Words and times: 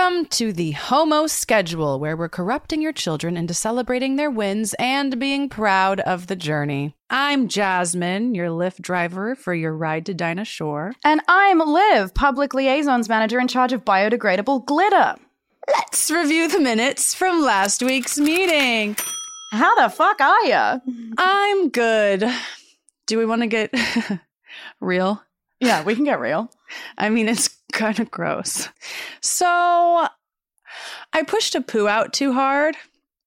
Welcome 0.00 0.24
to 0.28 0.54
the 0.54 0.70
Homo 0.70 1.26
Schedule, 1.26 2.00
where 2.00 2.16
we're 2.16 2.30
corrupting 2.30 2.80
your 2.80 2.90
children 2.90 3.36
into 3.36 3.52
celebrating 3.52 4.16
their 4.16 4.30
wins 4.30 4.74
and 4.78 5.20
being 5.20 5.50
proud 5.50 6.00
of 6.00 6.26
the 6.26 6.36
journey. 6.36 6.96
I'm 7.10 7.48
Jasmin, 7.48 8.34
your 8.34 8.48
Lyft 8.48 8.80
driver 8.80 9.34
for 9.34 9.52
your 9.52 9.76
ride 9.76 10.06
to 10.06 10.14
Dinah 10.14 10.46
Shore. 10.46 10.94
And 11.04 11.20
I'm 11.28 11.58
Liv, 11.58 12.14
Public 12.14 12.54
Liaisons 12.54 13.10
Manager 13.10 13.38
in 13.40 13.46
charge 13.46 13.74
of 13.74 13.84
biodegradable 13.84 14.64
glitter. 14.64 15.16
Let's 15.68 16.10
review 16.10 16.48
the 16.48 16.60
minutes 16.60 17.12
from 17.12 17.42
last 17.42 17.82
week's 17.82 18.16
meeting. 18.16 18.96
How 19.52 19.74
the 19.74 19.94
fuck 19.94 20.18
are 20.18 20.44
ya? 20.46 20.78
I'm 21.18 21.68
good. 21.68 22.24
Do 23.06 23.18
we 23.18 23.26
want 23.26 23.42
to 23.42 23.48
get 23.48 23.74
real? 24.80 25.22
Yeah, 25.60 25.84
we 25.84 25.94
can 25.94 26.04
get 26.04 26.20
real. 26.20 26.50
I 26.96 27.10
mean, 27.10 27.28
it's 27.28 27.59
kind 27.72 28.00
of 28.00 28.10
gross. 28.10 28.68
So, 29.20 30.06
I 31.12 31.22
pushed 31.26 31.54
a 31.54 31.60
poo 31.60 31.88
out 31.88 32.12
too 32.12 32.32
hard 32.32 32.76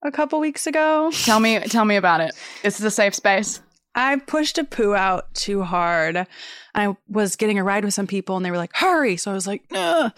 a 0.03 0.11
couple 0.11 0.39
weeks 0.39 0.67
ago. 0.67 1.11
Tell 1.23 1.39
me, 1.39 1.59
tell 1.61 1.85
me 1.85 1.95
about 1.95 2.21
it. 2.21 2.33
This 2.61 2.79
is 2.79 2.85
a 2.85 2.91
safe 2.91 3.15
space. 3.15 3.61
I 3.95 4.17
pushed 4.17 4.57
a 4.57 4.63
poo 4.63 4.95
out 4.95 5.33
too 5.35 5.61
hard. 5.63 6.25
I 6.73 6.95
was 7.07 7.35
getting 7.35 7.59
a 7.59 7.63
ride 7.63 7.85
with 7.85 7.93
some 7.93 8.07
people 8.07 8.35
and 8.35 8.45
they 8.45 8.51
were 8.51 8.57
like, 8.57 8.75
hurry. 8.75 9.17
So 9.17 9.31
I 9.31 9.33
was 9.33 9.45
like, 9.45 9.63
Ugh. 9.71 10.11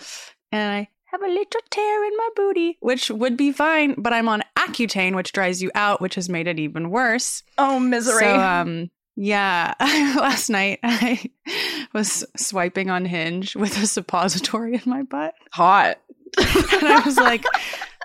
and 0.51 0.73
I 0.73 0.89
have 1.05 1.21
a 1.21 1.27
little 1.27 1.61
tear 1.69 2.05
in 2.05 2.17
my 2.17 2.29
booty, 2.35 2.77
which 2.79 3.09
would 3.09 3.35
be 3.37 3.51
fine, 3.51 3.95
but 3.97 4.13
I'm 4.13 4.29
on 4.29 4.43
Accutane, 4.57 5.15
which 5.15 5.33
dries 5.33 5.61
you 5.61 5.71
out, 5.75 6.01
which 6.01 6.15
has 6.15 6.29
made 6.29 6.47
it 6.47 6.59
even 6.59 6.89
worse. 6.89 7.43
Oh, 7.57 7.79
misery. 7.79 8.19
So, 8.23 8.39
um, 8.39 8.91
yeah, 9.15 9.73
last 9.79 10.49
night 10.49 10.79
I 10.83 11.29
was 11.93 12.25
swiping 12.35 12.89
on 12.89 13.05
Hinge 13.05 13.55
with 13.55 13.77
a 13.81 13.87
suppository 13.87 14.75
in 14.75 14.81
my 14.85 15.03
butt. 15.03 15.35
Hot. 15.51 15.97
and 16.37 16.87
I 16.87 17.01
was 17.05 17.17
like, 17.17 17.45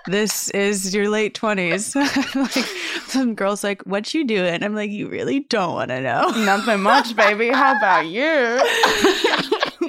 this 0.07 0.49
is 0.51 0.95
your 0.95 1.09
late 1.09 1.35
20s. 1.35 1.95
like, 2.35 2.65
some 3.07 3.35
girl's 3.35 3.63
like, 3.63 3.81
what 3.83 4.13
you 4.13 4.25
doing? 4.25 4.63
I'm 4.63 4.73
like, 4.73 4.89
you 4.89 5.09
really 5.09 5.41
don't 5.41 5.73
want 5.73 5.89
to 5.89 5.99
know. 5.99 6.29
Nothing 6.29 6.81
much, 6.81 7.15
baby. 7.15 7.49
How 7.49 7.75
about 7.75 8.07
you? 8.07 8.61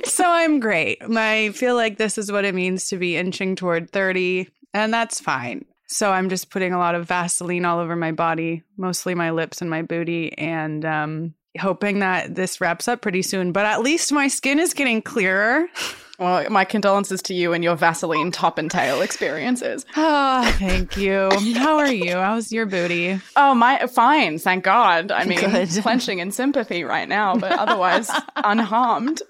so 0.05 0.25
I'm 0.27 0.59
great. 0.59 0.99
I 1.03 1.51
feel 1.55 1.77
like 1.77 1.99
this 1.99 2.19
is 2.19 2.33
what 2.33 2.45
it 2.45 2.55
means 2.55 2.89
to 2.89 2.97
be 2.97 3.17
inching 3.17 3.55
toward 3.55 3.91
30, 3.91 4.49
and 4.75 4.93
that's 4.93 5.21
fine. 5.21 5.65
So 5.93 6.11
I'm 6.11 6.29
just 6.31 6.51
putting 6.51 6.73
a 6.73 6.79
lot 6.79 6.95
of 6.95 7.07
Vaseline 7.07 7.67
all 7.67 7.79
over 7.79 7.95
my 7.95 8.13
body, 8.13 8.63
mostly 8.79 9.15
my 9.15 9.31
lips 9.31 9.61
and 9.61 9.69
my 9.69 9.83
booty, 9.83 10.37
and 10.39 10.85
um, 10.85 11.35
hoping 11.61 11.99
that 11.99 12.35
this 12.35 12.61
wraps 12.61 12.89
up 12.89 13.03
pretty 13.03 13.21
soon. 13.21 13.53
But 13.53 13.67
at 13.67 13.83
least 13.83 14.11
my 14.11 14.29
skin 14.29 14.59
is 14.59 14.73
getting 14.75 15.03
clearer. 15.03 15.67
Well, 16.23 16.49
my 16.51 16.65
condolences 16.65 17.21
to 17.23 17.35
you 17.35 17.53
and 17.53 17.65
your 17.65 17.75
Vaseline 17.77 18.31
top 18.31 18.59
and 18.59 18.71
tail 18.71 19.01
experiences. 19.03 19.85
Oh, 19.97 20.51
thank 20.59 20.97
you. 20.97 21.29
How 21.57 21.79
are 21.79 21.93
you? 21.93 22.13
How's 22.17 22.53
your 22.53 22.67
booty? 22.67 23.21
Oh, 23.37 23.55
my 23.55 23.87
fine, 23.87 24.39
thank 24.39 24.65
God. 24.65 25.11
I 25.11 25.25
mean, 25.25 25.41
Good. 25.41 25.69
clenching 25.83 26.19
in 26.21 26.31
sympathy 26.31 26.85
right 26.85 27.09
now, 27.09 27.35
but 27.37 27.53
otherwise 27.53 28.11
unharmed. 28.37 29.23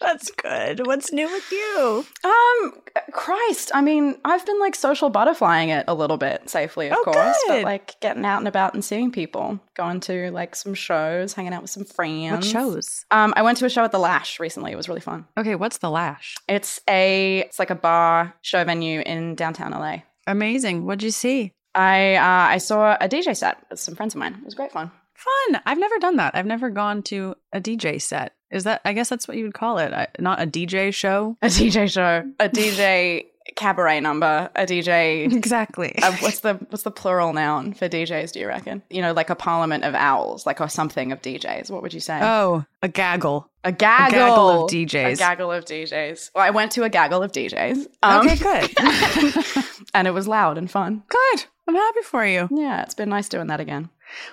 That's 0.00 0.30
good. 0.30 0.86
What's 0.86 1.12
new 1.12 1.26
with 1.26 1.52
you? 1.52 2.04
Um, 2.24 2.72
Christ, 3.12 3.70
I 3.74 3.82
mean, 3.82 4.16
I've 4.24 4.44
been 4.46 4.58
like 4.58 4.74
social 4.74 5.10
butterflying 5.10 5.68
it 5.68 5.84
a 5.88 5.94
little 5.94 6.16
bit 6.16 6.48
safely, 6.48 6.88
of 6.88 6.96
Oh, 6.98 7.04
course, 7.04 7.36
good. 7.46 7.62
but 7.62 7.64
like 7.64 8.00
getting 8.00 8.24
out 8.24 8.38
and 8.38 8.48
about 8.48 8.72
and 8.74 8.84
seeing 8.84 9.10
people, 9.12 9.60
going 9.74 10.00
to 10.00 10.30
like 10.30 10.56
some 10.56 10.74
shows, 10.74 11.34
hanging 11.34 11.52
out 11.52 11.62
with 11.62 11.70
some 11.70 11.84
friends. 11.84 12.32
What 12.32 12.44
shows? 12.44 13.04
Um, 13.10 13.34
I 13.36 13.42
went 13.42 13.58
to 13.58 13.66
a 13.66 13.70
show 13.70 13.84
at 13.84 13.92
the 13.92 13.98
Lash 13.98 14.40
recently. 14.40 14.72
It 14.72 14.76
was 14.76 14.88
really 14.88 15.00
fun. 15.02 15.19
Okay, 15.38 15.54
what's 15.54 15.78
the 15.78 15.90
lash? 15.90 16.36
It's 16.48 16.80
a 16.88 17.40
it's 17.40 17.58
like 17.58 17.70
a 17.70 17.74
bar 17.74 18.34
show 18.42 18.64
venue 18.64 19.00
in 19.00 19.34
downtown 19.34 19.72
LA. 19.72 20.02
Amazing. 20.26 20.86
What'd 20.86 21.02
you 21.02 21.10
see? 21.10 21.52
I 21.74 22.16
uh, 22.16 22.52
I 22.54 22.58
saw 22.58 22.96
a 23.00 23.08
DJ 23.08 23.36
set 23.36 23.58
with 23.70 23.80
some 23.80 23.94
friends 23.94 24.14
of 24.14 24.18
mine. 24.18 24.34
It 24.34 24.44
was 24.44 24.54
great 24.54 24.72
fun. 24.72 24.90
Fun. 25.14 25.60
I've 25.66 25.78
never 25.78 25.98
done 25.98 26.16
that. 26.16 26.34
I've 26.34 26.46
never 26.46 26.70
gone 26.70 27.02
to 27.04 27.34
a 27.52 27.60
DJ 27.60 28.00
set. 28.00 28.34
Is 28.50 28.64
that? 28.64 28.80
I 28.84 28.92
guess 28.92 29.08
that's 29.08 29.28
what 29.28 29.36
you 29.36 29.44
would 29.44 29.54
call 29.54 29.78
it. 29.78 29.92
I, 29.92 30.08
not 30.18 30.42
a 30.42 30.46
DJ 30.46 30.92
show. 30.92 31.36
A 31.42 31.46
DJ 31.46 31.90
show, 31.90 32.24
a 32.40 32.48
DJ 32.48 33.26
cabaret 33.56 34.00
number, 34.00 34.50
a 34.54 34.66
DJ 34.66 35.32
Exactly. 35.32 35.94
Uh, 36.02 36.14
what's 36.20 36.40
the 36.40 36.54
what's 36.68 36.82
the 36.82 36.90
plural 36.90 37.32
noun 37.32 37.72
for 37.72 37.88
DJs? 37.88 38.32
Do 38.32 38.40
you 38.40 38.46
reckon? 38.46 38.82
You 38.90 39.02
know, 39.02 39.12
like 39.12 39.30
a 39.30 39.34
parliament 39.34 39.84
of 39.84 39.94
owls, 39.94 40.46
like 40.46 40.60
or 40.60 40.68
something 40.68 41.12
of 41.12 41.20
DJs. 41.22 41.70
What 41.70 41.82
would 41.82 41.94
you 41.94 42.00
say? 42.00 42.18
oh, 42.22 42.64
a 42.82 42.88
gaggle. 42.88 43.50
a 43.64 43.72
gaggle, 43.72 44.18
gaggle 44.18 44.48
of 44.64 44.70
DJs. 44.70 45.14
A 45.14 45.16
gaggle 45.16 45.52
of 45.52 45.64
DJs. 45.64 46.30
Well, 46.34 46.44
I 46.44 46.50
went 46.50 46.72
to 46.72 46.84
a 46.84 46.88
gaggle 46.88 47.22
of 47.22 47.32
DJs. 47.32 47.86
um, 48.02 48.26
okay, 48.26 48.36
good. 48.36 49.64
and 49.94 50.06
it 50.06 50.12
was 50.12 50.28
loud 50.28 50.58
and 50.58 50.70
fun. 50.70 51.02
good. 51.08 51.44
I'm 51.68 51.74
happy 51.76 52.02
for 52.02 52.26
you. 52.26 52.48
Yeah, 52.50 52.82
it's 52.82 52.94
been 52.94 53.10
nice 53.10 53.28
doing 53.28 53.46
that 53.46 53.60
again. 53.60 53.90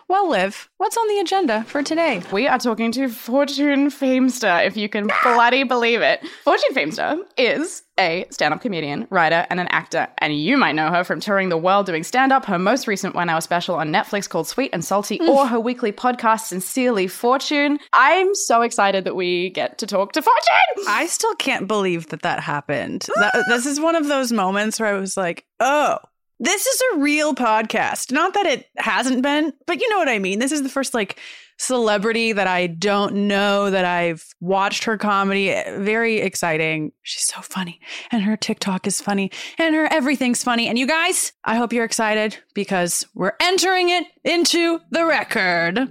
Well, 0.08 0.30
Liv, 0.30 0.70
what's 0.78 0.98
on 0.98 1.08
the 1.08 1.20
agenda 1.20 1.64
for 1.66 1.84
today? 1.84 2.22
We 2.32 2.48
are 2.48 2.60
talking 2.60 2.92
to 2.94 3.10
Fortune 3.10 3.90
Feimster, 3.90 4.66
if 4.66 4.78
you 4.78 4.90
can 4.90 5.10
bloody 5.24 5.64
believe 5.64 6.02
it. 6.02 6.26
Fortune 6.44 6.74
Feimster 6.74 7.20
is 7.38 7.84
a 8.00 8.26
stand 8.30 8.54
up 8.54 8.62
comedian, 8.62 9.08
writer, 9.10 9.46
and 9.50 9.60
an 9.60 9.68
actor. 9.70 10.08
And 10.20 10.40
you 10.40 10.58
might 10.58 10.74
know 10.74 10.90
her 10.90 11.04
from 11.04 11.20
touring 11.20 11.50
the 11.50 11.58
world 11.58 11.86
doing 11.86 12.04
stand 12.04 12.32
up, 12.32 12.46
her 12.46 12.60
most 12.60 12.88
recent 12.88 13.16
one 13.16 13.30
hour 13.30 13.42
special 13.42 13.76
on 13.76 13.90
Netflix 13.90 14.30
called 14.30 14.48
Sweet 14.48 14.70
and 14.74 14.84
Salty, 14.84 15.20
mm. 15.20 15.28
or 15.28 15.48
her 15.48 15.60
weekly 15.60 15.92
podcast, 15.92 16.42
Sincerely 16.42 17.08
Fortune. 17.08 17.80
I'm 17.94 18.34
so 18.36 18.62
excited 18.62 19.04
that 19.06 19.16
we 19.16 19.50
get 19.50 19.78
to 19.80 19.88
talk 19.88 20.14
to 20.14 20.22
Fortune. 20.22 20.86
I 20.88 21.08
still 21.08 21.36
can't 21.36 21.68
believe 21.68 22.08
that 22.10 22.22
that 22.22 22.40
happened. 22.40 23.08
That, 23.16 23.46
this 23.48 23.66
is 23.66 23.80
one 23.80 23.96
of 23.96 24.08
those 24.08 24.32
moments 24.32 24.80
where 24.80 24.94
I 24.94 25.00
was 25.00 25.18
like, 25.18 25.46
oh, 25.60 25.98
this 26.40 26.66
is 26.66 26.82
a 26.94 26.98
real 26.98 27.34
podcast. 27.34 28.12
Not 28.12 28.34
that 28.34 28.46
it 28.46 28.68
hasn't 28.78 29.22
been, 29.22 29.54
but 29.66 29.80
you 29.80 29.90
know 29.90 29.98
what 29.98 30.10
I 30.10 30.20
mean. 30.20 30.40
This 30.40 30.52
is 30.52 30.64
the 30.64 30.70
first 30.70 30.94
like 30.94 31.20
celebrity 31.58 32.32
that 32.34 32.48
I 32.48 32.68
don't 32.68 33.28
know 33.28 33.72
that 33.72 33.84
I've 33.84 34.24
watched 34.40 34.84
her 34.84 34.98
comedy. 34.98 35.48
Very 35.78 36.20
exciting. 36.20 36.92
She's 37.02 37.24
so 37.24 37.42
funny. 37.42 37.80
And 38.12 38.22
her 38.22 38.38
TikTok 38.38 38.86
is 38.86 39.02
funny. 39.02 39.32
And 39.58 39.74
her 39.76 39.92
everything's 39.92 40.44
funny. 40.44 40.68
And 40.68 40.78
you 40.78 40.86
guys, 40.86 41.34
I 41.44 41.56
hope 41.56 41.74
you're 41.74 41.86
excited 41.86 42.38
because 42.54 43.06
we're 43.16 43.34
entering 43.40 43.90
it 43.90 44.06
into 44.24 44.80
the 44.92 45.06
record. 45.06 45.90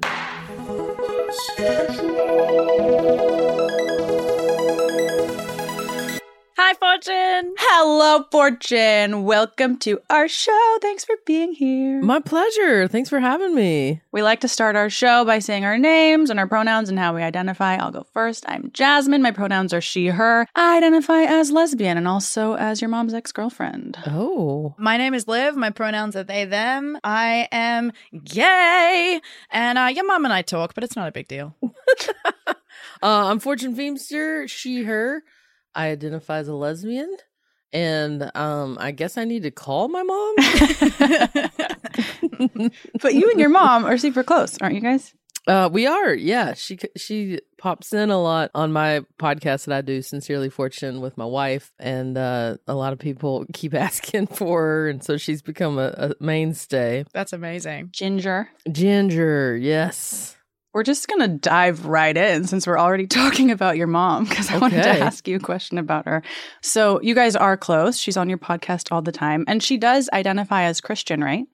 Hi, 6.59 6.73
Fortune. 6.73 7.55
Hello, 7.59 8.25
Fortune. 8.33 9.25
Welcome 9.25 9.77
to 9.81 10.01
our 10.09 10.27
show. 10.27 10.79
Thanks 10.81 11.05
for 11.05 11.15
being 11.27 11.53
here. 11.53 12.01
My 12.01 12.19
pleasure. 12.19 12.89
Thanks 12.89 13.11
for 13.11 13.21
having 13.21 13.55
me. 13.55 14.01
We 14.11 14.23
like 14.23 14.41
to 14.41 14.49
start 14.49 14.75
our 14.75 14.89
show 14.89 15.27
by 15.27 15.39
saying 15.41 15.67
our 15.67 15.77
names 15.77 16.31
and 16.31 16.41
our 16.41 16.47
pronouns 16.47 16.89
and 16.89 16.99
how 16.99 17.15
we 17.15 17.21
identify. 17.21 17.77
I'll 17.77 17.91
go 17.91 18.07
first. 18.15 18.47
I'm 18.49 18.71
Jasmin. 18.73 19.21
My 19.21 19.33
pronouns 19.33 19.75
are 19.75 19.83
she, 19.83 20.07
her. 20.07 20.47
I 20.57 20.79
identify 20.79 21.25
as 21.25 21.51
lesbian 21.51 21.99
and 21.99 22.09
also 22.09 22.55
as 22.55 22.81
your 22.81 22.89
mom's 22.89 23.13
ex 23.13 23.33
girlfriend. 23.33 23.99
Oh. 24.07 24.75
My 24.79 24.97
name 24.97 25.13
is 25.13 25.29
Liv. 25.29 25.57
My 25.57 25.69
pronouns 25.69 26.17
are 26.17 26.25
they, 26.25 26.47
them. 26.47 26.99
I 27.05 27.49
am 27.53 27.93
gay. 28.25 29.21
And 29.51 29.77
uh, 29.77 29.91
your 29.95 30.07
mom 30.07 30.25
and 30.25 30.33
I 30.33 30.41
talk, 30.41 30.73
but 30.73 30.85
it's 30.85 30.97
not 30.97 31.07
a 31.07 31.13
big 31.13 31.29
deal. 31.29 31.55
Uh, 33.03 33.27
I'm 33.27 33.41
Fortune 33.41 33.77
Feimster, 33.77 34.49
she, 34.49 34.85
her. 34.85 35.23
I 35.77 35.89
identify 35.91 36.39
as 36.39 36.49
a 36.49 36.55
lesbian. 36.55 37.17
And 37.73 38.31
um, 38.35 38.79
I 38.81 38.93
guess 38.93 39.19
I 39.19 39.25
need 39.25 39.43
to 39.43 39.51
call 39.51 39.89
my 39.89 40.03
mom. 40.03 40.35
But 43.01 43.15
you 43.15 43.31
and 43.31 43.41
your 43.41 43.49
mom 43.49 43.85
are 43.85 43.97
super 43.97 44.23
close, 44.23 44.59
aren't 44.59 44.75
you 44.75 44.81
guys? 44.81 45.15
uh, 45.47 45.69
we 45.73 45.87
are, 45.87 46.13
yeah. 46.13 46.55
She 46.55 46.79
she 46.97 47.41
pops 47.57 47.93
in 47.93 48.11
a 48.11 48.21
lot 48.21 48.51
on 48.55 48.73
my 48.73 49.05
podcast 49.19 49.67
that 49.67 49.77
I 49.77 49.81
do, 49.81 50.03
Sincerely 50.03 50.51
Fortune, 50.51 51.01
with 51.01 51.17
my 51.17 51.25
wife, 51.25 51.73
and 51.79 52.19
uh, 52.19 52.57
a 52.67 52.75
lot 52.75 52.93
of 52.93 52.99
people 52.99 53.47
keep 53.55 53.75
asking 53.75 54.27
for 54.27 54.61
her, 54.63 54.89
and 54.89 55.05
so 55.05 55.17
she's 55.17 55.43
become 55.43 55.79
a, 55.79 55.95
a 55.97 56.15
mainstay. 56.25 57.05
That's 57.13 57.33
amazing. 57.33 57.91
Ginger. 57.93 58.49
Ginger, 58.71 59.57
yes. 59.57 60.36
We're 60.77 60.83
just 60.83 61.09
going 61.09 61.23
to 61.23 61.39
dive 61.39 61.87
right 61.87 62.15
in 62.15 62.47
since 62.47 62.67
we're 62.67 62.79
already 62.79 63.07
talking 63.23 63.51
about 63.51 63.79
your 63.79 63.87
mom 63.87 64.25
because 64.25 64.51
I 64.51 64.59
wanted 64.59 64.83
to 64.83 64.91
ask 64.91 65.27
you 65.27 65.37
a 65.37 65.41
question 65.41 65.79
about 65.79 66.05
her. 66.05 66.23
So, 66.61 67.01
you 67.01 67.15
guys 67.15 67.35
are 67.35 67.57
close. 67.57 67.97
She's 67.97 68.19
on 68.19 68.29
your 68.29 68.37
podcast 68.37 68.93
all 68.93 69.01
the 69.01 69.11
time. 69.11 69.47
And 69.49 69.63
she 69.63 69.79
does 69.79 70.11
identify 70.13 70.65
as 70.65 70.83
Christian, 70.83 71.25
right? 71.25 71.47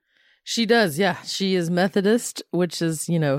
She 0.42 0.66
does, 0.66 0.98
yeah. 0.98 1.22
She 1.22 1.54
is 1.54 1.70
Methodist, 1.70 2.42
which 2.50 2.82
is, 2.82 3.08
you 3.08 3.20
know, 3.20 3.38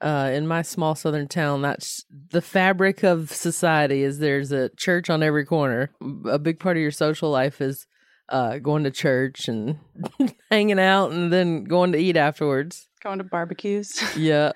uh, 0.00 0.32
in 0.34 0.48
my 0.48 0.62
small 0.62 0.96
southern 0.96 1.28
town, 1.28 1.62
that's 1.62 2.04
the 2.32 2.42
fabric 2.42 3.04
of 3.04 3.30
society. 3.30 4.02
Is 4.02 4.18
there's 4.18 4.50
a 4.50 4.70
church 4.70 5.08
on 5.10 5.22
every 5.22 5.44
corner. 5.44 5.92
A 6.28 6.40
big 6.40 6.58
part 6.58 6.76
of 6.76 6.80
your 6.82 6.90
social 6.90 7.30
life 7.30 7.60
is 7.60 7.86
uh, 8.30 8.58
going 8.58 8.82
to 8.82 8.90
church 8.90 9.46
and 9.46 9.78
hanging 10.50 10.80
out, 10.80 11.12
and 11.12 11.32
then 11.32 11.62
going 11.62 11.92
to 11.92 11.98
eat 11.98 12.16
afterwards. 12.16 12.88
Going 13.02 13.18
to 13.18 13.24
barbecues. 13.24 13.98
Yeah. 14.16 14.52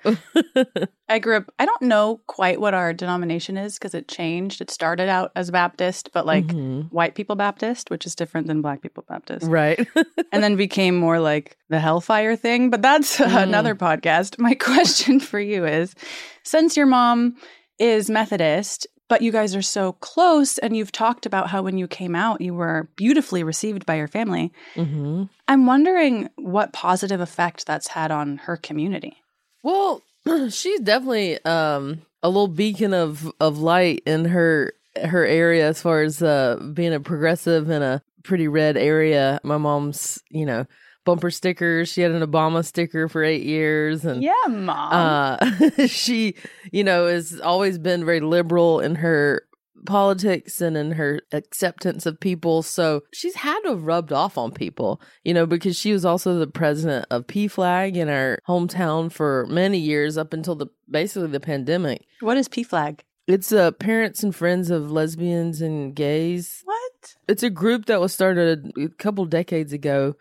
I 1.09 1.19
grew 1.19 1.37
up, 1.37 1.45
I 1.59 1.65
don't 1.65 1.81
know 1.83 2.21
quite 2.27 2.59
what 2.61 2.73
our 2.75 2.93
denomination 2.93 3.57
is 3.57 3.75
because 3.79 3.93
it 3.95 4.07
changed. 4.07 4.61
It 4.61 4.69
started 4.69 5.09
out 5.09 5.31
as 5.35 5.49
Baptist, 5.51 6.11
but 6.13 6.25
like 6.27 6.45
Mhm. 6.47 6.91
white 6.91 7.15
people 7.15 7.35
Baptist, 7.35 7.89
which 7.89 8.05
is 8.05 8.13
different 8.15 8.47
than 8.47 8.61
black 8.61 8.81
people 8.81 9.03
Baptist. 9.07 9.47
Right. 9.47 9.87
and 10.31 10.43
then 10.43 10.55
became 10.55 10.95
more 10.95 11.19
like 11.19 11.57
the 11.69 11.79
hellfire 11.79 12.35
thing. 12.35 12.69
But 12.69 12.81
that's 12.83 13.19
another 13.19 13.73
podcast. 13.75 14.37
My 14.39 14.53
question 14.55 15.19
for 15.19 15.39
you 15.39 15.65
is 15.65 15.95
since 16.43 16.77
your 16.77 16.85
mom 16.87 17.35
is 17.79 18.09
Methodist, 18.09 18.87
but 19.07 19.21
you 19.21 19.31
guys 19.31 19.55
are 19.55 19.61
so 19.61 19.93
close, 19.93 20.57
and 20.57 20.75
you've 20.75 20.91
talked 20.91 21.25
about 21.25 21.49
how 21.49 21.61
when 21.61 21.77
you 21.77 21.87
came 21.87 22.15
out, 22.15 22.41
you 22.41 22.53
were 22.53 22.89
beautifully 22.95 23.43
received 23.43 23.85
by 23.85 23.95
your 23.95 24.07
family. 24.07 24.51
hmm 24.75 25.23
I'm 25.47 25.67
wondering 25.67 26.29
what 26.37 26.73
positive 26.73 27.21
effect 27.21 27.67
that's 27.67 27.89
had 27.89 28.09
on 28.11 28.37
her 28.37 28.57
community. 28.57 29.17
Well, 29.63 30.01
she's 30.49 30.79
definitely 30.79 31.43
um 31.45 32.01
a 32.23 32.29
little 32.29 32.47
beacon 32.47 32.93
of 32.93 33.31
of 33.39 33.59
light 33.59 34.01
in 34.05 34.25
her 34.25 34.73
her 35.03 35.25
area 35.25 35.67
as 35.67 35.81
far 35.81 36.01
as 36.01 36.23
uh 36.23 36.57
being 36.73 36.93
a 36.93 36.99
progressive 36.99 37.69
in 37.69 37.83
a 37.83 38.01
pretty 38.23 38.47
red 38.47 38.75
area. 38.75 39.39
My 39.43 39.57
mom's, 39.57 40.19
you 40.29 40.45
know, 40.45 40.65
bumper 41.05 41.31
stickers. 41.31 41.87
She 41.89 42.01
had 42.01 42.11
an 42.11 42.21
Obama 42.21 42.65
sticker 42.65 43.07
for 43.07 43.23
8 43.23 43.43
years 43.43 44.03
and 44.03 44.21
Yeah, 44.21 44.33
mom. 44.49 44.89
uh 44.91 45.87
she, 45.87 46.35
you 46.71 46.83
know, 46.83 47.07
has 47.07 47.39
always 47.39 47.77
been 47.77 48.03
very 48.05 48.19
liberal 48.19 48.79
in 48.81 48.95
her 48.95 49.43
politics 49.85 50.61
and 50.61 50.75
in 50.75 50.91
her 50.93 51.19
acceptance 51.31 52.05
of 52.05 52.19
people. 52.19 52.63
So 52.63 53.01
she's 53.13 53.35
had 53.35 53.59
to 53.61 53.69
have 53.69 53.83
rubbed 53.83 54.11
off 54.11 54.37
on 54.37 54.51
people, 54.51 54.99
you 55.23 55.33
know, 55.33 55.45
because 55.45 55.77
she 55.77 55.93
was 55.93 56.03
also 56.05 56.39
the 56.39 56.47
president 56.47 57.05
of 57.11 57.27
PFLAG 57.27 57.95
in 57.95 58.09
our 58.09 58.39
hometown 58.47 59.11
for 59.11 59.45
many 59.47 59.77
years 59.77 60.17
up 60.17 60.33
until 60.33 60.55
the 60.55 60.67
basically 60.89 61.27
the 61.29 61.39
pandemic. 61.39 62.05
what 62.21 62.35
is 62.37 62.49
PFLAG? 62.49 63.01
It's 63.27 63.51
uh, 63.51 63.71
parents 63.71 64.21
and 64.23 64.35
friends 64.35 64.69
of 64.69 64.91
lesbians 64.91 65.61
and 65.61 65.95
gays. 65.95 66.61
What? 66.63 67.15
It's 67.27 67.43
a 67.43 67.49
group 67.49 67.85
that 67.85 67.99
was 67.99 68.13
started 68.13 68.71
a 68.77 68.89
couple 68.89 69.25
decades 69.25 69.73
ago. 69.73 70.15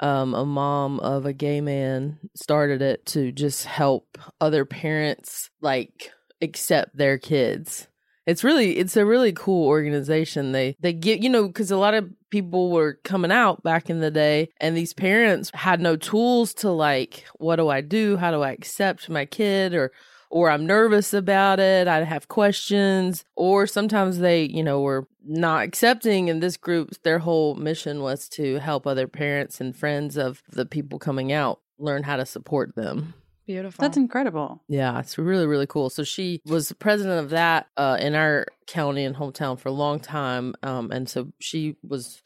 Um, 0.00 0.34
a 0.34 0.46
mom 0.46 0.98
of 1.00 1.26
a 1.26 1.32
gay 1.32 1.60
man 1.60 2.18
started 2.34 2.80
it 2.80 3.04
to 3.06 3.32
just 3.32 3.66
help 3.66 4.18
other 4.40 4.64
parents 4.64 5.50
like 5.60 6.10
accept 6.40 6.96
their 6.96 7.18
kids. 7.18 7.86
It's 8.26 8.44
really 8.44 8.76
it's 8.78 8.96
a 8.96 9.04
really 9.04 9.32
cool 9.32 9.66
organization. 9.66 10.52
They 10.52 10.76
they 10.80 10.92
get 10.92 11.22
you 11.22 11.28
know 11.28 11.46
because 11.46 11.70
a 11.70 11.76
lot 11.76 11.94
of 11.94 12.08
people 12.30 12.70
were 12.70 12.98
coming 13.04 13.32
out 13.32 13.62
back 13.62 13.90
in 13.90 14.00
the 14.00 14.10
day, 14.10 14.50
and 14.60 14.76
these 14.76 14.92
parents 14.94 15.50
had 15.54 15.80
no 15.80 15.96
tools 15.96 16.54
to 16.54 16.70
like 16.70 17.24
what 17.38 17.56
do 17.56 17.68
I 17.68 17.80
do? 17.80 18.16
How 18.16 18.30
do 18.30 18.42
I 18.42 18.52
accept 18.52 19.08
my 19.08 19.26
kid 19.26 19.74
or 19.74 19.92
or 20.30 20.50
I'm 20.50 20.64
nervous 20.64 21.12
about 21.12 21.60
it. 21.60 21.88
I 21.88 22.04
have 22.04 22.28
questions, 22.28 23.24
or 23.36 23.66
sometimes 23.66 24.18
they, 24.18 24.44
you 24.44 24.62
know, 24.62 24.80
were 24.80 25.08
not 25.24 25.64
accepting. 25.64 26.30
And 26.30 26.42
this 26.42 26.56
group, 26.56 26.90
their 27.02 27.18
whole 27.18 27.56
mission 27.56 28.00
was 28.00 28.28
to 28.30 28.58
help 28.60 28.86
other 28.86 29.06
parents 29.06 29.60
and 29.60 29.76
friends 29.76 30.16
of 30.16 30.42
the 30.50 30.64
people 30.64 30.98
coming 30.98 31.32
out 31.32 31.60
learn 31.78 32.04
how 32.04 32.16
to 32.16 32.26
support 32.26 32.74
them. 32.76 33.14
Beautiful. 33.46 33.82
That's 33.82 33.96
incredible. 33.96 34.62
Yeah, 34.68 35.00
it's 35.00 35.18
really, 35.18 35.46
really 35.46 35.66
cool. 35.66 35.90
So 35.90 36.04
she 36.04 36.40
was 36.46 36.70
president 36.78 37.18
of 37.18 37.30
that 37.30 37.66
uh, 37.76 37.98
in 38.00 38.14
our 38.14 38.46
county 38.68 39.04
and 39.04 39.16
hometown 39.16 39.58
for 39.58 39.70
a 39.70 39.72
long 39.72 39.98
time. 39.98 40.54
Um, 40.62 40.92
and 40.92 41.08
so 41.08 41.32
she 41.40 41.76
was 41.82 42.22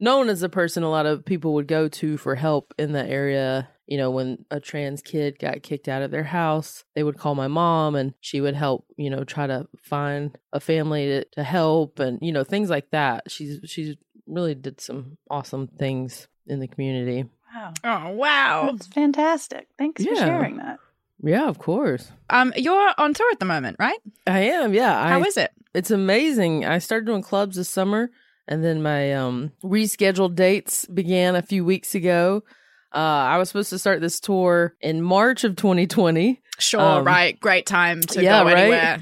known 0.00 0.28
as 0.28 0.42
a 0.42 0.48
person 0.48 0.82
a 0.82 0.90
lot 0.90 1.06
of 1.06 1.24
people 1.24 1.54
would 1.54 1.66
go 1.68 1.88
to 1.88 2.16
for 2.16 2.34
help 2.34 2.74
in 2.78 2.92
the 2.92 3.04
area. 3.04 3.68
You 3.86 3.98
know, 3.98 4.10
when 4.10 4.44
a 4.50 4.58
trans 4.58 5.00
kid 5.00 5.38
got 5.38 5.62
kicked 5.62 5.86
out 5.86 6.02
of 6.02 6.10
their 6.10 6.24
house, 6.24 6.84
they 6.96 7.04
would 7.04 7.18
call 7.18 7.36
my 7.36 7.46
mom 7.46 7.94
and 7.94 8.14
she 8.20 8.40
would 8.40 8.56
help, 8.56 8.84
you 8.96 9.10
know, 9.10 9.22
try 9.22 9.46
to 9.46 9.68
find 9.80 10.36
a 10.52 10.58
family 10.58 11.06
to, 11.06 11.24
to 11.32 11.44
help 11.44 12.00
and, 12.00 12.18
you 12.20 12.32
know, 12.32 12.42
things 12.42 12.68
like 12.68 12.90
that. 12.90 13.30
She's 13.30 13.60
she's 13.64 13.94
really 14.26 14.56
did 14.56 14.80
some 14.80 15.18
awesome 15.30 15.68
things 15.68 16.26
in 16.48 16.58
the 16.58 16.66
community. 16.66 17.26
Wow. 17.54 17.72
oh 17.84 18.10
wow. 18.10 18.70
That's 18.72 18.88
fantastic. 18.88 19.68
Thanks 19.78 20.04
for 20.04 20.10
Yeah. 20.12 20.24
sharing 20.24 20.56
that. 20.56 20.78
Yeah, 21.22 21.48
of 21.48 21.58
course. 21.58 22.10
Um, 22.28 22.52
you're 22.56 22.92
on 22.98 23.14
tour 23.14 23.30
at 23.32 23.38
the 23.38 23.46
moment, 23.46 23.76
right? 23.78 23.98
I 24.26 24.40
am, 24.40 24.74
yeah. 24.74 25.08
How 25.08 25.20
I, 25.20 25.22
is 25.22 25.36
it? 25.36 25.50
it's 25.74 25.90
amazing. 25.92 26.66
I 26.66 26.78
started 26.78 27.06
doing 27.06 27.22
clubs 27.22 27.56
this 27.56 27.70
summer, 27.70 28.10
and 28.48 28.64
then 28.64 28.82
my 28.82 29.12
um, 29.14 29.52
rescheduled 29.64 30.34
dates 30.34 30.86
began 30.86 31.34
a 31.36 31.42
few 31.42 31.64
weeks 31.64 31.94
ago. 31.94 32.42
Uh, 32.94 32.98
I 32.98 33.38
was 33.38 33.48
supposed 33.48 33.70
to 33.70 33.78
start 33.78 34.00
this 34.00 34.20
tour 34.20 34.74
in 34.80 35.02
March 35.02 35.44
of 35.44 35.56
2020. 35.56 36.40
Sure, 36.58 36.80
Um, 36.80 37.04
right. 37.04 37.38
Great 37.40 37.66
time 37.66 38.00
to 38.00 38.22
yeah, 38.22 38.40
go 38.42 38.46
right? 38.46 38.56
anywhere. 38.58 38.98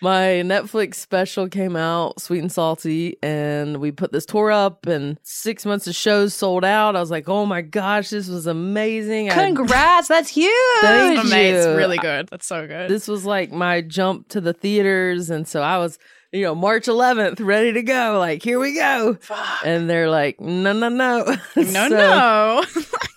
My 0.00 0.22
Netflix 0.44 0.94
special 0.94 1.48
came 1.48 1.74
out, 1.74 2.20
Sweet 2.20 2.38
and 2.38 2.52
Salty, 2.52 3.16
and 3.20 3.78
we 3.78 3.90
put 3.90 4.12
this 4.12 4.24
tour 4.26 4.50
up, 4.52 4.86
and 4.86 5.18
six 5.24 5.66
months 5.66 5.88
of 5.88 5.96
shows 5.96 6.34
sold 6.34 6.64
out. 6.64 6.94
I 6.94 7.00
was 7.00 7.10
like, 7.10 7.28
oh 7.28 7.44
my 7.46 7.62
gosh, 7.62 8.10
this 8.10 8.28
was 8.28 8.46
amazing. 8.46 9.30
I- 9.30 9.34
Congrats. 9.34 10.06
That's 10.06 10.28
huge. 10.30 10.52
Thank 10.82 11.18
Oh, 11.18 11.24
mate, 11.24 11.50
it's 11.54 11.66
you. 11.66 11.74
really 11.76 11.98
good. 11.98 12.28
That's 12.28 12.46
so 12.46 12.66
good. 12.68 12.88
this 12.88 13.08
was 13.08 13.24
like 13.24 13.50
my 13.50 13.80
jump 13.80 14.28
to 14.28 14.40
the 14.40 14.52
theaters, 14.52 15.30
and 15.30 15.48
so 15.48 15.62
I 15.62 15.78
was, 15.78 15.98
you 16.32 16.42
know, 16.42 16.54
March 16.54 16.86
11th, 16.86 17.40
ready 17.44 17.72
to 17.72 17.82
go. 17.82 18.18
Like, 18.18 18.42
here 18.42 18.58
we 18.58 18.74
go. 18.74 19.16
Fuck. 19.20 19.62
And 19.64 19.88
they're 19.88 20.10
like, 20.10 20.40
no, 20.40 20.72
no, 20.72 20.88
no. 20.88 21.24
no, 21.56 21.62
So, 21.64 21.88
no. 21.88 22.64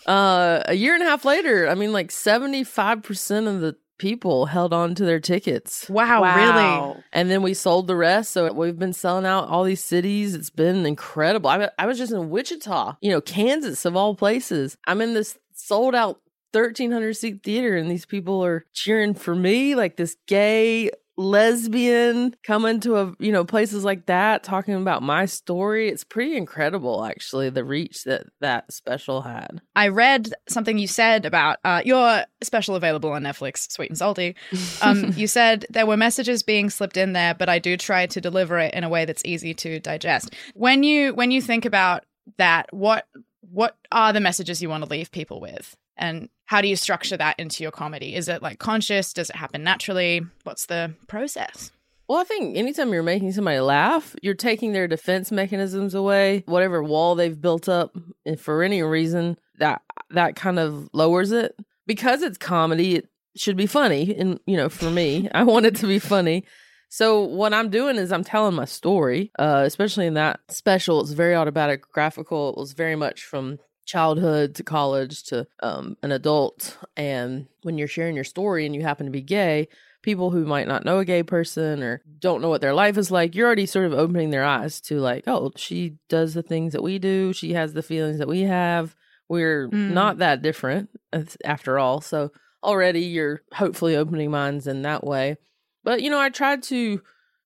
Uh, 0.08 0.64
a 0.66 0.74
year 0.74 0.96
and 0.96 1.04
a 1.04 1.06
half 1.06 1.24
later, 1.24 1.70
I 1.70 1.76
mean, 1.76 1.94
like 1.94 2.10
75% 2.10 3.48
of 3.48 3.62
the 3.62 3.76
people 4.00 4.48
held 4.48 4.74
on 4.74 4.96
to 4.96 5.06
their 5.06 5.20
tickets. 5.20 5.88
wow, 6.22 6.22
really? 6.94 7.04
And 7.14 7.30
then 7.30 7.44
we 7.44 7.54
sold 7.54 7.86
the 7.86 7.96
rest. 7.96 8.32
So 8.32 8.52
we've 8.52 8.78
been 8.80 8.94
selling 8.94 9.28
out 9.28 9.48
all 9.48 9.64
these 9.64 9.84
cities. 9.84 10.34
It's 10.34 10.50
been 10.50 10.88
incredible. 10.88 11.50
I, 11.52 11.70
I 11.78 11.86
was 11.86 12.00
just 12.00 12.12
in 12.12 12.32
Wichita, 12.32 12.96
you 13.02 13.12
know, 13.12 13.22
Kansas 13.22 13.86
of 13.86 13.96
all 13.96 14.16
places. 14.16 14.76
I'm 14.88 15.02
in 15.02 15.14
this 15.14 15.38
sold 15.54 15.94
out 15.94 16.20
1300 16.54 17.14
seat 17.14 17.44
theater 17.44 17.78
and 17.78 17.90
these 17.90 18.06
people 18.08 18.44
are 18.44 18.66
cheering 18.74 19.14
for 19.14 19.36
me 19.36 19.76
like 19.76 19.96
this 19.96 20.18
gay 20.28 20.90
lesbian 21.22 22.36
coming 22.44 22.80
to 22.80 22.98
a 22.98 23.14
you 23.20 23.32
know 23.32 23.46
places 23.46 23.84
like 23.84 24.06
that 24.08 24.44
talking 24.44 24.74
about 24.74 25.04
my 25.04 25.26
story 25.26 25.90
it's 25.90 26.04
pretty 26.04 26.36
incredible 26.36 27.06
actually 27.06 27.50
the 27.50 27.64
reach 27.64 28.04
that 28.04 28.26
that 28.40 28.72
special 28.72 29.22
had 29.22 29.62
I 29.76 29.88
read 29.88 30.34
something 30.50 30.78
you 30.78 30.88
said 30.88 31.26
about 31.26 31.58
uh, 31.64 31.82
your 31.86 32.24
special 32.44 32.76
available 32.76 33.12
on 33.12 33.24
Netflix, 33.24 33.72
Sweet 33.72 33.90
and 33.90 33.98
Salty. 33.98 34.36
Um, 34.82 35.14
you 35.16 35.28
said 35.40 35.66
there 35.70 35.86
were 35.86 35.98
messages 35.98 36.44
being 36.44 36.70
slipped 36.70 36.98
in 36.98 37.14
there, 37.14 37.34
but 37.34 37.50
I 37.50 37.60
do 37.60 37.78
try 37.78 38.06
to 38.08 38.22
deliver 38.22 38.60
it 38.60 38.74
in 38.74 38.84
a 38.84 38.90
way 38.90 39.06
that's 39.06 39.24
easy 39.26 39.54
to 39.56 39.80
digest. 39.80 40.36
When 40.54 40.84
you 40.84 41.14
when 41.14 41.32
you 41.32 41.42
think 41.42 41.66
about 41.66 42.06
that, 42.38 42.72
what 42.74 43.08
what 43.52 43.78
are 43.92 44.14
the 44.14 44.20
messages 44.20 44.62
you 44.62 44.70
want 44.70 44.84
to 44.84 44.90
leave 44.90 45.12
people 45.12 45.40
with, 45.40 45.76
and 45.98 46.30
how 46.52 46.60
do 46.60 46.68
you 46.68 46.76
structure 46.76 47.16
that 47.16 47.40
into 47.40 47.64
your 47.64 47.72
comedy? 47.72 48.14
Is 48.14 48.28
it 48.28 48.42
like 48.42 48.60
conscious? 48.60 49.14
Does 49.14 49.30
it 49.30 49.38
happen 49.38 49.64
naturally? 49.64 50.20
What's 50.44 50.66
the 50.66 50.94
process? 51.08 51.72
Well, 52.10 52.20
I 52.20 52.26
think 52.26 52.58
anytime 52.58 52.92
you're 52.92 53.04
making 53.04 53.32
somebody 53.32 53.62
laugh, 53.62 54.18
you're 54.22 54.34
taking 54.34 54.74
their 54.74 54.86
defense 54.86 55.32
mechanisms 55.32 55.96
away, 55.96 56.44
whatever 56.48 56.84
wall 56.84 57.16
they've 57.16 57.40
built 57.40 57.70
up, 57.70 57.96
and 58.26 58.38
for 58.38 58.64
any 58.64 58.84
reason 58.84 59.38
that 59.60 59.82
that 60.10 60.36
kind 60.36 60.60
of 60.60 60.90
lowers 60.92 61.32
it. 61.32 61.56
Because 61.88 62.22
it's 62.22 62.38
comedy, 62.38 62.96
it 62.96 63.08
should 63.38 63.56
be 63.56 63.66
funny, 63.66 64.14
and 64.14 64.38
you 64.46 64.58
know, 64.58 64.68
for 64.68 64.92
me, 64.92 65.30
I 65.34 65.44
want 65.44 65.68
it 65.68 65.78
to 65.78 65.88
be 65.88 66.00
funny. 66.00 66.44
So 66.90 67.22
what 67.22 67.54
I'm 67.54 67.70
doing 67.70 67.96
is 67.96 68.12
I'm 68.12 68.26
telling 68.26 68.56
my 68.56 68.66
story, 68.66 69.32
uh, 69.40 69.64
especially 69.66 70.06
in 70.06 70.16
that 70.16 70.42
special. 70.50 71.00
It's 71.00 71.12
very 71.12 71.34
autobiographical. 71.34 72.50
It 72.50 72.58
was 72.58 72.74
very 72.74 72.98
much 72.98 73.24
from 73.24 73.58
childhood 73.86 74.56
to 74.56 74.64
college 74.64 75.24
to 75.24 75.48
um, 75.62 75.98
an 76.04 76.12
adult. 76.12 76.78
And 76.96 77.48
when 77.64 77.78
you're 77.78 77.88
sharing 77.88 78.16
your 78.16 78.24
story 78.24 78.66
and 78.66 78.76
you 78.76 78.82
happen 78.82 79.06
to 79.06 79.12
be 79.12 79.22
gay, 79.22 79.68
people 80.02 80.32
who 80.32 80.46
might 80.46 80.68
not 80.68 80.86
know 80.86 81.00
a 81.00 81.06
gay 81.06 81.24
person 81.24 81.84
or 81.84 82.02
don't 82.20 82.42
know 82.42 82.50
what 82.50 82.62
their 82.62 82.74
life 82.74 82.98
is 82.98 83.12
like, 83.12 83.36
you're 83.36 83.46
already 83.48 83.66
sort 83.66 83.86
of 83.86 83.94
opening 83.94 84.30
their 84.32 84.44
eyes 84.44 84.82
to 84.82 85.00
like, 85.00 85.28
oh, 85.28 85.52
she 85.56 85.98
does 86.10 86.34
the 86.34 86.42
things 86.44 86.74
that 86.74 86.84
we 86.84 86.98
do. 87.00 87.34
She 87.34 87.54
has 87.54 87.74
the 87.74 87.84
feelings 87.84 88.18
that 88.20 88.28
we 88.28 88.42
have. 88.42 88.96
We're 89.30 89.70
Mm. 89.70 89.92
not 89.92 90.18
that 90.18 90.42
different 90.42 90.90
after 91.46 91.78
all. 91.80 92.02
So 92.02 92.32
already 92.64 93.02
you're 93.02 93.42
hopefully 93.54 93.96
opening 93.96 94.32
minds 94.32 94.68
in 94.68 94.82
that 94.84 95.04
way. 95.04 95.38
But, 95.84 96.02
you 96.02 96.10
know, 96.10 96.20
I 96.20 96.30
tried 96.30 96.64
to 96.64 97.02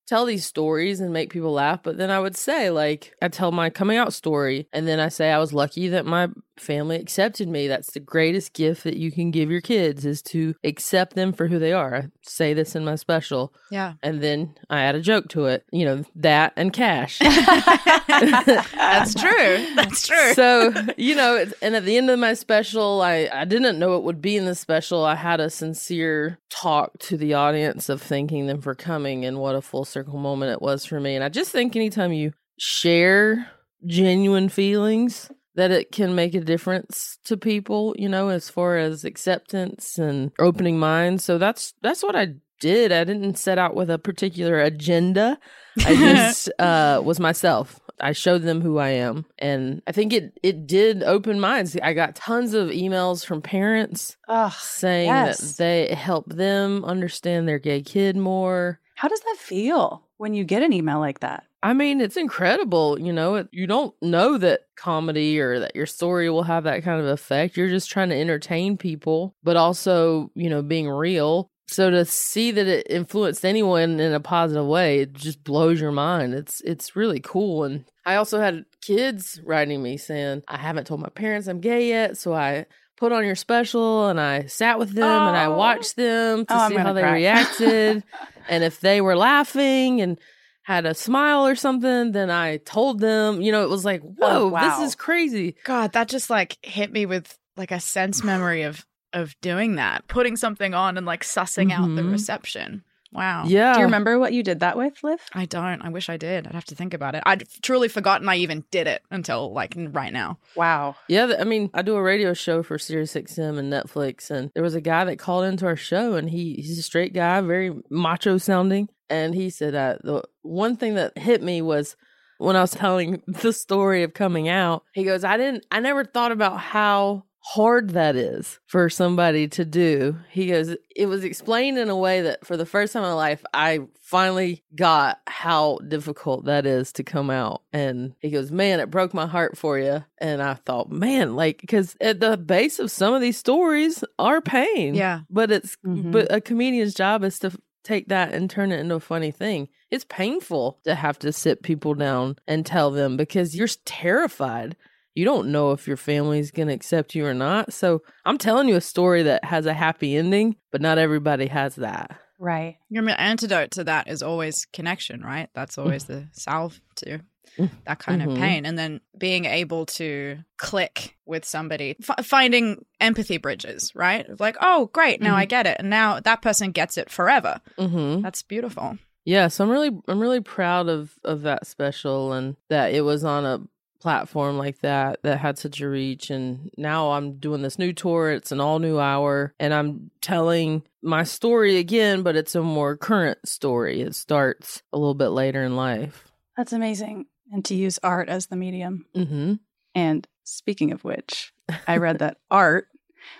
tell 0.06 0.26
these 0.26 0.46
stories 0.46 1.00
and 1.00 1.12
make 1.14 1.32
people 1.32 1.54
laugh, 1.54 1.82
but 1.84 1.98
then 1.98 2.12
I 2.12 2.20
would 2.20 2.36
say, 2.36 2.70
like, 2.70 3.16
I 3.22 3.28
tell 3.28 3.52
my 3.52 3.70
coming 3.70 3.98
out 3.98 4.14
story, 4.14 4.68
and 4.72 4.88
then 4.88 5.00
I 5.00 5.10
say 5.10 5.32
I 5.32 5.40
was 5.40 5.54
lucky 5.54 5.88
that 5.90 6.06
my 6.06 6.30
family 6.58 6.96
accepted 6.98 7.48
me. 7.48 7.68
That's 7.68 7.92
the 7.92 8.00
greatest 8.00 8.54
gift 8.54 8.84
that 8.84 8.98
you 8.98 9.12
can 9.12 9.32
give 9.32 9.52
your 9.52 9.62
kids 9.62 10.06
is 10.06 10.22
to 10.24 10.56
accept 10.64 11.16
them 11.16 11.34
for 11.34 11.48
who 11.48 11.60
they 11.60 11.74
are. 11.74 11.96
I 11.96 12.08
say 12.22 12.54
this 12.54 12.76
in 12.76 12.86
my 12.86 12.96
special. 12.96 13.54
Yeah. 13.72 13.94
And 14.04 14.22
then 14.22 14.56
I 14.70 14.82
add 14.82 14.96
a 14.96 15.02
joke 15.02 15.28
to 15.30 15.46
it, 15.46 15.66
you 15.72 15.86
know, 15.86 16.04
that 16.16 16.54
and 16.56 16.72
cash. 16.74 17.20
That's 18.08 19.14
true. 19.22 19.68
That's 19.76 20.08
true. 20.08 20.34
so 20.34 20.74
you 20.98 21.16
know 21.16 21.46
and 21.62 21.76
at 21.76 21.84
the 21.86 21.98
end 21.98 22.10
of 22.10 22.18
my 22.20 22.34
special 22.34 23.02
i 23.02 23.30
i 23.34 23.46
didn't 23.46 23.78
know 23.80 23.96
it 23.98 24.04
would 24.04 24.22
be 24.22 24.38
in 24.38 24.46
the 24.46 24.56
special 24.56 25.04
i 25.04 25.16
had 25.16 25.40
a 25.40 25.50
sincere 25.50 26.40
talk 26.50 26.98
to 27.00 27.18
the 27.18 27.34
audience 27.34 27.90
of 27.90 28.02
thanking 28.02 28.48
them 28.48 28.62
for 28.62 28.74
coming 28.76 29.26
and 29.26 29.40
what 29.40 29.56
a 29.56 29.62
full 29.62 29.86
circle 29.86 30.18
moment 30.18 30.52
it 30.52 30.62
was 30.62 30.86
for 30.86 31.00
me 31.00 31.16
and 31.16 31.24
i 31.24 31.30
just 31.30 31.52
think 31.52 31.76
anytime 31.76 32.14
you 32.14 32.32
share 32.58 33.50
genuine 33.86 34.50
feelings 34.50 35.30
that 35.56 35.72
it 35.72 35.92
can 35.92 36.16
make 36.16 36.36
a 36.36 36.42
difference 36.42 37.18
to 37.26 37.38
people 37.38 37.96
you 37.98 38.08
know 38.10 38.30
as 38.30 38.50
far 38.50 38.78
as 38.78 39.04
acceptance 39.06 39.98
and 39.98 40.32
opening 40.40 40.78
minds 40.78 41.24
so 41.24 41.38
that's 41.38 41.74
that's 41.82 42.04
what 42.04 42.16
i 42.16 42.28
did 42.60 42.92
i 42.92 43.04
didn't 43.04 43.38
set 43.38 43.58
out 43.58 43.76
with 43.76 43.90
a 43.90 44.00
particular 44.00 44.60
agenda 44.60 45.38
i 45.86 45.96
just 45.96 46.50
uh 46.60 47.02
was 47.04 47.20
myself 47.20 47.80
I 48.00 48.12
showed 48.12 48.42
them 48.42 48.60
who 48.60 48.78
I 48.78 48.90
am, 48.90 49.26
and 49.40 49.82
I 49.88 49.94
think 49.94 50.12
it 50.12 50.38
it 50.44 50.68
did 50.68 51.02
open 51.02 51.40
minds. 51.40 51.78
I 51.82 51.94
got 51.94 52.14
tons 52.14 52.54
of 52.54 52.68
emails 52.68 53.26
from 53.26 53.42
parents 53.42 54.18
Ugh. 54.28 54.52
saying 54.52 55.08
Yes. 55.08 55.40
that 55.40 55.58
they 55.58 55.96
help 55.96 56.26
them 56.28 56.84
understand 56.84 57.48
their 57.48 57.58
gay 57.58 57.82
kid 57.82 58.18
more. 58.18 58.82
How 58.96 59.08
does 59.08 59.22
that 59.22 59.38
feel 59.40 60.05
when 60.18 60.34
you 60.34 60.44
get 60.44 60.64
an 60.64 60.74
email 60.74 61.00
like 61.00 61.20
that? 61.22 61.44
I 61.64 61.74
mean, 61.74 62.00
it's 62.00 62.18
incredible. 62.18 63.00
You 63.00 63.12
know, 63.12 63.36
it, 63.36 63.48
you 63.52 63.66
don't 63.66 63.94
know 64.02 64.38
that 64.38 64.62
comedy 64.78 65.40
or 65.40 65.60
that 65.60 65.76
your 65.76 65.88
story 65.88 66.30
will 66.30 66.44
have 66.44 66.64
that 66.66 66.84
kind 66.84 67.02
of 67.02 67.08
effect. 67.08 67.58
You're 67.58 67.70
just 67.70 67.90
trying 67.90 68.10
to 68.10 68.16
entertain 68.16 68.78
people, 68.78 69.36
but 69.44 69.56
also, 69.58 70.30
you 70.36 70.50
know, 70.50 70.62
being 70.62 70.88
real. 70.88 71.50
So 71.68 71.90
to 71.90 72.06
see 72.06 72.52
that 72.52 72.68
it 72.68 72.86
influenced 72.88 73.44
anyone 73.44 74.00
in 74.00 74.14
a 74.14 74.20
positive 74.20 74.68
way, 74.68 75.00
it 75.00 75.14
just 75.14 75.44
blows 75.44 75.82
your 75.82 75.92
mind. 75.92 76.36
It's 76.36 76.62
it's 76.62 76.96
really 76.96 77.20
cool. 77.20 77.64
And 77.64 77.86
I 78.06 78.16
also 78.18 78.40
had 78.40 78.66
kids 78.84 79.42
writing 79.44 79.82
me 79.82 79.98
saying, 79.98 80.44
"I 80.48 80.58
haven't 80.58 80.86
told 80.86 81.00
my 81.02 81.10
parents 81.10 81.48
I'm 81.48 81.62
gay 81.62 81.90
yet, 81.90 82.18
so 82.18 82.36
I 82.36 82.68
put 82.98 83.12
on 83.12 83.26
your 83.26 83.36
special 83.36 84.08
and 84.10 84.22
I 84.22 84.46
sat 84.46 84.78
with 84.78 84.92
them 84.94 85.28
and 85.28 85.36
I 85.36 85.48
Oh. 85.48 85.58
watched 85.58 85.96
them 85.96 86.46
to 86.46 86.54
Oh, 86.56 86.70
see 86.70 86.76
how 86.76 86.94
they 86.94 87.02
cry. 87.02 87.14
reacted 87.14 88.04
and 88.50 88.64
if 88.64 88.80
they 88.80 89.02
were 89.02 89.16
laughing 89.16 90.02
and 90.02 90.20
had 90.64 90.86
a 90.86 90.94
smile 90.96 91.46
or 91.46 91.56
something, 91.56 92.12
then 92.12 92.30
I 92.32 92.58
told 92.58 93.00
them, 93.00 93.40
you 93.42 93.52
know, 93.52 93.64
it 93.64 93.70
was 93.70 93.86
like, 93.86 94.02
whoa, 94.02 94.16
Oh, 94.46 94.48
wow. 94.50 94.62
this 94.62 94.80
is 94.88 94.96
crazy. 94.96 95.56
God, 95.64 95.94
that 95.94 96.08
just 96.08 96.30
like 96.30 96.58
hit 96.66 96.92
me 96.92 97.06
with 97.06 97.38
like 97.56 97.72
a 97.72 97.80
sense 97.80 98.24
memory 98.32 98.64
of 98.64 98.86
of 99.14 99.34
doing 99.42 99.76
that, 99.76 100.08
putting 100.08 100.36
something 100.36 100.74
on 100.74 100.98
and 100.98 101.06
like 101.06 101.24
sussing 101.24 101.72
out 101.72 101.96
the 101.96 102.02
Mhm. 102.02 102.12
reception. 102.12 102.84
Wow. 103.16 103.46
Yeah. 103.48 103.74
Do 103.74 103.80
you 103.80 103.86
remember 103.86 104.20
what 104.20 104.34
you 104.34 104.44
did 104.44 104.60
that 104.60 104.78
with, 104.78 105.02
Liv? 105.02 105.22
I 105.34 105.46
don't. 105.46 105.82
I 105.82 105.90
wish 105.90 106.10
I 106.10 106.18
did. 106.18 106.46
I'd 106.46 106.54
have 106.54 106.66
to 106.66 106.76
think 106.76 106.94
about 106.94 107.16
it. 107.16 107.24
I'd 107.26 107.48
truly 107.62 107.88
forgotten 107.88 108.28
I 108.28 108.36
even 108.36 108.66
did 108.72 108.88
it 108.88 109.02
until 109.10 109.54
like 109.54 109.74
right 109.78 110.12
now. 110.12 110.38
Wow. 110.56 110.98
Yeah, 111.08 111.34
I 111.40 111.46
mean, 111.46 111.70
I 111.74 111.82
do 111.82 111.96
a 111.96 112.04
radio 112.04 112.34
show 112.34 112.62
for 112.62 112.78
SiriusXM 112.78 113.58
and 113.58 113.72
Netflix, 113.72 114.30
and 114.30 114.52
there 114.54 114.64
was 114.64 114.76
a 114.76 114.82
guy 114.82 115.06
that 115.06 115.18
called 115.18 115.46
into 115.46 115.66
our 115.66 115.78
show, 115.78 116.16
and 116.16 116.30
he 116.30 116.56
he's 116.56 116.78
a 116.78 116.84
straight 116.84 117.14
guy, 117.14 117.40
very 117.40 117.74
macho 117.90 118.38
sounding, 118.38 118.90
and 119.10 119.34
he 119.34 119.50
said 119.50 119.76
uh, 119.76 119.98
the 120.04 120.24
one 120.42 120.76
thing 120.76 120.96
that 120.96 121.18
hit 121.18 121.42
me 121.42 121.62
was 121.62 121.96
when 122.38 122.58
I 122.58 122.62
was 122.62 122.72
telling 122.76 123.24
the 123.28 123.54
story 123.54 124.04
of 124.04 124.14
coming 124.14 124.50
out. 124.50 124.84
He 124.94 125.06
goes, 125.06 125.24
"I 125.24 125.38
didn't, 125.38 125.66
I 125.72 125.80
never 125.80 126.04
thought 126.04 126.34
about 126.34 126.60
how." 126.60 127.24
Hard 127.50 127.92
that 127.92 128.16
is 128.16 128.60
for 128.66 128.90
somebody 128.90 129.48
to 129.50 129.64
do. 129.66 130.18
He 130.32 130.48
goes, 130.48 130.76
it 130.96 131.06
was 131.06 131.24
explained 131.24 131.78
in 131.78 131.90
a 131.90 131.96
way 131.96 132.22
that 132.22 132.44
for 132.46 132.58
the 132.58 132.66
first 132.66 132.94
time 132.94 133.04
in 133.04 133.10
my 133.10 133.14
life, 133.14 133.44
I 133.54 133.82
finally 134.02 134.64
got 134.76 135.20
how 135.28 135.78
difficult 135.88 136.46
that 136.46 136.66
is 136.66 136.92
to 136.94 137.04
come 137.04 137.30
out. 137.30 137.62
And 137.72 138.16
he 138.20 138.32
goes, 138.32 138.52
Man, 138.52 138.80
it 138.80 138.90
broke 138.90 139.14
my 139.14 139.28
heart 139.28 139.60
for 139.60 139.78
you. 139.78 140.04
And 140.18 140.42
I 140.42 140.56
thought, 140.56 140.90
Man, 140.92 141.36
like, 141.36 141.62
because 141.62 141.96
at 142.02 142.20
the 142.20 142.36
base 142.36 142.80
of 142.80 142.90
some 142.90 143.14
of 143.14 143.22
these 143.22 143.38
stories 143.38 144.04
are 144.18 144.42
pain. 144.42 144.96
Yeah. 144.96 145.22
But 145.30 145.52
it's, 145.52 145.78
Mhm. 145.86 146.12
but 146.12 146.32
a 146.34 146.42
comedian's 146.42 146.96
job 146.96 147.24
is 147.24 147.38
to 147.40 147.52
take 147.84 148.08
that 148.08 148.34
and 148.34 148.50
turn 148.50 148.72
it 148.72 148.80
into 148.80 148.96
a 148.96 149.00
funny 149.00 149.30
thing. 149.30 149.68
It's 149.92 150.06
painful 150.10 150.80
to 150.84 150.96
have 150.96 151.20
to 151.20 151.32
sit 151.32 151.62
people 151.62 151.94
down 151.94 152.38
and 152.48 152.66
tell 152.66 152.90
them 152.90 153.18
because 153.18 153.56
you're 153.56 153.68
terrified. 153.86 154.76
You 155.16 155.26
don't 155.26 155.52
know 155.52 155.72
if 155.72 155.88
your 155.88 155.98
family's 155.98 156.52
going 156.52 156.68
to 156.68 156.74
accept 156.74 157.16
you 157.16 157.26
or 157.26 157.34
not. 157.34 157.74
So 157.74 158.02
I'm 158.26 158.38
telling 158.38 158.68
you 158.68 158.76
a 158.76 158.82
story 158.82 159.24
that 159.24 159.44
has 159.46 159.66
a 159.66 159.74
happy 159.74 160.16
ending, 160.16 160.58
but 160.72 160.82
not 160.82 160.98
everybody 160.98 161.48
has 161.48 161.76
that. 161.76 162.20
Right. 162.38 162.78
Your 162.90 163.10
antidote 163.10 163.72
to 163.72 163.86
that 163.86 164.10
is 164.10 164.22
always 164.22 164.66
connection, 164.74 165.22
right? 165.22 165.50
That's 165.56 165.78
always 165.78 166.04
the 166.06 166.28
salve 166.34 166.80
to 166.98 167.22
Mm. 167.58 167.70
that 167.86 168.00
kind 168.00 168.22
Mhm. 168.22 168.32
of 168.34 168.38
pain. 168.38 168.66
And 168.66 168.78
then 168.78 169.00
being 169.18 169.46
able 169.46 169.86
to 169.86 170.40
click 170.58 171.16
with 171.26 171.46
somebody, 171.46 171.96
f- 172.02 172.26
finding 172.26 172.84
empathy 173.00 173.38
bridges, 173.38 173.94
right? 173.96 174.28
Like, 174.40 174.58
oh, 174.60 174.90
great, 174.92 175.22
now 175.22 175.36
I 175.38 175.46
get 175.46 175.66
it. 175.66 175.78
And 175.80 175.90
now 175.90 176.20
that 176.20 176.42
person 176.42 176.72
gets 176.72 176.98
it 176.98 177.10
forever. 177.10 177.62
Mm-hmm. 177.78 178.24
That's 178.24 178.44
beautiful. 178.44 178.98
Yeah, 179.24 179.48
so 179.48 179.64
I'm 179.64 179.70
really 179.72 179.92
I'm 180.10 180.20
really 180.20 180.42
proud 180.42 180.90
of 180.90 181.14
of 181.24 181.44
that 181.44 181.66
special 181.66 182.34
and 182.34 182.58
that 182.70 182.94
it 182.94 183.02
was 183.02 183.24
on 183.24 183.46
a 183.46 183.62
platform 184.06 184.56
like 184.60 184.82
that 184.82 185.18
that 185.24 185.40
had 185.40 185.58
such 185.58 185.82
a 185.82 185.90
reach 185.90 186.30
and 186.30 186.70
now 186.78 187.10
I'm 187.14 187.40
doing 187.40 187.64
this 187.64 187.80
new 187.80 187.92
tour 187.92 188.30
it's 188.30 188.52
an 188.52 188.62
all 188.62 188.78
new 188.78 189.00
hour 189.00 189.56
and 189.60 189.74
I'm 189.74 190.12
telling 190.22 190.84
my 191.02 191.24
story 191.24 191.78
again 191.78 192.22
but 192.22 192.36
it's 192.36 192.54
a 192.54 192.62
more 192.62 192.96
current 192.96 193.40
story 193.48 194.02
it 194.02 194.14
starts 194.14 194.84
a 194.94 195.00
little 195.00 195.16
bit 195.16 195.30
later 195.30 195.64
in 195.64 195.76
life 195.76 196.26
That's 196.56 196.72
amazing. 196.72 197.26
And 197.52 197.66
to 197.66 197.74
use 197.74 197.98
art 198.04 198.30
as 198.30 198.46
the 198.46 198.56
medium. 198.56 199.06
mhm 199.16 199.58
And 199.96 200.28
speaking 200.44 200.92
of 200.92 201.04
which, 201.04 201.52
I 201.88 201.98
read 201.98 202.20
that 202.20 202.38
art, 202.52 202.88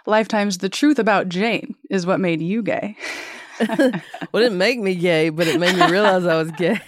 Lifetime's 0.08 0.58
The 0.58 0.70
Truth 0.70 0.98
About 0.98 1.30
Jane, 1.30 1.76
is 1.92 2.08
what 2.08 2.20
made 2.20 2.42
you 2.42 2.64
gay. 2.64 2.98
well 3.70 3.90
it 3.90 4.32
didn't 4.34 4.58
make 4.58 4.80
me 4.80 4.96
gay 4.96 5.30
but 5.30 5.48
it 5.48 5.60
made 5.60 5.76
me 5.76 5.90
realize 5.90 6.26
I 6.26 6.36
was 6.36 6.52
gay 6.52 6.80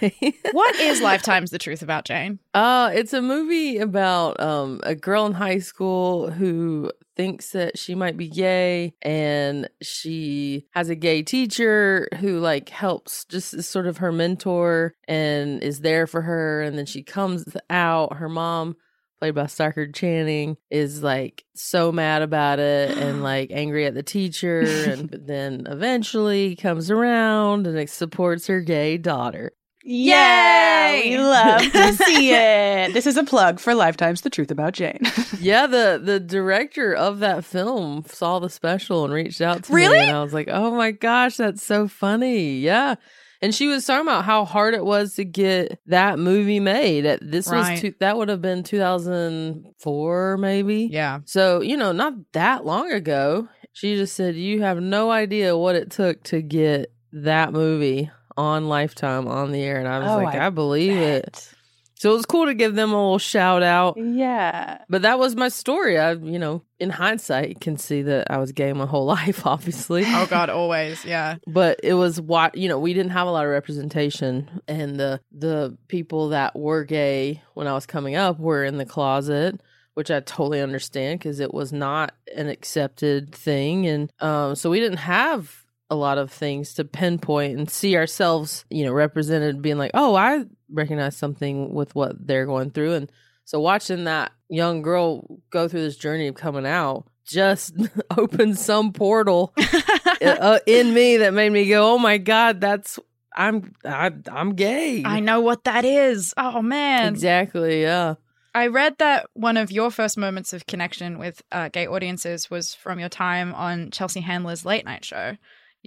What 0.52 0.76
is 0.78 1.02
Lifetime's 1.02 1.52
The 1.52 1.60
Truth 1.60 1.82
About 1.82 2.06
Jane? 2.06 2.40
Uh, 2.54 2.92
it's 2.94 3.14
a 3.14 3.22
movie 3.22 3.78
about 3.78 4.40
um 4.40 4.80
a 4.84 4.96
girl 4.96 5.26
in 5.26 5.34
high 5.34 5.60
school 5.60 6.32
who 6.32 6.92
thinks 7.16 7.52
that 7.52 7.78
she 7.78 7.96
might 7.96 8.16
be 8.16 8.30
gay 8.30 8.94
and 9.02 9.68
she 9.82 10.68
has 10.72 10.90
a 10.90 10.96
gay 10.96 11.24
teacher 11.24 12.08
who 12.20 12.40
like 12.40 12.70
helps 12.70 13.26
just 13.26 13.54
is 13.56 13.68
sort 13.68 13.88
of 13.88 13.98
her 13.98 14.12
mentor 14.12 14.94
and 15.08 15.64
is 15.64 15.82
there 15.82 16.06
for 16.06 16.22
her 16.22 16.62
and 16.62 16.78
then 16.78 16.86
she 16.86 17.02
comes 17.02 17.58
out 17.70 18.18
her 18.18 18.30
mom 18.30 18.76
played 19.20 19.36
by 19.36 19.46
Stockard 19.48 19.94
Channing 19.94 20.58
is 20.70 21.04
like 21.04 21.44
so 21.56 21.92
mad 21.92 22.22
about 22.22 22.60
it 22.60 22.98
and 22.98 23.24
like 23.24 23.50
angry 23.52 23.86
at 23.86 23.94
the 23.94 24.04
teacher 24.04 24.62
and 24.62 25.10
then 25.28 25.66
eventually 25.68 26.56
comes 26.56 26.90
around 26.92 27.68
and 27.68 27.76
like, 27.76 27.90
supports 27.90 28.48
her 28.48 28.62
gay 28.62 28.98
daughter 28.98 29.52
Yay! 29.90 30.12
Yay! 30.12 31.10
We 31.12 31.24
love 31.24 31.62
to 31.62 31.94
see 32.04 32.34
it. 32.34 32.94
This 32.94 33.08
is 33.08 33.16
a 33.16 33.24
plug 33.24 33.58
for 33.62 33.74
Lifetime's 33.74 34.20
The 34.20 34.30
Truth 34.30 34.52
About 34.52 34.74
Jane. 34.74 35.00
Yeah, 35.40 35.68
the 35.68 36.02
the 36.04 36.20
director 36.20 36.94
of 36.94 37.20
that 37.20 37.46
film 37.46 38.04
saw 38.08 38.40
the 38.40 38.50
special 38.50 39.06
and 39.06 39.14
reached 39.14 39.40
out 39.40 39.64
to 39.66 39.74
Really? 39.74 40.00
me, 40.00 40.04
and 40.08 40.18
I 40.18 40.24
was 40.24 40.34
like, 40.34 40.50
"Oh 40.52 40.72
my 40.72 40.92
gosh, 40.92 41.38
that's 41.38 41.64
so 41.64 41.88
funny!" 41.88 42.58
Yeah, 42.60 42.96
and 43.42 43.54
she 43.54 43.68
was 43.68 43.86
talking 43.86 44.08
about 44.08 44.26
how 44.26 44.46
hard 44.46 44.74
it 44.74 44.86
was 44.86 45.16
to 45.16 45.26
get 45.26 45.80
that 45.88 46.20
movie 46.20 46.60
made. 46.60 47.04
This 47.22 47.48
Right. 47.48 47.72
was 47.74 47.82
two, 47.82 47.94
that 48.00 48.18
would 48.18 48.30
have 48.30 48.42
been 48.42 48.64
two 48.64 48.78
thousand 48.78 49.66
four, 49.80 50.38
maybe. 50.38 50.90
Yeah. 50.92 51.20
So 51.26 51.62
you 51.62 51.78
know, 51.78 51.92
not 51.92 52.14
that 52.34 52.66
long 52.66 52.92
ago. 52.92 53.48
She 53.74 53.96
just 53.96 54.16
said, 54.16 54.36
"You 54.36 54.62
have 54.64 54.80
no 54.82 55.12
idea 55.12 55.56
what 55.56 55.76
it 55.76 55.92
took 55.92 56.24
to 56.26 56.42
get 56.42 56.92
that 57.14 57.54
movie 57.54 58.10
on 58.36 58.68
Lifetime 58.68 59.28
on 59.28 59.52
the 59.52 59.62
air," 59.62 59.78
and 59.78 59.88
I 59.88 60.00
was 60.00 60.10
Oh, 60.12 60.18
like, 60.18 60.36
I 60.36 60.48
"I 60.48 60.50
believe 60.50 60.98
it." 60.98 61.52
So 62.00 62.12
it 62.12 62.14
was 62.14 62.28
cool 62.28 62.46
to 62.46 62.54
give 62.54 62.76
them 62.76 62.92
a 62.92 62.96
little 62.96 63.18
shout 63.18 63.64
out. 63.64 63.98
Yeah. 63.98 64.84
But 64.88 65.02
that 65.02 65.18
was 65.18 65.36
my 65.36 65.50
story. 65.50 65.98
I, 65.98 66.12
you 66.12 66.38
know, 66.38 66.62
in 66.80 66.92
hindsight, 66.92 67.60
can 67.60 67.78
see 67.78 68.04
that 68.04 68.30
I 68.30 68.38
was 68.38 68.52
gay 68.52 68.72
my 68.74 68.86
whole 68.86 69.06
life, 69.18 69.48
obviously. 69.48 70.04
Oh 70.06 70.26
God, 70.30 70.52
always. 70.52 71.04
Yeah. 71.04 71.38
But 71.48 71.80
it 71.84 71.96
was 71.96 72.22
what 72.22 72.56
you 72.56 72.70
know. 72.70 72.78
We 72.78 72.94
didn't 72.94 73.12
have 73.12 73.28
a 73.28 73.32
lot 73.32 73.46
of 73.46 73.52
representation, 73.52 74.62
and 74.68 75.00
the 75.00 75.20
the 75.32 75.76
people 75.88 76.30
that 76.30 76.56
were 76.56 76.84
gay 76.84 77.42
when 77.56 77.66
I 77.66 77.74
was 77.74 77.88
coming 77.88 78.16
up 78.16 78.40
were 78.40 78.64
in 78.64 78.78
the 78.78 78.86
closet, 78.86 79.60
which 79.96 80.12
I 80.12 80.20
totally 80.20 80.62
understand 80.62 81.20
because 81.20 81.40
it 81.40 81.52
was 81.52 81.74
not 81.74 82.14
an 82.36 82.48
accepted 82.48 83.34
thing, 83.34 83.88
and 83.88 84.12
um, 84.20 84.54
so 84.54 84.70
we 84.70 84.80
didn't 84.80 85.00
have 85.00 85.66
a 85.90 85.96
lot 85.96 86.18
of 86.18 86.32
things 86.32 86.74
to 86.74 86.84
pinpoint 86.84 87.58
and 87.58 87.70
see 87.70 87.96
ourselves, 87.96 88.66
you 88.70 88.84
know, 88.84 88.92
represented, 88.92 89.62
being 89.62 89.78
like, 89.78 89.92
oh, 89.94 90.16
I 90.16 90.44
recognize 90.72 91.16
something 91.16 91.74
with 91.74 91.96
what 91.96 92.16
they're 92.26 92.46
going 92.46 92.72
through, 92.72 92.94
and 92.94 93.12
So 93.46 93.60
watching 93.60 94.06
that 94.06 94.32
young 94.50 94.82
girl 94.82 95.40
go 95.50 95.68
through 95.68 95.82
this 95.82 95.98
journey 95.98 96.28
of 96.28 96.36
coming 96.36 96.66
out 96.66 97.08
just 97.26 97.74
opened 98.18 98.58
some 98.58 98.94
portal 98.94 99.54
uh, 100.22 100.60
in 100.66 100.94
me 100.94 101.18
that 101.18 101.34
made 101.34 101.52
me 101.52 101.68
go, 101.68 101.94
"Oh 101.94 101.98
my 101.98 102.18
god, 102.18 102.62
that's 102.62 103.00
I'm 103.36 103.74
I, 103.86 104.12
I'm 104.32 104.56
gay." 104.56 105.04
I 105.06 105.20
know 105.20 105.42
what 105.42 105.66
that 105.66 105.86
is. 105.86 106.34
Oh 106.38 106.62
man. 106.62 107.14
exactly. 107.14 107.82
Yeah. 107.82 108.16
I 108.56 108.68
read 108.68 108.98
that 108.98 109.28
one 109.34 109.56
of 109.56 109.72
your 109.72 109.92
first 109.92 110.18
moments 110.18 110.52
of 110.52 110.66
connection 110.66 111.20
with 111.20 111.44
uh, 111.52 111.70
gay 111.70 111.86
audiences 111.86 112.50
was 112.50 112.74
from 112.74 113.00
your 113.00 113.10
time 113.10 113.54
on 113.54 113.92
Chelsea 113.92 114.22
Handler's 114.22 114.66
late 114.66 114.84
night 114.84 115.06
show. 115.06 115.38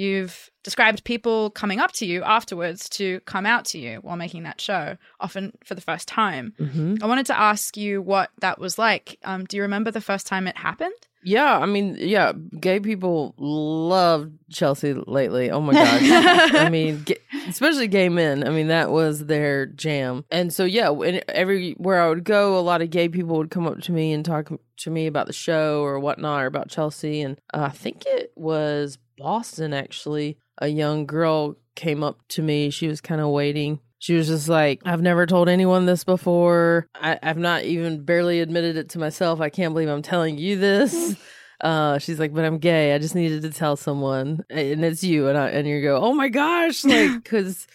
You've 0.00 0.50
described 0.62 1.04
people 1.04 1.50
coming 1.50 1.78
up 1.78 1.92
to 1.92 2.06
you 2.06 2.22
afterwards 2.22 2.88
to 2.90 3.20
come 3.20 3.44
out 3.44 3.66
to 3.66 3.78
you 3.78 3.98
while 3.98 4.16
making 4.16 4.44
that 4.44 4.58
show, 4.58 4.96
often 5.20 5.52
for 5.62 5.74
the 5.74 5.82
first 5.82 6.08
time. 6.08 6.54
hmm 6.58 6.94
I 7.02 7.06
wanted 7.06 7.26
to 7.26 7.38
ask 7.38 7.76
you 7.76 8.00
what 8.00 8.30
that 8.40 8.58
was 8.58 8.78
like. 8.78 9.18
Um, 9.24 9.44
do 9.44 9.58
you 9.58 9.62
remember 9.62 9.90
the 9.90 10.00
first 10.00 10.26
time 10.26 10.46
it 10.46 10.56
happened? 10.56 10.94
Yeah, 11.22 11.58
I 11.58 11.66
mean, 11.66 11.96
yeah, 11.98 12.32
gay 12.58 12.80
people 12.80 13.34
love 13.36 14.30
Chelsea 14.50 14.94
Lately. 14.94 15.50
Oh 15.50 15.60
my 15.60 15.74
gosh. 15.74 16.00
I 16.54 16.70
mean, 16.70 17.04
especially 17.46 17.88
gay 17.88 18.08
men. 18.08 18.46
I 18.46 18.50
mean, 18.50 18.68
that 18.68 18.90
was 18.90 19.26
their 19.26 19.66
jam. 19.66 20.24
And 20.30 20.50
so, 20.50 20.64
yeah, 20.64 20.88
when, 20.88 21.20
everywhere 21.28 22.00
I 22.00 22.08
would 22.08 22.24
go, 22.24 22.58
a 22.58 22.60
lot 22.60 22.80
of 22.80 22.88
gay 22.88 23.10
people 23.10 23.36
would 23.36 23.50
come 23.50 23.66
up 23.66 23.80
to 23.82 23.92
me 23.92 24.14
and 24.14 24.24
talk 24.24 24.50
to 24.78 24.90
me 24.90 25.06
about 25.06 25.26
the 25.26 25.34
show 25.34 25.82
or 25.82 26.00
whatnot 26.00 26.42
or 26.42 26.46
about 26.46 26.70
Chelsea. 26.70 27.20
And 27.20 27.38
uh, 27.52 27.64
I 27.64 27.68
think 27.68 28.06
it 28.06 28.32
was 28.34 28.96
Boston, 29.20 29.72
actually. 29.72 30.38
A 30.58 30.68
young 30.68 31.06
girl 31.06 31.56
came 31.76 32.02
up 32.02 32.18
to 32.28 32.42
me. 32.42 32.70
She 32.70 32.88
was 32.88 33.00
kind 33.00 33.20
of 33.20 33.28
waiting. 33.28 33.80
She 33.98 34.14
was 34.14 34.28
just 34.28 34.48
like, 34.48 34.80
I've 34.86 35.02
never 35.02 35.26
told 35.26 35.48
anyone 35.48 35.84
this 35.84 36.04
before. 36.04 36.86
I, 36.94 37.18
I've 37.22 37.36
not 37.36 37.64
even 37.64 38.02
barely 38.02 38.40
admitted 38.40 38.78
it 38.78 38.88
to 38.90 38.98
myself. 38.98 39.40
I 39.40 39.50
can't 39.50 39.74
believe 39.74 39.88
I'm 39.88 40.02
telling 40.02 40.38
you 40.38 40.56
this. 40.58 41.16
Uh, 41.60 41.98
she's 41.98 42.18
like, 42.18 42.32
but 42.32 42.42
I'm 42.42 42.56
gay. 42.56 42.94
I 42.94 42.98
just 42.98 43.14
needed 43.14 43.42
to 43.42 43.50
tell 43.50 43.76
someone, 43.76 44.42
and 44.48 44.82
it's 44.82 45.04
you. 45.04 45.28
And 45.28 45.36
I 45.36 45.50
and 45.50 45.68
you 45.68 45.82
go, 45.82 46.00
oh 46.02 46.14
my 46.14 46.30
gosh, 46.30 46.86
like, 46.86 47.10
because 47.22 47.66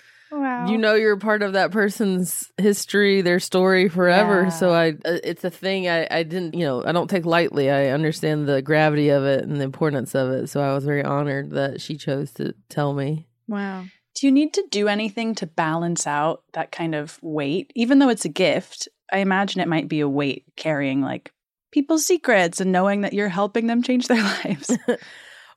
Wow. 0.64 0.72
you 0.72 0.78
know 0.78 0.96
you're 0.96 1.14
a 1.14 1.18
part 1.18 1.42
of 1.44 1.54
that 1.54 1.72
person's 1.72 2.52
history, 2.58 3.22
their 3.22 3.40
story 3.40 3.90
forever. 3.90 4.44
Yeah. 4.44 4.50
So 4.50 4.72
I, 4.72 4.90
uh, 5.06 5.20
it's 5.24 5.44
a 5.44 5.50
thing 5.50 5.88
I, 5.90 6.08
I 6.10 6.24
didn't, 6.24 6.54
you 6.54 6.66
know, 6.66 6.84
I 6.86 6.92
don't 6.92 7.10
take 7.10 7.26
lightly. 7.26 7.70
I 7.70 7.88
understand 7.88 8.48
the 8.48 8.62
gravity 8.62 9.10
of 9.10 9.24
it 9.24 9.44
and 9.44 9.58
the 9.58 9.64
importance 9.64 10.16
of 10.16 10.30
it. 10.32 10.48
So 10.48 10.62
I 10.62 10.74
was 10.74 10.86
very 10.86 11.04
honored 11.04 11.52
that 11.52 11.82
she 11.82 11.98
chose 11.98 12.32
to 12.34 12.54
tell 12.70 12.94
me. 12.94 13.28
wow. 13.48 13.86
Do 14.18 14.28
you 14.28 14.32
need 14.32 14.54
to 14.54 14.64
do 14.72 14.88
anything 14.88 15.36
to 15.36 15.46
balance 15.46 16.08
out 16.08 16.44
that 16.54 16.72
kind 16.72 16.96
of 16.96 17.20
weight? 17.22 17.74
Even 17.76 18.00
though 18.00 18.08
it's 18.08 18.24
a 18.24 18.30
gift, 18.30 18.88
I 19.12 19.18
imagine 19.18 19.60
it 19.60 19.68
might 19.68 19.90
be 19.90 20.00
a 20.00 20.08
weight 20.08 20.46
carrying 20.56 21.02
like 21.02 21.34
people's 21.74 22.06
secrets 22.06 22.62
and 22.62 22.72
knowing 22.72 23.02
that 23.02 23.12
you're 23.12 23.28
helping 23.28 23.68
them 23.68 23.84
change 23.84 24.08
their 24.08 24.24
lives. 24.46 24.72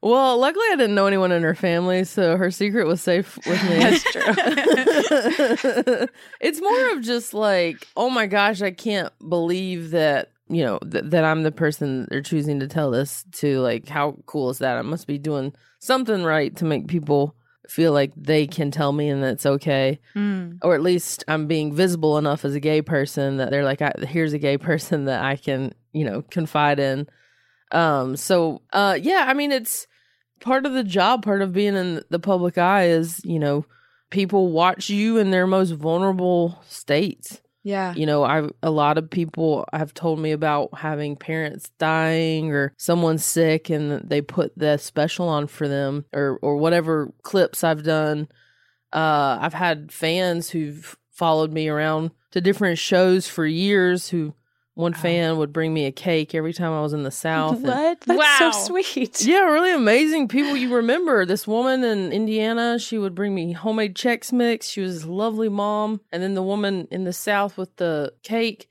Well, 0.00 0.38
luckily 0.38 0.64
I 0.72 0.76
didn't 0.76 0.94
know 0.94 1.06
anyone 1.06 1.32
in 1.32 1.42
her 1.42 1.54
family, 1.56 2.04
so 2.04 2.36
her 2.36 2.50
secret 2.52 2.86
was 2.86 3.00
safe 3.02 3.36
with 3.46 3.62
me. 3.64 3.78
That's 3.78 4.02
true. 4.04 4.22
it's 6.40 6.60
more 6.60 6.90
of 6.92 7.02
just 7.02 7.34
like, 7.34 7.86
oh 7.96 8.08
my 8.10 8.26
gosh, 8.26 8.62
I 8.62 8.70
can't 8.70 9.12
believe 9.28 9.90
that 9.90 10.30
you 10.48 10.64
know 10.64 10.78
th- 10.78 11.04
that 11.08 11.24
I'm 11.24 11.42
the 11.42 11.52
person 11.52 12.06
they're 12.10 12.22
choosing 12.22 12.60
to 12.60 12.68
tell 12.68 12.90
this 12.90 13.24
to. 13.32 13.58
Like, 13.60 13.88
how 13.88 14.16
cool 14.26 14.50
is 14.50 14.58
that? 14.58 14.76
I 14.76 14.82
must 14.82 15.06
be 15.06 15.18
doing 15.18 15.52
something 15.80 16.22
right 16.22 16.54
to 16.56 16.64
make 16.64 16.86
people 16.86 17.34
feel 17.68 17.92
like 17.92 18.12
they 18.16 18.46
can 18.46 18.70
tell 18.70 18.92
me 18.92 19.10
and 19.10 19.22
that's 19.22 19.44
okay, 19.44 19.98
Mm. 20.14 20.58
or 20.62 20.74
at 20.74 20.80
least 20.80 21.22
I'm 21.28 21.46
being 21.46 21.74
visible 21.74 22.16
enough 22.16 22.44
as 22.44 22.54
a 22.54 22.60
gay 22.60 22.80
person 22.82 23.36
that 23.36 23.50
they're 23.50 23.64
like, 23.64 23.82
I, 23.82 23.92
here's 24.06 24.32
a 24.32 24.38
gay 24.38 24.56
person 24.58 25.04
that 25.06 25.22
I 25.22 25.36
can 25.36 25.72
you 25.92 26.04
know 26.04 26.22
confide 26.30 26.78
in. 26.78 27.08
Um. 27.70 28.16
So, 28.16 28.62
uh, 28.72 28.98
yeah. 29.00 29.26
I 29.28 29.34
mean, 29.34 29.52
it's 29.52 29.86
part 30.40 30.66
of 30.66 30.72
the 30.72 30.84
job. 30.84 31.22
Part 31.22 31.42
of 31.42 31.52
being 31.52 31.74
in 31.74 32.02
the 32.10 32.18
public 32.18 32.58
eye 32.58 32.88
is 32.88 33.20
you 33.24 33.38
know 33.38 33.64
people 34.10 34.50
watch 34.50 34.88
you 34.88 35.18
in 35.18 35.30
their 35.30 35.46
most 35.46 35.72
vulnerable 35.72 36.62
states. 36.66 37.40
Yeah. 37.64 37.92
You 37.94 38.06
know, 38.06 38.24
I 38.24 38.48
a 38.62 38.70
lot 38.70 38.96
of 38.98 39.10
people 39.10 39.66
have 39.72 39.92
told 39.92 40.18
me 40.18 40.32
about 40.32 40.70
having 40.78 41.16
parents 41.16 41.70
dying 41.78 42.50
or 42.52 42.72
someone 42.78 43.18
sick 43.18 43.68
and 43.68 44.08
they 44.08 44.22
put 44.22 44.56
the 44.56 44.78
special 44.78 45.28
on 45.28 45.48
for 45.48 45.68
them 45.68 46.06
or 46.14 46.38
or 46.40 46.56
whatever 46.56 47.12
clips 47.22 47.64
I've 47.64 47.82
done. 47.82 48.28
Uh 48.92 49.38
I've 49.40 49.54
had 49.54 49.92
fans 49.92 50.50
who've 50.50 50.96
followed 51.10 51.52
me 51.52 51.68
around 51.68 52.12
to 52.30 52.40
different 52.40 52.78
shows 52.78 53.28
for 53.28 53.44
years 53.44 54.08
who 54.08 54.34
one 54.78 54.94
oh. 54.96 54.98
fan 55.00 55.36
would 55.38 55.52
bring 55.52 55.74
me 55.74 55.86
a 55.86 55.90
cake 55.92 56.36
every 56.36 56.52
time 56.52 56.72
I 56.72 56.80
was 56.80 56.92
in 56.92 57.02
the 57.02 57.10
south. 57.10 57.56
and- 57.56 57.64
what? 57.66 58.00
That's 58.02 58.18
Wow. 58.40 58.52
so 58.52 58.66
sweet. 58.80 59.24
yeah, 59.26 59.40
really 59.40 59.72
amazing 59.72 60.28
people 60.28 60.56
you 60.56 60.72
remember. 60.72 61.26
This 61.26 61.48
woman 61.48 61.82
in 61.82 62.12
Indiana, 62.12 62.78
she 62.78 62.96
would 62.96 63.12
bring 63.14 63.34
me 63.34 63.52
homemade 63.52 63.96
Chex 63.96 64.32
Mix. 64.32 64.68
She 64.68 64.80
was 64.80 65.02
a 65.02 65.10
lovely 65.12 65.48
mom. 65.48 66.00
And 66.12 66.22
then 66.22 66.34
the 66.34 66.44
woman 66.44 66.86
in 66.92 67.02
the 67.02 67.12
South 67.12 67.56
with 67.58 67.74
the 67.76 68.12
cake, 68.22 68.68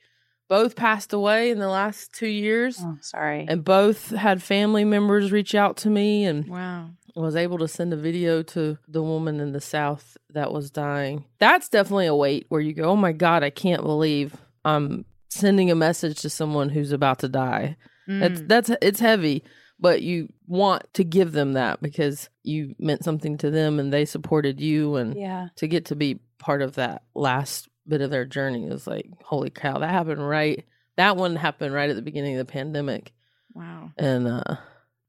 both 0.48 0.78
passed 0.78 1.12
away 1.12 1.52
in 1.52 1.60
the 1.60 1.68
last 1.68 2.14
two 2.14 2.28
years. 2.30 2.80
Oh, 2.82 2.98
sorry. 3.02 3.46
And 3.50 3.66
both 3.66 4.12
had 4.12 4.42
family 4.42 4.86
members 4.86 5.30
reach 5.34 5.54
out 5.56 5.76
to 5.78 5.90
me 5.90 6.24
and 6.24 6.48
Wow. 6.48 6.92
was 7.18 7.36
able 7.36 7.58
to 7.58 7.68
send 7.68 7.92
a 7.92 7.98
video 7.98 8.44
to 8.44 8.78
the 8.88 9.04
woman 9.04 9.42
in 9.42 9.52
the 9.52 9.60
South 9.60 10.16
that 10.30 10.54
was 10.54 10.72
dying. 10.72 11.26
That's 11.40 11.68
definitely 11.68 12.06
a 12.06 12.16
weight 12.16 12.46
where 12.48 12.62
you 12.62 12.72
go, 12.72 12.84
oh 12.86 12.96
my 12.96 13.12
God, 13.12 13.44
I 13.44 13.50
can't 13.50 13.84
believe 13.84 14.38
I'm 14.64 15.04
sending 15.30 15.70
a 15.72 15.76
message 15.76 16.22
to 16.22 16.30
someone 16.30 16.70
who's 16.70 16.92
about 16.92 17.20
to 17.20 17.30
die. 17.30 17.78
That's 18.08 18.40
Mm. 18.42 18.48
that's 18.48 18.70
it's 18.82 19.00
heavy, 19.02 19.44
but 19.80 20.02
you 20.02 20.30
want 20.48 20.84
to 20.94 21.04
give 21.04 21.34
them 21.34 21.54
that 21.54 21.82
because 21.82 22.30
you 22.44 22.74
meant 22.80 23.04
something 23.04 23.38
to 23.40 23.52
them 23.52 23.80
and 23.80 23.92
they 23.92 24.06
supported 24.06 24.62
you 24.62 24.96
and 24.96 25.16
yeah. 25.16 25.50
to 25.58 25.68
get 25.68 25.86
to 25.86 25.96
be 25.96 26.20
part 26.40 26.62
of 26.62 26.76
that 26.76 27.04
last 27.14 27.68
bit 27.88 28.00
of 28.02 28.10
their 28.10 28.26
journey 28.26 28.66
is 28.68 28.86
like 28.88 29.08
holy 29.24 29.50
cow 29.50 29.78
that 29.80 29.90
happened 29.90 30.26
right 30.26 30.66
that 30.98 31.16
one 31.18 31.36
happened 31.38 31.74
right 31.74 31.90
at 31.90 31.96
the 31.96 32.02
beginning 32.02 32.38
of 32.38 32.46
the 32.46 32.52
pandemic 32.52 33.12
Wow. 33.54 33.92
and 33.98 34.28
uh 34.28 34.56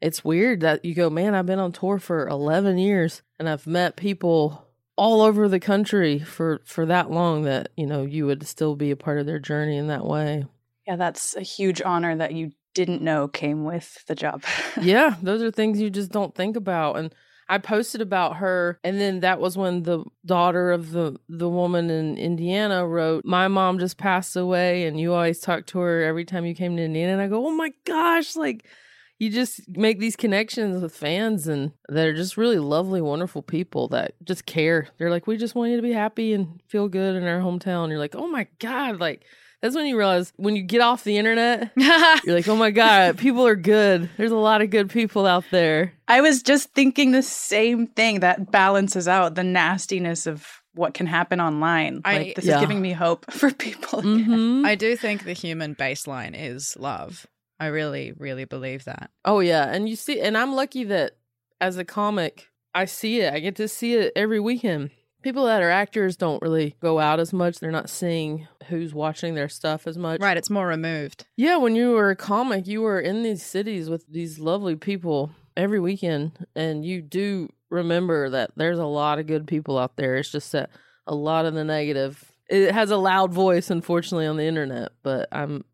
it's 0.00 0.24
weird 0.24 0.60
that 0.60 0.84
you 0.84 0.94
go 0.94 1.10
man 1.10 1.34
I've 1.34 1.44
been 1.46 1.58
on 1.58 1.72
tour 1.72 1.98
for 1.98 2.26
11 2.28 2.78
years 2.78 3.22
and 3.38 3.48
I've 3.48 3.66
met 3.66 3.96
people 3.96 4.67
all 4.98 5.22
over 5.22 5.48
the 5.48 5.60
country 5.60 6.18
for 6.18 6.60
for 6.66 6.84
that 6.86 7.10
long 7.10 7.44
that 7.44 7.70
you 7.76 7.86
know 7.86 8.02
you 8.04 8.26
would 8.26 8.46
still 8.46 8.76
be 8.76 8.90
a 8.90 8.96
part 8.96 9.18
of 9.18 9.26
their 9.26 9.38
journey 9.38 9.76
in 9.78 9.86
that 9.88 10.04
way 10.04 10.44
Yeah, 10.86 10.96
that's 10.96 11.36
a 11.36 11.42
huge 11.42 11.82
honor 11.82 12.16
that 12.16 12.32
you 12.34 12.52
didn't 12.74 13.02
know 13.02 13.28
came 13.28 13.64
with 13.64 14.04
the 14.06 14.14
job. 14.14 14.44
yeah, 14.80 15.16
those 15.22 15.42
are 15.42 15.50
things 15.50 15.80
you 15.80 15.90
just 15.90 16.10
don't 16.12 16.34
think 16.34 16.56
about. 16.56 16.96
And 16.96 17.14
I 17.48 17.58
posted 17.58 18.00
about 18.02 18.36
her, 18.36 18.78
and 18.84 19.00
then 19.00 19.20
that 19.20 19.40
was 19.40 19.56
when 19.56 19.82
the 19.82 20.04
daughter 20.26 20.70
of 20.70 20.90
the 20.92 21.16
the 21.28 21.48
woman 21.48 21.90
in 21.90 22.18
Indiana 22.18 22.86
wrote, 22.86 23.24
"My 23.24 23.48
mom 23.48 23.78
just 23.78 23.96
passed 23.98 24.36
away, 24.36 24.86
and 24.86 25.00
you 25.00 25.14
always 25.14 25.40
talk 25.40 25.66
to 25.66 25.78
her 25.80 26.02
every 26.02 26.24
time 26.24 26.44
you 26.44 26.54
came 26.54 26.76
to 26.76 26.82
Indiana." 26.84 27.14
And 27.14 27.22
I 27.22 27.28
go, 27.28 27.46
"Oh 27.46 27.50
my 27.50 27.70
gosh!" 27.84 28.36
Like 28.36 28.66
you 29.18 29.30
just 29.30 29.68
make 29.68 29.98
these 29.98 30.16
connections 30.16 30.80
with 30.80 30.94
fans, 30.94 31.48
and 31.48 31.72
they're 31.88 32.14
just 32.14 32.36
really 32.36 32.58
lovely, 32.58 33.00
wonderful 33.00 33.42
people 33.42 33.88
that 33.88 34.14
just 34.24 34.46
care. 34.46 34.88
They're 34.98 35.10
like, 35.10 35.26
"We 35.26 35.36
just 35.36 35.54
want 35.54 35.70
you 35.70 35.76
to 35.76 35.82
be 35.82 35.92
happy 35.92 36.32
and 36.32 36.60
feel 36.68 36.88
good 36.88 37.16
in 37.16 37.24
our 37.24 37.40
hometown." 37.40 37.88
You're 37.90 37.98
like, 37.98 38.14
"Oh 38.16 38.28
my 38.28 38.46
god!" 38.58 39.00
Like. 39.00 39.24
That's 39.60 39.74
when 39.74 39.86
you 39.86 39.98
realize 39.98 40.32
when 40.36 40.54
you 40.54 40.62
get 40.62 40.80
off 40.80 41.02
the 41.02 41.18
internet, 41.18 41.72
you're 41.76 42.36
like, 42.36 42.46
oh 42.46 42.54
my 42.54 42.70
God, 42.70 43.18
people 43.18 43.44
are 43.44 43.56
good. 43.56 44.08
There's 44.16 44.30
a 44.30 44.36
lot 44.36 44.62
of 44.62 44.70
good 44.70 44.88
people 44.88 45.26
out 45.26 45.42
there. 45.50 45.94
I 46.06 46.20
was 46.20 46.44
just 46.44 46.72
thinking 46.74 47.10
the 47.10 47.24
same 47.24 47.88
thing 47.88 48.20
that 48.20 48.52
balances 48.52 49.08
out 49.08 49.34
the 49.34 49.42
nastiness 49.42 50.28
of 50.28 50.46
what 50.76 50.94
can 50.94 51.06
happen 51.06 51.40
online. 51.40 52.02
I- 52.04 52.18
like 52.18 52.36
this 52.36 52.44
Yeah. 52.44 52.54
is 52.54 52.60
giving 52.60 52.80
me 52.80 52.92
hope 52.92 53.28
for 53.32 53.50
people. 53.50 54.00
Mm-hmm. 54.00 54.64
I 54.64 54.76
do 54.76 54.94
think 54.94 55.24
the 55.24 55.32
human 55.32 55.74
baseline 55.74 56.36
is 56.38 56.76
love. 56.78 57.26
I 57.60 57.66
really, 57.66 58.12
really 58.12 58.44
believe 58.44 58.84
that. 58.84 59.10
Oh, 59.24 59.40
yeah. 59.40 59.64
And 59.64 59.88
you 59.88 59.96
see, 59.96 60.20
and 60.20 60.36
I'm 60.36 60.54
lucky 60.54 60.84
that 60.84 61.16
as 61.60 61.76
a 61.76 61.84
comic, 61.84 62.48
I 62.74 62.84
see 62.84 63.20
it. 63.20 63.32
I 63.32 63.40
get 63.40 63.56
to 63.56 63.68
see 63.68 63.94
it 63.94 64.12
every 64.14 64.40
weekend. 64.40 64.90
People 65.22 65.46
that 65.46 65.62
are 65.62 65.70
actors 65.70 66.16
don't 66.16 66.40
really 66.40 66.76
go 66.80 67.00
out 67.00 67.18
as 67.18 67.32
much. 67.32 67.58
They're 67.58 67.72
not 67.72 67.90
seeing 67.90 68.46
who's 68.68 68.94
watching 68.94 69.34
their 69.34 69.48
stuff 69.48 69.88
as 69.88 69.98
much. 69.98 70.20
Right, 70.20 70.36
it's 70.36 70.50
more 70.50 70.68
removed. 70.68 71.26
Yeah, 71.36 71.56
when 71.56 71.74
you 71.74 71.90
were 71.90 72.10
a 72.10 72.16
comic, 72.16 72.68
you 72.68 72.82
were 72.82 73.00
in 73.00 73.24
these 73.24 73.42
cities 73.42 73.90
with 73.90 74.06
these 74.06 74.38
lovely 74.38 74.76
people 74.76 75.32
every 75.56 75.80
weekend, 75.80 76.46
and 76.54 76.84
you 76.84 77.02
do 77.02 77.48
remember 77.68 78.30
that 78.30 78.52
there's 78.54 78.78
a 78.78 78.86
lot 78.86 79.18
of 79.18 79.26
good 79.26 79.48
people 79.48 79.76
out 79.76 79.96
there. 79.96 80.14
It's 80.14 80.30
just 80.30 80.52
that 80.52 80.70
a 81.04 81.16
lot 81.16 81.46
of 81.46 81.54
the 81.54 81.64
negative. 81.64 82.32
It 82.48 82.70
has 82.72 82.92
a 82.92 82.96
loud 82.96 83.34
voice, 83.34 83.70
unfortunately, 83.70 84.26
on 84.26 84.36
the 84.36 84.46
internet. 84.46 84.92
But 85.02 85.28
I'm 85.32 85.64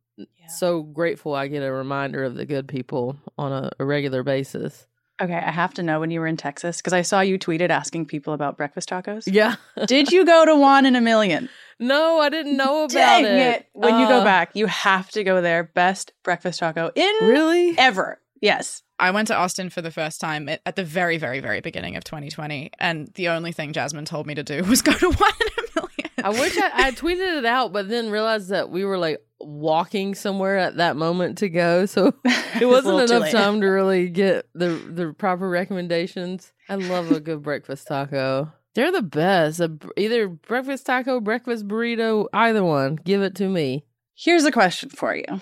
Yeah. 0.44 0.50
so 0.54 0.82
grateful 0.82 1.34
I 1.34 1.48
get 1.48 1.62
a 1.62 1.72
reminder 1.72 2.24
of 2.24 2.34
the 2.34 2.44
good 2.46 2.68
people 2.68 3.16
on 3.38 3.52
a, 3.52 3.70
a 3.78 3.84
regular 3.84 4.22
basis. 4.22 4.86
Okay, 5.22 5.32
I 5.34 5.50
have 5.52 5.72
to 5.74 5.82
know 5.84 6.00
when 6.00 6.10
you 6.10 6.18
were 6.18 6.26
in 6.26 6.36
Texas 6.36 6.78
because 6.78 6.92
I 6.92 7.02
saw 7.02 7.20
you 7.20 7.38
tweeted 7.38 7.70
asking 7.70 8.06
people 8.06 8.32
about 8.34 8.56
breakfast 8.56 8.88
tacos. 8.88 9.22
Yeah. 9.26 9.54
Did 9.86 10.10
you 10.10 10.24
go 10.26 10.44
to 10.44 10.56
Juan 10.56 10.86
in 10.86 10.96
a 10.96 11.00
Million? 11.00 11.48
no, 11.78 12.18
I 12.20 12.28
didn't 12.30 12.56
know 12.56 12.78
about 12.84 12.90
Dang 12.90 13.24
it. 13.24 13.28
it. 13.60 13.66
When 13.74 13.98
you 14.00 14.06
go 14.08 14.20
Uh, 14.20 14.24
back, 14.24 14.50
you 14.54 14.66
have 14.66 15.10
to 15.12 15.22
go 15.24 15.40
there. 15.40 15.62
Best 15.64 16.12
breakfast 16.24 16.58
taco 16.60 16.90
in 16.96 17.12
Really? 17.22 17.76
ever. 17.78 18.20
Yes. 18.40 18.82
I 18.98 19.10
went 19.12 19.28
to 19.28 19.34
Austin 19.36 19.70
for 19.70 19.82
the 19.82 19.90
first 19.90 20.20
time 20.20 20.48
at, 20.48 20.60
at 20.66 20.76
the 20.76 20.84
very, 20.84 21.16
very, 21.18 21.40
very 21.40 21.60
beginning 21.60 21.96
of 21.96 22.04
2020, 22.04 22.70
and 22.78 23.08
the 23.14 23.28
only 23.28 23.50
thing 23.52 23.72
Jasmin 23.72 24.04
told 24.04 24.26
me 24.26 24.34
to 24.34 24.42
do 24.44 24.62
was 24.68 24.82
go 24.82 24.92
to 24.92 25.10
Juan 25.10 25.30
in 25.40 25.64
a 25.64 25.80
Million. 25.80 26.10
I 26.24 26.28
wish 26.30 26.56
I, 26.58 26.70
I 26.88 26.90
tweeted 26.92 27.38
it 27.38 27.44
out, 27.44 27.72
but 27.72 27.88
then 27.88 28.10
realized 28.10 28.48
that 28.50 28.70
we 28.70 28.84
were 28.84 28.98
like 28.98 29.24
walking 29.40 30.14
somewhere 30.14 30.58
at 30.58 30.76
that 30.76 30.96
moment 30.96 31.38
to 31.38 31.48
go, 31.48 31.86
so 31.86 32.12
it 32.24 32.66
wasn't 32.66 33.10
enough 33.10 33.30
time 33.30 33.60
to 33.60 33.66
really 33.66 34.08
get 34.08 34.48
the 34.54 34.68
the 34.68 35.12
proper 35.12 35.48
recommendations. 35.48 36.52
I 36.68 36.76
love 36.76 37.10
a 37.10 37.20
good 37.20 37.42
breakfast 37.42 37.86
taco. 37.86 38.52
They're 38.74 38.92
the 38.92 39.02
best. 39.02 39.60
A, 39.60 39.70
either 39.96 40.28
breakfast 40.28 40.86
taco, 40.86 41.20
breakfast 41.20 41.68
burrito, 41.68 42.26
either 42.32 42.64
one. 42.64 42.96
Give 42.96 43.22
it 43.22 43.36
to 43.36 43.48
me. 43.48 43.84
Here's 44.16 44.44
a 44.44 44.52
question 44.52 44.90
for 44.90 45.14
you 45.14 45.40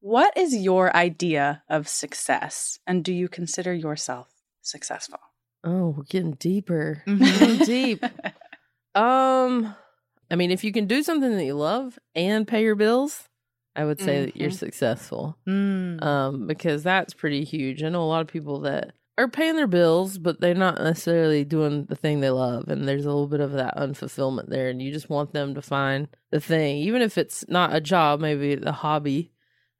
What 0.00 0.36
is 0.36 0.54
your 0.56 0.94
idea 0.96 1.62
of 1.68 1.88
success? 1.88 2.78
And 2.86 3.04
do 3.04 3.12
you 3.12 3.28
consider 3.28 3.72
yourself 3.72 4.28
successful? 4.62 5.18
Oh, 5.62 5.94
we're 5.96 6.02
getting 6.04 6.32
deeper. 6.34 7.02
Mhm. 7.06 7.38
Getting 7.38 7.66
deep. 7.66 8.04
Um, 8.96 9.74
I 10.34 10.36
mean, 10.36 10.50
if 10.50 10.64
you 10.64 10.72
can 10.72 10.88
do 10.88 11.04
something 11.04 11.30
that 11.36 11.44
you 11.44 11.54
love 11.54 11.96
and 12.16 12.44
pay 12.44 12.64
your 12.64 12.74
bills, 12.74 13.28
I 13.76 13.84
would 13.84 14.00
say 14.00 14.24
that 14.24 14.36
you're 14.36 14.50
Mhm. 14.50 14.58
successful. 14.58 15.38
Mm. 15.46 16.02
um, 16.02 16.46
because 16.48 16.82
that's 16.82 17.14
pretty 17.14 17.44
huge. 17.44 17.84
I 17.84 17.88
know 17.88 18.02
a 18.02 18.10
lot 18.14 18.20
of 18.22 18.26
people 18.26 18.58
that 18.62 18.94
are 19.16 19.28
paying 19.28 19.54
their 19.54 19.68
bills, 19.68 20.18
but 20.18 20.40
they're 20.40 20.52
not 20.52 20.82
necessarily 20.82 21.44
doing 21.44 21.84
the 21.84 21.94
thing 21.94 22.18
they 22.18 22.30
love, 22.30 22.66
and 22.66 22.88
there's 22.88 23.04
a 23.04 23.08
little 23.10 23.28
bit 23.28 23.38
of 23.38 23.52
that 23.52 23.76
unfulfillment 23.76 24.48
there, 24.48 24.70
and 24.70 24.82
you 24.82 24.90
just 24.92 25.08
want 25.08 25.32
them 25.34 25.54
to 25.54 25.62
find 25.62 26.08
the 26.32 26.40
thing, 26.40 26.78
even 26.78 27.00
if 27.00 27.16
it's 27.16 27.44
not 27.46 27.72
a 27.72 27.80
job, 27.80 28.20
maybe 28.20 28.56
the 28.56 28.72
hobby 28.72 29.30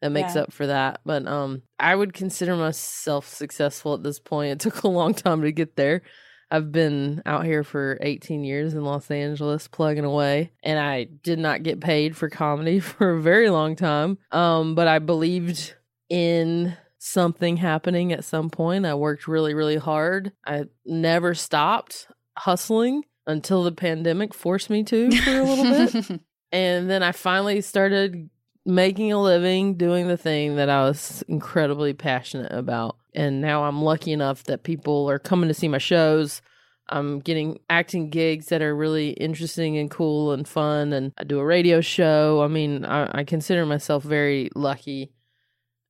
that 0.02 0.10
makes 0.10 0.36
Yeah. 0.36 0.42
up 0.42 0.52
for 0.52 0.68
that. 0.68 1.00
But 1.04 1.26
um, 1.26 1.62
I 1.80 1.96
would 1.96 2.12
consider 2.12 2.54
myself 2.54 3.26
successful 3.28 3.94
at 3.94 4.04
this 4.04 4.20
point. 4.20 4.52
It 4.52 4.60
took 4.60 4.84
a 4.84 4.88
long 4.88 5.14
time 5.14 5.42
to 5.42 5.50
get 5.50 5.74
there. 5.74 6.02
I've 6.50 6.72
been 6.72 7.22
out 7.26 7.44
here 7.44 7.64
for 7.64 7.98
18 8.00 8.44
years 8.44 8.74
in 8.74 8.84
Los 8.84 9.10
Angeles 9.10 9.68
plugging 9.68 10.04
away 10.04 10.52
and 10.62 10.78
I 10.78 11.04
did 11.04 11.38
not 11.38 11.62
get 11.62 11.80
paid 11.80 12.16
for 12.16 12.28
comedy 12.28 12.80
for 12.80 13.10
a 13.10 13.20
very 13.20 13.50
long 13.50 13.76
time. 13.76 14.18
Um 14.30 14.74
but 14.74 14.88
I 14.88 14.98
believed 14.98 15.74
in 16.08 16.76
something 16.98 17.56
happening 17.56 18.12
at 18.12 18.24
some 18.24 18.50
point. 18.50 18.86
I 18.86 18.94
worked 18.94 19.28
really 19.28 19.54
really 19.54 19.76
hard. 19.76 20.32
I 20.46 20.64
never 20.84 21.34
stopped 21.34 22.08
hustling 22.36 23.04
until 23.26 23.62
the 23.62 23.72
pandemic 23.72 24.34
forced 24.34 24.70
me 24.70 24.84
to 24.84 25.10
for 25.10 25.38
a 25.38 25.42
little 25.42 25.64
bit. 25.64 26.20
And 26.52 26.88
then 26.88 27.02
I 27.02 27.10
finally 27.10 27.60
started 27.62 28.30
making 28.64 29.12
a 29.12 29.20
living 29.20 29.76
doing 29.76 30.06
the 30.06 30.16
thing 30.16 30.54
that 30.54 30.70
I 30.70 30.82
was 30.82 31.24
incredibly 31.26 31.92
passionate 31.94 32.52
about. 32.52 32.96
And 33.14 33.40
now 33.40 33.64
I'm 33.64 33.82
lucky 33.82 34.12
enough 34.12 34.44
that 34.44 34.62
people 34.62 35.08
are 35.08 35.18
coming 35.18 35.48
to 35.48 35.54
see 35.54 35.68
my 35.68 35.78
shows. 35.78 36.42
I'm 36.88 37.20
getting 37.20 37.60
acting 37.70 38.10
gigs 38.10 38.46
that 38.46 38.60
are 38.60 38.74
really 38.74 39.10
interesting 39.10 39.78
and 39.78 39.90
cool 39.90 40.32
and 40.32 40.46
fun. 40.46 40.92
And 40.92 41.12
I 41.16 41.24
do 41.24 41.38
a 41.38 41.44
radio 41.44 41.80
show. 41.80 42.42
I 42.42 42.48
mean, 42.48 42.84
I, 42.84 43.20
I 43.20 43.24
consider 43.24 43.64
myself 43.64 44.02
very 44.02 44.50
lucky, 44.54 45.12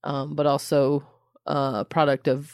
um, 0.04 0.34
but 0.34 0.46
also 0.46 1.04
uh, 1.46 1.72
a 1.76 1.84
product 1.84 2.28
of 2.28 2.52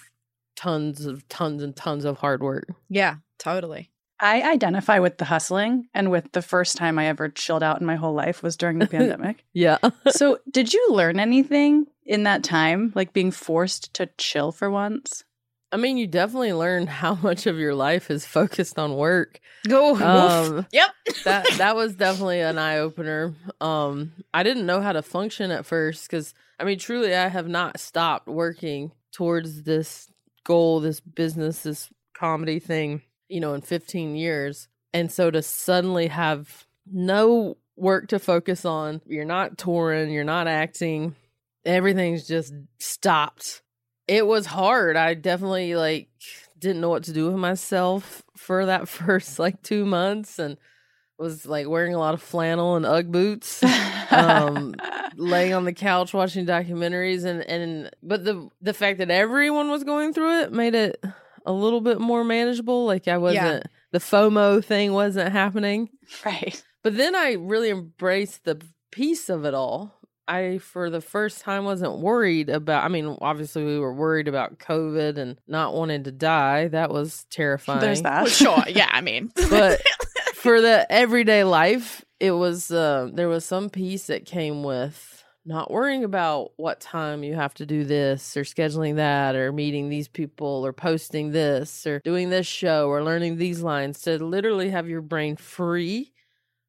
tons 0.57 1.07
of 1.07 1.27
tons 1.29 1.63
and 1.63 1.75
tons 1.75 2.05
of 2.05 2.19
hard 2.19 2.43
work. 2.43 2.67
yeah, 2.89 3.17
totally. 3.39 3.91
I 4.23 4.43
identify 4.43 4.99
with 4.99 5.17
the 5.17 5.25
hustling 5.25 5.89
and 5.95 6.11
with 6.11 6.31
the 6.33 6.43
first 6.43 6.77
time 6.77 6.99
I 6.99 7.07
ever 7.07 7.31
chilled 7.31 7.63
out 7.63 7.81
in 7.81 7.87
my 7.87 7.97
whole 7.97 8.13
life 8.13 8.43
was 8.43 8.57
during 8.57 8.79
the 8.79 8.87
pandemic. 8.87 9.45
Yeah. 9.55 9.79
so, 10.11 10.39
did 10.51 10.75
you 10.75 10.89
learn 10.91 11.19
anything 11.19 11.87
in 12.11 12.25
that 12.25 12.43
time, 12.43 12.93
like 12.97 13.13
being 13.13 13.31
forced 13.31 13.95
to 13.95 14.11
chill 14.19 14.51
for 14.51 14.69
once? 14.69 15.25
I 15.71 15.77
mean, 15.77 15.97
you 15.97 16.09
definitely 16.09 16.53
learn 16.53 16.89
how 16.89 17.15
much 17.23 17.47
of 17.47 17.57
your 17.57 17.75
life 17.75 18.11
is 18.11 18.27
focused 18.27 18.79
on 18.79 18.97
work. 18.97 19.39
Go. 19.69 19.95
Um, 19.95 20.67
yep. 20.73 20.91
that 21.25 21.47
that 21.59 21.77
was 21.77 21.95
definitely 21.95 22.41
an 22.41 22.59
eye 22.59 22.79
opener. 22.79 23.35
Um, 23.61 24.13
I 24.35 24.43
didn't 24.43 24.67
know 24.67 24.81
how 24.81 24.93
to 24.93 25.03
function 25.03 25.53
at 25.53 25.65
first 25.65 26.11
because 26.11 26.35
I 26.59 26.65
mean, 26.65 26.81
truly, 26.81 27.15
I 27.15 27.29
have 27.29 27.49
not 27.49 27.79
stopped 27.79 28.27
working 28.27 28.91
towards 29.13 29.63
this 29.63 30.11
goal, 30.45 30.81
this 30.81 30.99
business, 31.01 31.63
this 31.63 31.91
comedy 32.13 32.59
thing, 32.59 33.03
you 33.29 33.41
know, 33.41 33.55
in 33.55 33.61
15 33.61 34.17
years. 34.17 34.67
And 34.93 35.13
so 35.13 35.31
to 35.31 35.43
suddenly 35.43 36.09
have 36.09 36.67
no 36.91 37.57
work 37.77 38.09
to 38.09 38.19
focus 38.19 38.65
on, 38.65 39.01
you're 39.07 39.25
not 39.25 39.57
touring, 39.57 40.11
you're 40.11 40.25
not 40.25 40.49
acting, 40.49 41.15
everything's 41.65 42.27
just 42.27 42.53
stopped. 42.79 43.63
It 44.07 44.27
was 44.27 44.47
hard. 44.47 44.97
I 44.97 45.15
definitely 45.15 45.77
like 45.77 46.09
didn't 46.59 46.81
know 46.81 46.91
what 46.91 47.05
to 47.05 47.13
do 47.13 47.27
with 47.27 47.37
myself 47.37 48.23
for 48.37 48.67
that 48.67 48.89
first 48.89 49.39
like 49.39 49.63
two 49.63 49.85
months 49.85 50.39
and 50.39 50.57
was 51.19 51.45
like 51.45 51.69
wearing 51.69 51.95
a 51.95 51.99
lot 51.99 52.15
of 52.15 52.23
flannel 52.23 52.77
and 52.77 52.87
Ugg 52.87 53.13
boots, 53.13 53.63
um, 54.11 54.75
laying 55.17 55.53
on 55.53 55.67
the 55.67 55.73
couch 55.73 56.15
watching 56.15 56.47
documentaries 56.47 57.25
and 57.25 57.43
and 57.43 57.91
but 58.03 58.25
the 58.25 58.49
the 58.63 58.73
fact 58.73 58.99
that 58.99 59.11
everyone 59.11 59.71
was 59.71 59.85
going 59.85 60.15
through 60.15 60.41
it 60.43 60.53
made 60.53 60.75
it 60.75 61.05
a 61.47 61.53
little 61.53 61.81
bit 61.81 62.01
more 62.01 62.25
manageable. 62.25 62.87
Like 62.87 63.07
I 63.07 63.19
wasn't 63.19 63.67
the 63.93 63.99
FOMO 63.99 64.65
thing 64.65 64.93
wasn't 64.93 65.33
happening. 65.33 65.91
right. 66.25 66.63
But 66.83 66.97
then 66.97 67.15
I 67.15 67.33
really 67.33 67.69
embraced 67.69 68.45
the 68.45 68.61
peace 68.91 69.29
of 69.29 69.45
it 69.45 69.53
all. 69.53 70.00
I, 70.31 70.59
for 70.59 70.91
the 70.91 71.01
first 71.01 71.41
time, 71.41 71.65
wasn't 71.65 71.99
worried 71.99 72.49
about. 72.49 72.85
I 72.85 72.89
mean, 72.89 73.19
obviously, 73.21 73.65
we 73.65 73.79
were 73.79 73.93
worried 73.93 74.29
about 74.29 74.59
COVID 74.59 75.19
and 75.19 75.37
not 75.49 75.75
wanting 75.75 76.05
to 76.05 76.13
die. 76.13 76.69
That 76.69 76.91
was 76.91 77.27
terrifying. 77.31 77.81
There's 77.81 78.03
that. 78.03 78.23
Well, 78.23 78.31
sure. 78.31 78.65
Yeah, 78.69 78.89
I 78.91 79.01
mean. 79.01 79.33
But 79.51 79.83
for 80.35 80.61
the 80.61 80.87
everyday 80.91 81.43
life, 81.43 82.05
it 82.21 82.31
was 82.31 82.71
uh, 82.71 83.11
there 83.13 83.29
was 83.29 83.45
some 83.45 83.69
peace 83.69 84.07
that 84.07 84.25
came 84.25 84.63
with 84.63 85.25
not 85.45 85.71
worrying 85.71 86.05
about 86.05 86.53
what 86.57 86.81
time 86.81 87.25
you 87.25 87.35
have 87.35 87.55
to 87.55 87.67
do 87.67 87.83
this 87.83 88.37
or 88.37 88.43
scheduling 88.43 88.97
that 88.97 89.35
or 89.35 89.51
meeting 89.51 89.89
these 89.89 90.07
people 90.07 90.65
or 90.65 90.73
posting 90.73 91.33
this 91.33 91.87
or 91.87 92.01
doing 92.05 92.31
this 92.31 92.47
show 92.47 92.89
or 92.89 93.03
learning 93.03 93.37
these 93.37 93.63
lines 93.63 94.03
to 94.03 94.23
literally 94.23 94.71
have 94.71 94.89
your 94.89 95.01
brain 95.01 95.37
free 95.37 96.13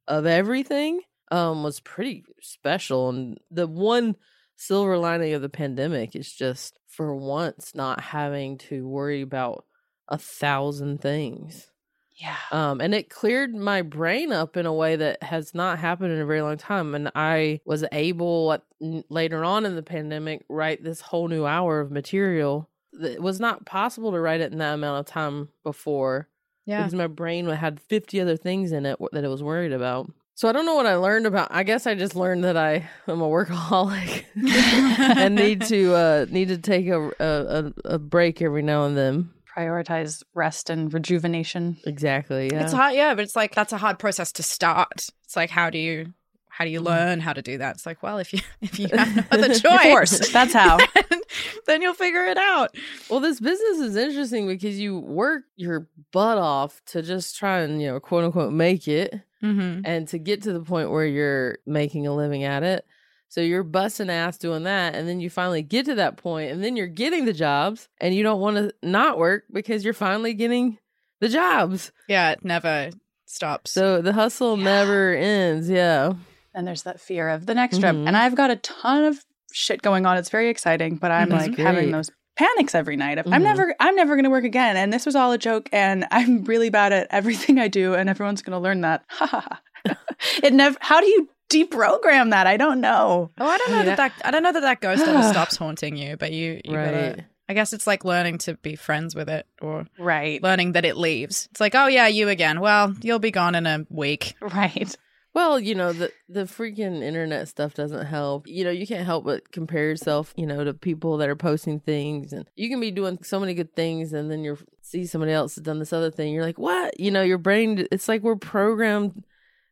of 0.07 0.25
everything 0.25 1.01
um 1.31 1.63
was 1.63 1.79
pretty 1.79 2.23
special 2.41 3.09
and 3.09 3.39
the 3.49 3.67
one 3.67 4.15
silver 4.55 4.97
lining 4.97 5.33
of 5.33 5.41
the 5.41 5.49
pandemic 5.49 6.15
is 6.15 6.31
just 6.31 6.77
for 6.87 7.15
once 7.15 7.73
not 7.75 8.01
having 8.01 8.57
to 8.57 8.87
worry 8.87 9.21
about 9.21 9.65
a 10.09 10.17
thousand 10.17 11.01
things 11.01 11.71
Yeah. 12.13 12.35
um, 12.51 12.81
and 12.81 12.93
it 12.93 13.09
cleared 13.09 13.55
my 13.55 13.81
brain 13.81 14.31
up 14.31 14.57
in 14.57 14.65
a 14.65 14.73
way 14.73 14.95
that 14.97 15.23
has 15.23 15.55
not 15.55 15.79
happened 15.79 16.11
in 16.13 16.19
a 16.21 16.25
very 16.25 16.41
long 16.41 16.57
time. 16.57 16.93
And 16.93 17.09
I 17.15 17.61
was 17.65 17.85
able 17.91 18.53
at, 18.53 18.63
n- 18.81 19.03
later 19.09 19.43
on 19.45 19.65
in 19.65 19.75
the 19.75 19.81
pandemic 19.83 20.43
write 20.49 20.83
this 20.83 21.01
whole 21.01 21.27
new 21.29 21.45
hour 21.45 21.79
of 21.79 21.91
material 21.91 22.69
that 22.93 23.21
was 23.21 23.39
not 23.39 23.65
possible 23.65 24.11
to 24.11 24.19
write 24.19 24.41
it 24.41 24.51
in 24.51 24.59
that 24.59 24.73
amount 24.75 24.99
of 24.99 25.05
time 25.11 25.49
before 25.63 26.27
Yeah. 26.65 26.81
because 26.81 26.93
my 26.93 27.07
brain 27.07 27.45
had 27.47 27.79
50 27.79 28.19
other 28.21 28.37
things 28.37 28.71
in 28.73 28.85
it 28.85 28.99
w- 28.99 29.09
that 29.13 29.23
it 29.23 29.29
was 29.29 29.41
worried 29.41 29.71
about. 29.73 30.11
So 30.41 30.49
I 30.49 30.53
don't 30.53 30.65
know 30.65 30.73
what 30.73 30.87
I 30.87 30.95
learned 30.95 31.27
about. 31.27 31.49
I 31.51 31.61
guess 31.61 31.85
I 31.85 31.93
just 31.93 32.15
learned 32.15 32.45
that 32.45 32.57
I 32.57 32.89
am 33.07 33.21
a 33.21 33.29
workaholic 33.29 34.25
and 35.15 35.35
need 35.35 35.61
to 35.65 35.93
uh, 35.93 36.25
need 36.31 36.47
to 36.47 36.57
take 36.57 36.87
a, 36.87 36.99
a 36.99 37.13
a 37.19 37.73
a 37.85 37.99
break 37.99 38.41
every 38.41 38.63
now 38.63 38.85
and 38.85 38.97
then. 38.97 39.29
Prioritize 39.55 40.23
rest 40.33 40.71
and 40.71 40.91
rejuvenation. 40.91 41.77
Exactly. 41.85 42.49
Yeah. 42.51 42.63
It's 42.63 42.73
hard, 42.73 42.95
yeah, 42.95 43.13
but 43.13 43.23
it's 43.23 43.35
like 43.35 43.53
that's 43.53 43.71
a 43.71 43.77
hard 43.77 43.99
process 43.99 44.31
to 44.31 44.41
start. 44.41 45.09
It's 45.25 45.35
like 45.35 45.51
how 45.51 45.69
do 45.69 45.77
you 45.77 46.11
how 46.47 46.65
do 46.65 46.71
you 46.71 46.81
learn 46.81 47.19
how 47.19 47.33
to 47.33 47.43
do 47.43 47.59
that? 47.59 47.75
It's 47.75 47.85
like, 47.85 48.01
well, 48.01 48.17
if 48.17 48.33
you 48.33 48.39
if 48.61 48.79
you 48.79 48.87
have 48.87 49.15
no 49.15 49.23
other 49.29 49.49
choice, 49.53 49.83
Forced. 49.83 50.33
That's 50.33 50.53
how. 50.53 50.79
then, 50.95 51.21
then 51.67 51.81
you'll 51.83 51.93
figure 51.93 52.25
it 52.25 52.37
out. 52.37 52.75
Well, 53.11 53.19
this 53.19 53.39
business 53.39 53.79
is 53.79 53.95
interesting 53.95 54.47
because 54.47 54.79
you 54.79 54.97
work 54.97 55.43
your 55.55 55.87
butt 56.11 56.39
off 56.39 56.81
to 56.87 57.03
just 57.03 57.37
try 57.37 57.59
and, 57.59 57.79
you 57.79 57.89
know, 57.89 57.99
quote 57.99 58.23
unquote, 58.23 58.53
make 58.53 58.87
it 58.87 59.21
Mm-hmm. 59.43 59.81
and 59.85 60.07
to 60.09 60.19
get 60.19 60.43
to 60.43 60.53
the 60.53 60.61
point 60.61 60.91
where 60.91 61.05
you're 61.05 61.57
making 61.65 62.05
a 62.07 62.13
living 62.15 62.43
at 62.43 62.63
it. 62.63 62.85
So 63.29 63.41
you're 63.41 63.63
busting 63.63 64.09
ass 64.09 64.37
doing 64.37 64.63
that. 64.63 64.93
And 64.93 65.07
then 65.07 65.19
you 65.19 65.29
finally 65.29 65.63
get 65.63 65.85
to 65.85 65.95
that 65.95 66.17
point 66.17 66.51
and 66.51 66.63
then 66.63 66.75
you're 66.75 66.87
getting 66.87 67.25
the 67.25 67.33
jobs 67.33 67.87
and 67.99 68.13
you 68.13 68.23
don't 68.23 68.41
want 68.41 68.57
to 68.57 68.73
not 68.83 69.17
work 69.17 69.43
because 69.51 69.83
you're 69.85 69.93
finally 69.93 70.33
getting 70.33 70.77
the 71.21 71.29
jobs. 71.29 71.91
Yeah, 72.09 72.31
it 72.31 72.43
never 72.43 72.89
stops. 73.25 73.71
So 73.71 74.01
the 74.01 74.13
hustle 74.13 74.57
never 74.57 75.15
ends. 75.15 75.69
Yeah. 75.69 76.13
And 76.53 76.67
there's 76.67 76.83
that 76.83 76.99
fear 76.99 77.29
of 77.29 77.45
the 77.45 77.55
next 77.55 77.79
trip. 77.79 77.95
Mhm. 77.95 78.07
And 78.07 78.17
I've 78.17 78.35
got 78.35 78.51
a 78.51 78.57
ton 78.57 79.05
of 79.05 79.23
shit 79.53 79.81
going 79.81 80.05
on. 80.05 80.17
It's 80.17 80.29
very 80.29 80.49
exciting, 80.49 80.97
but 80.97 81.11
I'm 81.11 81.29
That's 81.29 81.47
like 81.47 81.57
having 81.57 81.91
those 81.91 82.11
panics 82.35 82.73
every 82.75 82.95
night 82.95 83.17
of 83.17 83.27
I'm 83.27 83.41
Mhm. 83.41 83.43
never 83.43 83.75
I'm 83.79 83.95
never 83.95 84.15
going 84.15 84.23
to 84.23 84.29
work 84.29 84.43
again 84.45 84.77
and 84.77 84.91
this 84.91 85.05
was 85.05 85.15
all 85.15 85.31
a 85.31 85.37
joke 85.37 85.69
and 85.71 86.05
I'm 86.11 86.43
really 86.45 86.69
bad 86.69 86.93
at 86.93 87.07
everything 87.11 87.59
I 87.59 87.67
do 87.67 87.93
and 87.93 88.09
everyone's 88.09 88.41
going 88.41 88.53
to 88.57 88.59
learn 88.59 88.81
that. 88.81 89.03
Ha 89.09 89.25
ha 89.27 89.41
ha. 89.85 89.97
it 90.43 90.53
never 90.53 90.77
how 90.81 90.99
do 91.01 91.07
you 91.07 91.29
deprogram 91.49 92.29
that? 92.31 92.47
I 92.47 92.55
don't 92.57 92.79
know. 92.81 93.29
Oh, 93.37 93.47
I 93.47 93.57
don't 93.57 93.71
know 93.71 93.77
Yeah. 93.79 93.95
that, 93.95 93.97
that 93.97 94.13
I 94.25 94.31
don't 94.31 94.43
know 94.43 94.53
that 94.53 94.61
that 94.61 94.79
ghost 94.81 95.03
ever 95.03 95.21
stops 95.29 95.57
haunting 95.57 95.97
you, 95.97 96.15
but 96.17 96.31
you, 96.31 96.61
you 96.63 96.75
Right. 96.75 96.85
gotta. 96.85 97.25
I 97.49 97.53
guess 97.53 97.73
it's 97.73 97.85
like 97.85 98.05
learning 98.05 98.37
to 98.39 98.53
be 98.55 98.77
friends 98.77 99.13
with 99.13 99.27
it, 99.27 99.45
or 99.61 99.85
Right. 99.99 100.41
learning 100.41 100.71
that 100.71 100.85
it 100.85 100.95
leaves. 100.95 101.49
It's 101.51 101.59
like, 101.59 101.75
oh 101.75 101.87
yeah, 101.87 102.07
you 102.07 102.29
again. 102.29 102.61
Well, 102.61 102.95
you'll 103.01 103.19
be 103.19 103.31
gone 103.31 103.55
in 103.55 103.65
a 103.67 103.85
week. 103.89 104.35
Right. 104.39 104.95
Well, 105.33 105.59
you 105.59 105.75
know, 105.75 105.93
the 105.93 106.11
the 106.27 106.41
freaking 106.41 107.01
internet 107.01 107.47
stuff 107.47 107.73
doesn't 107.73 108.05
help. 108.05 108.47
You 108.47 108.65
know, 108.65 108.71
you 108.71 108.85
can't 108.85 109.05
help 109.05 109.23
but 109.23 109.51
compare 109.51 109.85
yourself, 109.85 110.33
you 110.35 110.45
know, 110.45 110.63
to 110.63 110.73
people 110.73 111.17
that 111.17 111.29
are 111.29 111.35
posting 111.37 111.79
things 111.79 112.33
and 112.33 112.49
you 112.55 112.69
can 112.69 112.81
be 112.81 112.91
doing 112.91 113.19
so 113.23 113.39
many 113.39 113.53
good 113.53 113.73
things 113.73 114.11
and 114.11 114.29
then 114.29 114.43
you 114.43 114.57
see 114.81 115.05
somebody 115.05 115.31
else 115.31 115.55
has 115.55 115.63
done 115.63 115.79
this 115.79 115.93
other 115.93 116.11
thing. 116.11 116.33
You're 116.33 116.43
like, 116.43 116.59
"What?" 116.59 116.99
You 116.99 117.11
know, 117.11 117.21
your 117.21 117.37
brain 117.37 117.87
it's 117.91 118.09
like 118.09 118.23
we're 118.23 118.35
programmed 118.35 119.23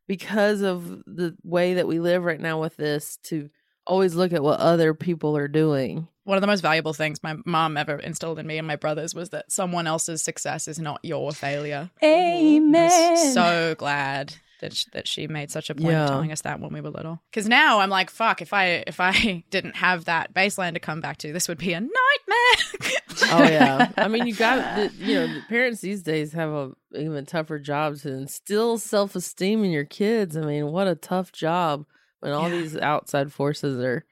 because 0.07 0.61
of 0.61 0.87
the 1.05 1.35
way 1.43 1.73
that 1.73 1.87
we 1.87 1.99
live 1.99 2.23
right 2.23 2.39
now 2.39 2.61
with 2.61 2.77
this 2.77 3.17
to 3.23 3.49
always 3.85 4.15
look 4.15 4.31
at 4.31 4.43
what 4.43 4.59
other 4.59 4.93
people 4.93 5.35
are 5.35 5.47
doing. 5.47 6.07
One 6.23 6.37
of 6.37 6.41
the 6.41 6.47
most 6.47 6.61
valuable 6.61 6.93
things 6.93 7.21
my 7.21 7.35
mom 7.45 7.75
ever 7.75 7.97
instilled 7.97 8.39
in 8.39 8.47
me 8.47 8.59
and 8.59 8.67
my 8.67 8.75
brothers 8.75 9.13
was 9.13 9.29
that 9.29 9.51
someone 9.51 9.87
else's 9.87 10.21
success 10.21 10.67
is 10.67 10.79
not 10.79 10.99
your 11.03 11.31
failure. 11.31 11.89
I 12.01 12.05
Amen. 12.05 13.33
so 13.33 13.75
glad 13.77 14.35
that 14.59 14.73
sh- 14.73 14.85
that 14.93 15.07
she 15.07 15.27
made 15.27 15.51
such 15.51 15.69
a 15.69 15.75
point 15.75 15.91
Yeah. 15.91 16.03
of 16.03 16.09
telling 16.09 16.31
us 16.31 16.41
that 16.41 16.59
when 16.59 16.71
we 16.73 16.81
were 16.81 16.89
little. 16.89 17.21
Because 17.31 17.47
now 17.47 17.79
I'm 17.79 17.89
like, 17.89 18.09
fuck, 18.09 18.41
if 18.41 18.53
I 18.53 18.83
if 18.87 18.99
I 18.99 19.43
didn't 19.49 19.75
have 19.77 20.05
that 20.05 20.33
baseline 20.33 20.73
to 20.73 20.79
come 20.79 21.01
back 21.01 21.17
to, 21.19 21.33
this 21.33 21.47
would 21.47 21.57
be 21.57 21.73
a 21.73 21.79
nightmare. 21.81 22.99
Oh 23.31 23.43
yeah, 23.43 23.91
I 23.97 24.07
mean, 24.07 24.25
you 24.27 24.33
got 24.35 24.75
the, 24.75 24.91
you 25.05 25.15
know, 25.15 25.27
the 25.27 25.41
parents 25.49 25.81
these 25.81 26.01
days 26.03 26.31
have 26.33 26.49
a 26.49 26.71
even 26.95 27.25
tougher 27.25 27.59
job 27.59 27.97
to 27.97 28.11
instill 28.13 28.77
self 28.77 29.15
esteem 29.15 29.63
in 29.63 29.71
your 29.71 29.85
kids. 29.85 30.37
I 30.37 30.41
mean, 30.41 30.67
what 30.71 30.87
a 30.87 30.95
tough 30.95 31.31
job 31.31 31.85
when 32.21 32.31
all 32.31 32.49
Yeah. 32.49 32.61
these 32.61 32.77
outside 32.77 33.31
forces 33.33 33.79
are, 33.83 34.05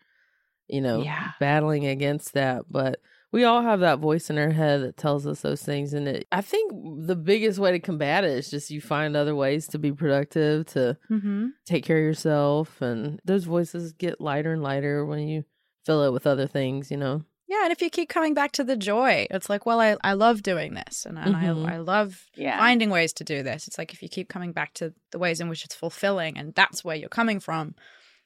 you 0.67 0.81
know, 0.81 1.01
Yeah. 1.01 1.31
battling 1.39 1.85
against 1.87 2.33
that. 2.33 2.65
But 2.69 2.99
we 3.37 3.43
all 3.43 3.61
have 3.61 3.81
that 3.81 3.99
voice 3.99 4.31
in 4.31 4.37
our 4.39 4.49
head 4.49 4.81
that 4.81 4.97
tells 4.97 5.27
us 5.27 5.41
those 5.41 5.61
things, 5.61 5.93
and 5.93 6.07
it, 6.07 6.27
I 6.31 6.41
think 6.41 6.71
the 7.05 7.15
biggest 7.15 7.59
way 7.59 7.71
to 7.71 7.77
combat 7.79 8.23
it 8.23 8.31
is 8.31 8.49
just 8.49 8.71
you 8.71 8.81
find 8.81 9.15
other 9.15 9.35
ways 9.35 9.67
to 9.67 9.77
be 9.77 9.91
productive, 9.91 10.65
to 10.67 10.97
mm-hmm. 11.07 11.49
take 11.63 11.85
care 11.85 11.99
of 11.99 12.03
yourself, 12.03 12.81
and 12.81 13.21
those 13.25 13.43
voices 13.43 13.93
get 13.93 14.19
lighter 14.19 14.53
and 14.53 14.63
lighter 14.63 15.05
when 15.05 15.27
you 15.27 15.45
fill 15.85 16.03
it 16.03 16.13
with 16.13 16.25
other 16.25 16.47
things. 16.47 16.89
You 16.89 16.97
know. 16.97 17.25
Yeah, 17.47 17.61
and 17.65 17.71
if 17.71 17.79
you 17.79 17.91
keep 17.91 18.09
coming 18.09 18.33
back 18.33 18.53
to 18.53 18.63
the 18.63 18.75
joy, 18.75 19.27
it's 19.29 19.51
like, 19.51 19.67
well, 19.67 19.79
I, 19.79 19.97
I 20.03 20.13
love 20.13 20.41
doing 20.41 20.73
this 20.73 21.05
and, 21.05 21.17
and 21.19 21.35
Mhm. 21.35 21.69
I, 21.69 21.75
I 21.75 21.77
love 21.77 22.25
Yeah. 22.35 22.57
finding 22.57 22.89
ways 22.89 23.13
to 23.13 23.23
do 23.23 23.41
this. 23.43 23.67
It's 23.67 23.77
like 23.77 23.93
if 23.93 24.01
you 24.01 24.09
keep 24.09 24.27
coming 24.27 24.51
back 24.51 24.73
to 24.75 24.93
the 25.11 25.19
ways 25.19 25.39
in 25.39 25.47
which 25.47 25.63
it's 25.63 25.75
fulfilling 25.75 26.37
and 26.37 26.53
that's 26.55 26.83
where 26.83 26.95
you're 26.97 27.07
coming 27.07 27.39
from, 27.39 27.75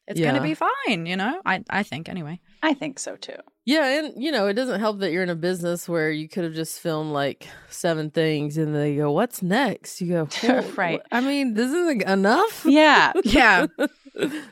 it's 0.08 0.20
going 0.20 0.36
to 0.36 0.42
be 0.42 0.56
fine, 0.56 1.06
you 1.06 1.16
know? 1.16 1.42
I, 1.46 1.64
I 1.70 1.84
think, 1.84 2.10
anyway. 2.10 2.40
I 2.64 2.74
think 2.74 3.00
so 3.00 3.16
too. 3.16 3.36
Yeah, 3.66 4.00
and 4.00 4.14
you 4.22 4.32
know, 4.32 4.48
it 4.48 4.54
doesn't 4.54 4.80
help 4.80 5.00
that 5.00 5.12
you're 5.12 5.24
in 5.24 5.30
a 5.30 5.36
business 5.36 5.88
where 5.88 6.10
you 6.12 6.28
could 6.28 6.44
have 6.44 6.54
just 6.54 6.80
filmed 6.80 7.12
like 7.12 7.48
seven 7.70 8.10
things 8.10 8.58
and 8.58 8.76
they 8.76 8.96
go, 8.96 9.12
What's 9.12 9.42
next? 9.42 10.02
You 10.02 10.08
go, 10.14 10.28
"Well, 10.44 10.72
Right. 10.76 11.02
I 11.12 11.22
mean, 11.22 11.54
this 11.54 11.72
isn't 11.72 12.02
enough. 12.04 12.66
Yeah. 12.66 13.14
Yeah. 13.24 13.68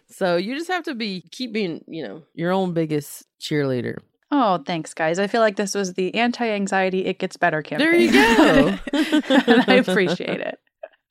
so 0.09 0.37
you 0.37 0.55
just 0.55 0.69
have 0.69 0.83
to 0.83 0.95
be 0.95 1.21
keep 1.31 1.51
being, 1.53 1.83
you 1.87 2.03
know, 2.07 2.23
your 2.33 2.51
own 2.51 2.73
biggest 2.73 3.25
cheerleader. 3.41 3.97
Oh, 4.31 4.59
thanks, 4.59 4.93
guys. 4.93 5.17
I 5.19 5.27
feel 5.27 5.41
like 5.41 5.55
this 5.55 5.73
was 5.73 5.95
the 5.95 6.13
anti-anxiety 6.15 7.05
"It 7.05 7.17
Gets 7.19 7.35
Better" 7.37 7.61
campaign. 7.63 7.87
There 7.89 7.99
you 7.99 8.11
go. 8.11 8.77
and 8.93 9.63
I 9.67 9.73
appreciate 9.75 10.39
it. 10.39 10.59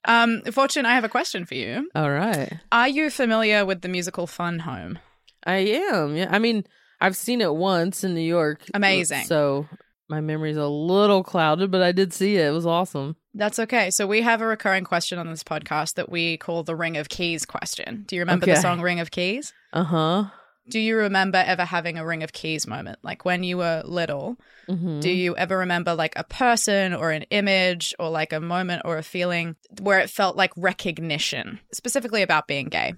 Um, 0.04 0.42
Fortune, 0.52 0.86
I 0.86 0.94
have 0.94 1.04
a 1.04 1.08
question 1.08 1.44
for 1.44 1.54
you. 1.54 1.90
All 1.94 2.10
right. 2.10 2.52
Are 2.72 2.88
you 2.88 3.10
familiar 3.10 3.64
with 3.64 3.82
the 3.82 3.88
musical 3.88 4.26
Fun 4.26 4.60
Home? 4.60 4.98
I 5.44 5.56
am. 5.56 6.16
Yeah. 6.16 6.28
I 6.30 6.38
mean, 6.38 6.64
I've 7.00 7.16
seen 7.16 7.40
it 7.40 7.54
once 7.54 8.04
in 8.04 8.14
New 8.14 8.20
York. 8.20 8.62
Amazing. 8.74 9.24
So 9.24 9.66
my 10.08 10.20
memory's 10.20 10.56
a 10.56 10.66
little 10.66 11.22
clouded, 11.22 11.70
but 11.70 11.82
I 11.82 11.92
did 11.92 12.12
see 12.12 12.36
it. 12.36 12.46
It 12.46 12.50
was 12.50 12.66
awesome. 12.66 13.16
That's 13.34 13.58
okay. 13.58 13.90
So 13.90 14.06
we 14.06 14.22
have 14.22 14.40
a 14.40 14.46
recurring 14.46 14.84
question 14.84 15.18
on 15.18 15.28
this 15.28 15.44
podcast 15.44 15.94
that 15.94 16.10
we 16.10 16.38
call 16.38 16.62
the 16.62 16.74
Ring 16.74 16.96
of 16.96 17.08
Keys 17.08 17.44
question. 17.44 18.04
Do 18.06 18.16
you 18.16 18.22
remember 18.22 18.46
the 18.46 18.56
song 18.56 18.80
Ring 18.80 19.00
of 19.00 19.10
Keys? 19.10 19.52
Uh 19.72 19.84
huh. 19.84 20.24
Do 20.68 20.78
you 20.78 20.96
remember 20.98 21.38
ever 21.44 21.64
having 21.64 21.96
a 21.98 22.04
Ring 22.04 22.22
of 22.22 22.32
Keys 22.32 22.66
moment? 22.66 22.98
Like 23.02 23.24
when 23.24 23.42
you 23.42 23.56
were 23.58 23.82
little, 23.84 24.36
Mm-hmm. 24.68 25.00
do 25.00 25.08
you 25.10 25.34
ever 25.34 25.56
remember 25.58 25.94
like 25.94 26.12
a 26.16 26.24
person 26.24 26.92
or 26.92 27.10
an 27.10 27.22
image 27.30 27.94
or 27.98 28.10
like 28.10 28.34
a 28.34 28.40
moment 28.40 28.82
or 28.84 28.98
a 28.98 29.02
feeling 29.02 29.56
where 29.80 29.98
it 29.98 30.10
felt 30.10 30.36
like 30.36 30.52
recognition, 30.58 31.58
specifically 31.72 32.20
about 32.20 32.46
being 32.46 32.66
gay? 32.68 32.92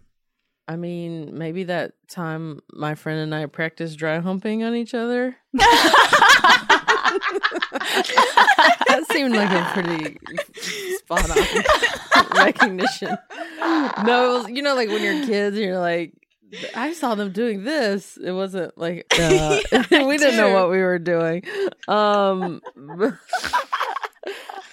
I 0.67 0.75
mean, 0.77 1.39
maybe 1.39 1.63
that 1.65 1.93
time 2.09 2.59
my 2.73 2.97
friend 2.97 3.21
and 3.21 3.33
I 3.35 3.47
practiced 3.47 3.99
dry 3.99 4.19
humping 4.19 4.65
on 4.65 4.75
each 4.75 4.95
other. 4.95 5.37
that 8.89 9.05
seemed 9.13 9.35
like 9.35 9.51
a 9.51 9.71
pretty 9.73 10.19
spot 10.97 11.31
on 11.31 11.37
recognition. 12.45 13.17
No, 14.05 14.35
it 14.35 14.39
was, 14.39 14.49
you 14.51 14.63
know, 14.63 14.75
like 14.75 14.89
when 14.89 15.03
you're 15.03 15.27
kids, 15.27 15.57
you're 15.57 15.79
like, 15.79 16.13
I 16.75 16.93
saw 16.93 17.15
them 17.15 17.33
doing 17.33 17.65
this. 17.65 18.17
It 18.17 18.33
wasn't 18.33 18.77
like 18.79 19.07
uh, 19.19 19.61
we 19.91 20.17
didn't 20.19 20.37
know 20.37 20.53
what 20.53 20.71
we 20.71 20.79
were 20.79 20.99
doing. 20.99 21.43
Um, 21.89 22.61
oh 22.77 23.17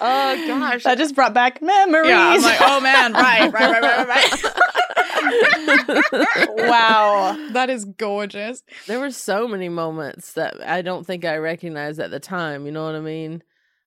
gosh, 0.00 0.84
That 0.84 0.98
just 0.98 1.14
brought 1.14 1.34
back 1.34 1.62
memories. 1.62 2.08
Yeah, 2.10 2.28
I'm 2.30 2.42
like, 2.42 2.60
oh 2.60 2.80
man, 2.80 3.12
right, 3.12 3.52
right, 3.52 3.70
right, 3.70 3.82
right, 3.82 4.08
right, 4.08 4.44
right. 6.12 6.48
wow. 6.68 7.36
that 7.52 7.70
is 7.70 7.84
gorgeous. 7.84 8.62
there 8.86 9.00
were 9.00 9.10
so 9.10 9.46
many 9.48 9.68
moments 9.68 10.34
that 10.34 10.60
I 10.66 10.82
don't 10.82 11.06
think 11.06 11.24
I 11.24 11.36
recognized 11.36 12.00
at 12.00 12.10
the 12.10 12.20
time. 12.20 12.66
You 12.66 12.72
know 12.72 12.84
what 12.84 12.94
I 12.94 13.00
mean? 13.00 13.42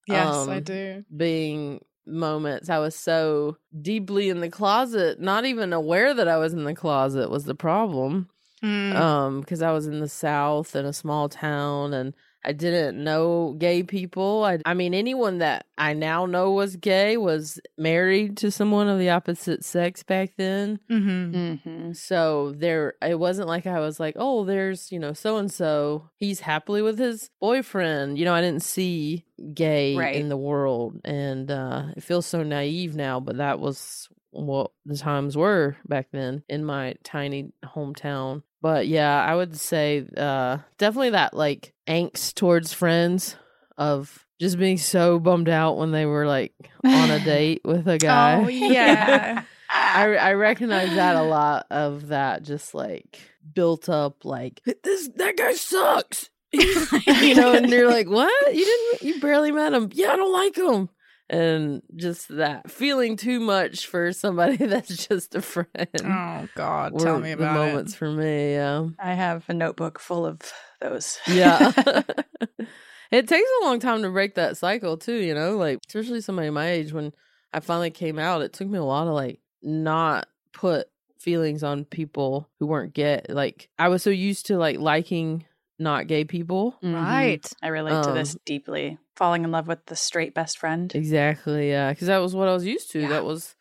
Yes, 0.08 0.28
I 0.48 0.58
Um, 0.58 0.64
do. 0.64 1.06
being 1.16 1.82
moments 2.06 2.70
I 2.70 2.80
was 2.80 2.96
so 2.96 3.58
deeply 3.82 4.30
in 4.30 4.40
the 4.40 4.50
closet, 4.50 5.20
not 5.20 5.46
even 5.46 5.74
aware 5.74 6.14
that 6.14 6.28
I 6.28 6.38
was 6.38 6.54
in 6.54 6.64
the 6.64 6.76
closet 6.76 7.30
was 7.30 7.46
the 7.46 7.56
problem. 7.56 8.30
Mm. 8.64 8.96
Um, 8.96 9.40
because 9.40 9.62
I 9.64 9.72
was 9.72 9.88
in 9.88 10.00
the 10.00 10.10
South 10.10 10.76
in 10.76 10.86
a 10.86 10.94
small 10.94 11.30
town 11.30 11.94
and 11.94 12.14
I 12.44 12.54
didn't 12.54 13.04
know 13.04 13.56
gay 13.58 13.84
people. 13.84 14.44
I, 14.44 14.60
I 14.66 14.74
mean, 14.74 14.94
anyone 14.94 15.38
that 15.40 15.66
I 15.78 15.94
now 15.94 16.26
know 16.26 16.52
was 16.52 16.76
gay 16.76 17.16
was 17.18 17.60
married 17.78 18.38
to 18.38 18.50
someone 18.52 18.88
of 18.88 18.98
the 19.00 19.10
opposite 19.12 19.64
sex 19.64 20.04
back 20.04 20.32
then. 20.38 20.80
hmm 20.90 21.32
Mm-hmm. 21.32 21.92
So 21.94 22.52
there, 22.58 22.94
it 23.02 23.20
wasn't 23.20 23.48
like 23.48 23.68
I 23.68 23.80
was 23.80 24.00
like, 24.00 24.16
oh, 24.18 24.44
there's, 24.46 24.92
you 24.92 25.00
know, 25.00 25.14
so 25.14 25.38
and 25.38 25.52
so. 25.52 26.10
He's 26.18 26.40
happily 26.40 26.82
with 26.82 26.98
his 26.98 27.30
boyfriend. 27.40 28.18
You 28.18 28.26
know, 28.26 28.34
I 28.34 28.42
didn't 28.42 28.64
see 28.64 29.26
gay 29.54 29.96
Right. 29.96 30.16
in 30.16 30.30
the 30.30 30.38
world. 30.38 31.00
And 31.06 31.50
uh, 31.52 31.88
it 31.96 32.04
feels 32.04 32.26
so 32.26 32.44
naive 32.44 32.96
now, 32.96 33.20
but 33.20 33.38
that 33.38 33.60
was 33.60 34.08
what 34.32 34.72
the 34.86 34.98
times 34.98 35.38
were 35.38 35.78
back 35.88 36.08
then 36.12 36.44
in 36.50 36.64
my 36.66 36.96
tiny 37.04 37.52
hometown. 37.64 38.44
But 38.62 38.88
yeah, 38.88 39.24
I 39.24 39.36
would 39.36 39.60
say 39.60 40.06
uh, 40.16 40.58
definitely 40.78 41.12
that 41.12 41.34
like 41.34 41.74
angst 41.88 42.36
towards 42.36 42.74
friends 42.74 43.36
of 43.78 44.26
just 44.40 44.58
being 44.58 44.78
so 44.78 45.20
bummed 45.20 45.50
out 45.50 45.78
when 45.78 45.92
they 45.92 46.06
were 46.06 46.26
like 46.26 46.54
on 46.84 47.12
a 47.12 47.20
date 47.26 47.62
with 47.64 47.88
a 47.88 47.98
guy. 47.98 48.44
Oh 48.44 48.48
yeah. 48.48 49.44
I 49.70 50.16
I 50.16 50.34
recognize 50.34 50.94
that 50.96 51.16
a 51.16 51.24
lot 51.24 51.68
of 51.70 52.08
that 52.08 52.44
just 52.44 52.74
like 52.74 53.20
built 53.54 53.90
up 53.90 54.26
like 54.26 54.62
this 54.84 55.10
that 55.16 55.38
guy 55.38 55.54
sucks. 55.54 56.30
you 56.54 57.34
know, 57.36 57.54
and 57.54 57.70
you're 57.70 57.90
like, 57.90 58.10
"What? 58.10 58.54
You 58.54 58.66
didn't 58.66 59.02
you 59.04 59.22
barely 59.22 59.54
met 59.54 59.72
him. 59.74 59.90
Yeah, 59.94 60.12
I 60.12 60.16
don't 60.18 60.34
like 60.34 60.58
him." 60.58 60.90
And 61.32 61.82
just 61.96 62.28
that 62.36 62.70
feeling 62.70 63.16
too 63.16 63.40
much 63.40 63.88
for 63.88 64.12
somebody 64.12 64.58
that's 64.66 65.08
just 65.08 65.34
a 65.34 65.42
friend. 65.42 65.88
oh 66.04 66.48
God, 66.56 67.00
tell 67.00 67.20
me 67.20 67.30
the 67.30 67.36
about 67.36 67.56
moments 67.56 67.96
for 67.96 68.12
me. 68.12 68.52
Yeah. 68.54 68.90
I 69.00 69.14
have 69.14 69.46
a 69.48 69.54
notebook 69.54 69.98
full 69.98 70.26
of 70.26 70.42
those. 70.82 71.20
Yeah. 71.26 71.72
it 73.12 73.28
takes 73.30 73.50
a 73.62 73.66
long 73.66 73.80
time 73.80 74.02
to 74.02 74.10
break 74.10 74.36
that 74.36 74.58
cycle 74.58 74.98
too, 74.98 75.16
you 75.16 75.34
know, 75.34 75.56
like 75.56 75.80
especially 75.88 76.20
somebody 76.20 76.50
my 76.50 76.70
age 76.70 76.92
when 76.92 77.14
I 77.54 77.62
finally 77.62 77.92
came 77.92 78.20
out, 78.20 78.42
it 78.42 78.52
took 78.52 78.68
me 78.68 78.78
a 78.78 78.84
while 78.84 79.06
to 79.06 79.14
like 79.14 79.40
not 79.64 80.28
put 80.52 80.88
feelings 81.18 81.64
on 81.64 81.86
people 81.86 82.50
who 82.60 82.68
weren't 82.68 82.94
gay. 82.94 83.22
Like 83.30 83.70
I 83.80 83.88
was 83.88 84.04
so 84.04 84.10
used 84.10 84.48
to 84.48 84.58
like 84.58 84.80
liking 84.80 85.46
not 85.80 86.08
gay 86.08 86.26
people. 86.26 86.76
it. 86.82 86.94
Right. 86.94 87.54
I 87.64 87.68
relate 87.70 88.04
to 88.04 88.12
this 88.12 88.36
Um, 88.36 88.42
deeply. 88.46 88.98
Falling 89.16 89.44
in 89.44 89.52
love 89.52 89.68
with 89.68 89.86
the 89.88 89.96
straight 89.96 90.34
best 90.34 90.58
friend. 90.58 90.94
Exactly, 90.96 91.70
yeah, 91.70 91.94
cuz 91.94 92.08
that 92.08 92.20
was 92.20 92.34
what 92.36 92.48
I 92.48 92.54
was 92.54 92.66
used 92.66 92.92
to. 92.92 93.02
Yeah. 93.02 93.10
That 93.10 93.26
was 93.26 93.56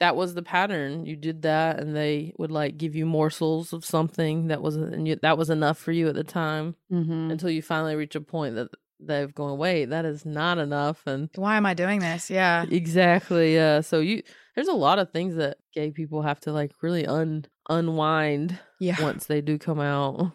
that 0.00 0.16
was 0.16 0.34
the 0.34 0.42
pattern. 0.42 1.06
You 1.06 1.14
did 1.16 1.42
that 1.42 1.78
and 1.78 1.94
they 1.94 2.34
would 2.38 2.50
like 2.50 2.76
give 2.76 2.96
you 2.96 3.06
morsels 3.06 3.72
of 3.72 3.84
something 3.84 4.48
that 4.48 4.60
was 4.60 4.76
and 4.76 5.06
you, 5.06 5.16
that 5.22 5.38
was 5.38 5.50
enough 5.50 5.78
for 5.78 5.92
you 5.92 6.08
at 6.08 6.14
the 6.14 6.24
time. 6.24 6.74
Mm-hmm. 6.92 7.30
until 7.30 7.48
you 7.50 7.62
finally 7.62 7.94
reach 7.94 8.14
a 8.16 8.20
point 8.20 8.56
that 8.56 8.68
they've 9.00 9.32
gone, 9.34 9.56
wait, 9.58 9.86
that 9.86 10.04
is 10.04 10.24
not 10.26 10.58
enough. 10.58 11.06
And 11.06 11.28
Why 11.36 11.56
am 11.56 11.66
I 11.66 11.74
doing 11.74 12.00
this? 12.00 12.28
Yeah. 12.30 12.64
exactly, 12.70 13.54
yeah. 13.54 13.80
So 13.82 14.00
you, 14.00 14.22
there's 14.54 14.68
a 14.68 14.72
lot 14.72 14.98
of 14.98 15.10
things 15.10 15.36
that 15.36 15.58
gay 15.72 15.90
people 15.90 16.22
have 16.22 16.40
to 16.40 16.52
like 16.52 16.72
really 16.82 17.06
un 17.06 17.44
unwind 17.68 18.58
Yeah. 18.80 19.00
once 19.02 19.26
they 19.26 19.40
do 19.40 19.58
come 19.58 19.80
out. 19.80 20.32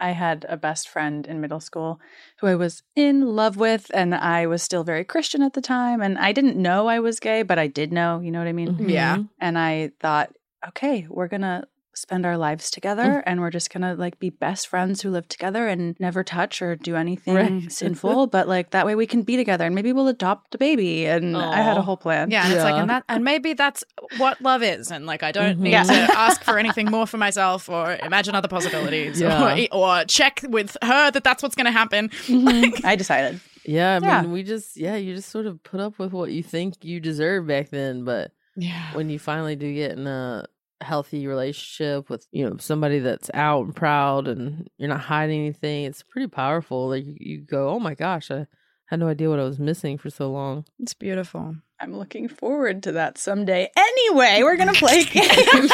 I 0.00 0.10
had 0.10 0.46
a 0.48 0.56
best 0.56 0.88
friend 0.88 1.26
in 1.26 1.40
middle 1.40 1.60
school 1.60 2.00
who 2.40 2.46
I 2.46 2.54
was 2.54 2.82
in 2.94 3.22
love 3.36 3.56
with, 3.56 3.90
and 3.94 4.14
I 4.14 4.46
was 4.46 4.62
still 4.62 4.84
very 4.84 5.04
Christian 5.04 5.42
at 5.42 5.52
the 5.54 5.60
time. 5.60 6.00
And 6.00 6.18
I 6.18 6.32
didn't 6.32 6.56
know 6.56 6.86
I 6.86 7.00
was 7.00 7.20
gay, 7.20 7.42
but 7.42 7.58
I 7.58 7.66
did 7.66 7.92
know, 7.92 8.20
you 8.20 8.30
know 8.30 8.38
what 8.38 8.48
I 8.48 8.52
mean? 8.52 8.76
Yeah. 8.78 9.16
Mhm. 9.16 9.28
And 9.40 9.58
I 9.58 9.92
thought, 10.00 10.34
okay, 10.68 11.06
we're 11.08 11.28
going 11.28 11.42
to 11.42 11.64
spend 11.98 12.24
our 12.24 12.36
lives 12.36 12.70
together 12.70 13.22
and 13.26 13.40
we're 13.40 13.50
just 13.50 13.70
going 13.72 13.82
to 13.82 13.94
like 13.94 14.18
be 14.18 14.30
best 14.30 14.66
friends 14.68 15.02
who 15.02 15.10
live 15.10 15.28
together 15.28 15.66
and 15.68 15.96
never 15.98 16.22
touch 16.24 16.62
or 16.62 16.76
do 16.76 16.96
anything 16.96 17.34
Right. 17.34 17.72
sinful. 17.72 18.28
But 18.28 18.48
like 18.48 18.70
that 18.70 18.86
way 18.86 18.94
we 18.94 19.06
can 19.06 19.22
be 19.22 19.36
together 19.36 19.66
and 19.66 19.74
maybe 19.74 19.92
we'll 19.92 20.08
adopt 20.08 20.54
a 20.54 20.58
baby. 20.58 21.06
And 21.06 21.36
I 21.36 21.60
had 21.60 21.76
a 21.76 21.82
whole 21.82 21.96
plan. 21.96 22.30
Yeah, 22.30 22.44
and 22.44 22.52
it's 22.54 22.62
like, 22.62 22.74
and 22.74 22.88
that, 22.90 23.04
and 23.08 23.24
maybe 23.24 23.52
that's 23.54 23.84
what 24.18 24.40
love 24.40 24.62
is, 24.62 24.90
and 24.90 25.06
like, 25.06 25.22
I 25.22 25.32
don't 25.32 25.56
Mhm. 25.58 25.60
need 25.60 25.70
Yeah. 25.72 25.82
to 25.84 26.18
ask 26.18 26.42
for 26.42 26.58
anything 26.58 26.90
more 26.90 27.06
for 27.06 27.16
myself, 27.18 27.68
or 27.68 27.98
imagine 28.02 28.34
other 28.34 28.48
possibilities, 28.48 29.20
Yeah. 29.20 29.66
or, 29.72 30.00
or 30.00 30.04
check 30.04 30.40
with 30.48 30.76
her 30.82 31.10
that 31.10 31.24
that's 31.24 31.42
what's 31.42 31.54
going 31.54 31.66
to 31.66 31.72
happen. 31.72 32.08
Mhm. 32.26 32.84
I 32.84 32.96
decided. 32.96 33.40
Yeah, 33.64 33.98
I 34.02 34.06
Yeah. 34.06 34.22
mean, 34.22 34.32
we 34.32 34.42
just, 34.42 34.76
yeah, 34.76 34.96
you 34.96 35.14
just 35.14 35.28
sort 35.30 35.46
of 35.46 35.62
put 35.62 35.80
up 35.80 35.98
with 35.98 36.12
what 36.12 36.30
you 36.30 36.42
think 36.42 36.82
you 36.84 37.00
deserve 37.00 37.46
back 37.46 37.70
then. 37.70 38.04
But 38.04 38.30
Yeah, 38.56 38.94
when 38.94 39.10
you 39.10 39.18
finally 39.18 39.56
do 39.56 39.72
get 39.74 39.92
in 39.92 40.06
a 40.06 40.44
healthy 40.80 41.26
relationship 41.26 42.08
with, 42.10 42.26
you 42.32 42.48
know, 42.48 42.56
somebody 42.58 42.98
that's 43.00 43.30
out 43.34 43.64
and 43.66 43.74
proud 43.76 44.28
and 44.28 44.68
you're 44.78 44.88
not 44.88 45.00
hiding 45.00 45.40
anything, 45.40 45.84
it's 45.84 46.02
pretty 46.02 46.28
powerful. 46.28 46.88
Like 46.88 47.04
you, 47.04 47.16
you 47.18 47.38
go, 47.40 47.70
oh 47.70 47.78
my 47.80 47.94
gosh, 47.94 48.30
I 48.30 48.46
had 48.86 49.00
no 49.00 49.08
idea 49.08 49.28
what 49.28 49.40
I 49.40 49.44
was 49.44 49.58
missing 49.58 49.98
for 49.98 50.08
so 50.10 50.30
long. 50.30 50.64
it's 50.78 50.94
beautiful. 50.94 51.56
I'm 51.80 51.96
looking 51.96 52.28
forward 52.28 52.82
to 52.84 52.92
that 52.92 53.18
someday. 53.18 53.70
Anyway, 53.76 54.40
we're 54.42 54.56
going 54.56 54.72
to 54.74 54.78
play 54.80 55.00
a 55.00 55.04
game. 55.04 55.68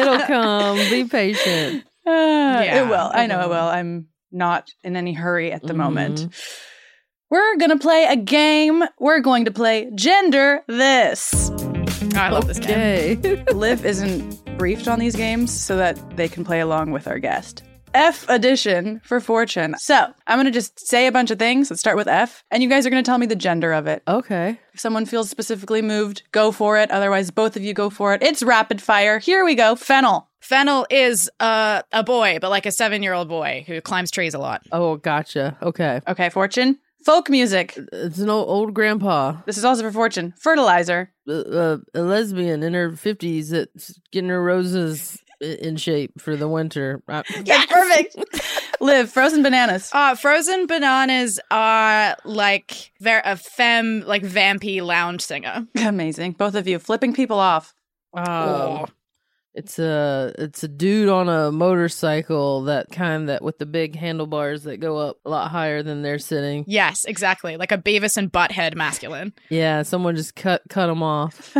It'll 0.00 0.18
come. 0.26 0.76
Be 0.90 1.04
patient. 1.04 1.84
Uh, 2.06 2.10
Yeah, 2.62 2.84
it 2.84 2.88
will. 2.90 3.10
I 3.14 3.24
it 3.24 3.28
know 3.28 3.40
it 3.40 3.44
will. 3.44 3.50
will. 3.50 3.68
I'm 3.68 4.08
not 4.30 4.70
in 4.82 4.94
any 4.94 5.14
hurry 5.14 5.52
at 5.52 5.62
the 5.62 5.72
Mhm. 5.72 5.76
moment. 5.78 6.26
We're 7.30 7.56
going 7.56 7.70
to 7.70 7.78
play 7.78 8.04
a 8.04 8.16
game. 8.16 8.84
We're 9.00 9.20
going 9.20 9.46
to 9.46 9.50
play 9.50 9.90
Gender 9.94 10.60
This. 10.68 11.50
I 12.16 12.30
love 12.30 12.46
this 12.46 12.58
game. 12.58 13.18
Okay. 13.18 13.44
Liv 13.52 13.84
isn't 13.84 14.58
briefed 14.58 14.88
on 14.88 14.98
these 14.98 15.16
games 15.16 15.52
so 15.52 15.76
that 15.76 16.16
they 16.16 16.28
can 16.28 16.44
play 16.44 16.60
along 16.60 16.90
with 16.92 17.06
our 17.08 17.18
guest. 17.18 17.62
F 17.92 18.28
edition 18.28 19.00
for 19.04 19.20
Fortune. 19.20 19.76
So 19.78 20.12
I'm 20.26 20.36
going 20.36 20.46
to 20.46 20.50
just 20.50 20.84
say 20.88 21.06
a 21.06 21.12
bunch 21.12 21.30
of 21.30 21.38
things. 21.38 21.70
Let's 21.70 21.80
start 21.80 21.96
with 21.96 22.08
F. 22.08 22.42
And 22.50 22.60
you 22.62 22.68
guys 22.68 22.84
are 22.86 22.90
going 22.90 23.02
to 23.02 23.08
tell 23.08 23.18
me 23.18 23.26
the 23.26 23.36
gender 23.36 23.72
of 23.72 23.86
it. 23.86 24.02
okay. 24.08 24.58
If 24.72 24.80
someone 24.80 25.06
feels 25.06 25.30
specifically 25.30 25.80
moved, 25.82 26.24
go 26.32 26.50
for 26.50 26.76
it. 26.76 26.90
Otherwise, 26.90 27.30
both 27.30 27.54
of 27.56 27.62
you 27.62 27.72
go 27.72 27.90
for 27.90 28.12
it. 28.14 28.22
It's 28.24 28.42
rapid 28.42 28.82
fire. 28.82 29.20
Here 29.20 29.44
we 29.44 29.54
go. 29.54 29.76
Fennel. 29.76 30.28
Fennel 30.40 30.84
is 30.90 31.30
uh, 31.38 31.82
a 31.92 32.02
boy, 32.02 32.38
but 32.40 32.50
like 32.50 32.66
a 32.66 32.72
seven-year-old 32.72 33.28
boy 33.28 33.62
who 33.68 33.80
climbs 33.80 34.10
trees 34.10 34.34
a 34.34 34.38
lot. 34.38 34.62
Oh, 34.72 34.96
gotcha. 34.96 35.56
Okay. 35.62 36.00
Okay, 36.08 36.28
Fortune. 36.30 36.78
Folk 37.04 37.28
music. 37.28 37.78
It's 37.92 38.18
an 38.18 38.30
old, 38.30 38.48
old 38.48 38.74
grandpa, 38.74 39.36
This 39.46 39.58
is 39.58 39.64
also 39.64 39.82
for 39.82 39.92
Fortune. 39.92 40.32
Fertilizer. 40.38 41.12
uh, 41.28 41.32
uh, 41.32 41.76
a 41.94 42.00
lesbian 42.02 42.62
in 42.62 42.72
her 42.74 42.90
50s 42.92 43.50
that's 43.50 43.98
getting 44.10 44.30
her 44.30 44.42
roses 44.42 45.18
in 45.40 45.76
shape 45.76 46.18
for 46.20 46.36
the 46.36 46.48
winter. 46.48 47.02
Uh, 47.08 47.22
Yes, 47.44 47.66
perfect. 47.66 48.16
Liv. 48.80 49.10
Frozen 49.10 49.42
bananas. 49.42 49.90
Uh, 49.92 50.14
frozen 50.14 50.66
bananas 50.66 51.38
are 51.50 52.16
like 52.24 52.90
ver- 53.00 53.22
a 53.24 53.36
femme, 53.36 54.02
like 54.06 54.22
vampy 54.22 54.82
lounge 54.82 55.20
singer. 55.22 55.66
Amazing. 55.76 56.32
Both 56.32 56.54
of 56.54 56.66
you 56.66 56.78
flipping 56.78 57.12
people 57.14 57.38
off. 57.38 57.74
Um, 58.14 58.86
it's 59.54 59.78
a 59.78 60.34
it's 60.36 60.64
a 60.64 60.68
dude 60.68 61.08
on 61.08 61.28
a 61.28 61.52
motorcycle 61.52 62.62
that 62.64 62.90
kind 62.90 63.28
that 63.28 63.42
with 63.42 63.58
the 63.58 63.66
big 63.66 63.94
handlebars 63.94 64.64
that 64.64 64.78
go 64.78 64.98
up 64.98 65.18
a 65.24 65.30
lot 65.30 65.50
higher 65.50 65.82
than 65.82 66.02
they're 66.02 66.18
sitting. 66.18 66.64
Yes, 66.66 67.04
exactly. 67.04 67.56
Like 67.56 67.70
a 67.72 67.78
Beavis 67.78 68.16
and 68.16 68.32
Butthead 68.32 68.74
masculine. 68.74 69.32
Yeah, 69.48 69.82
someone 69.82 70.16
just 70.16 70.34
cut 70.34 70.62
cut 70.68 70.90
him 70.90 71.02
off. 71.02 71.56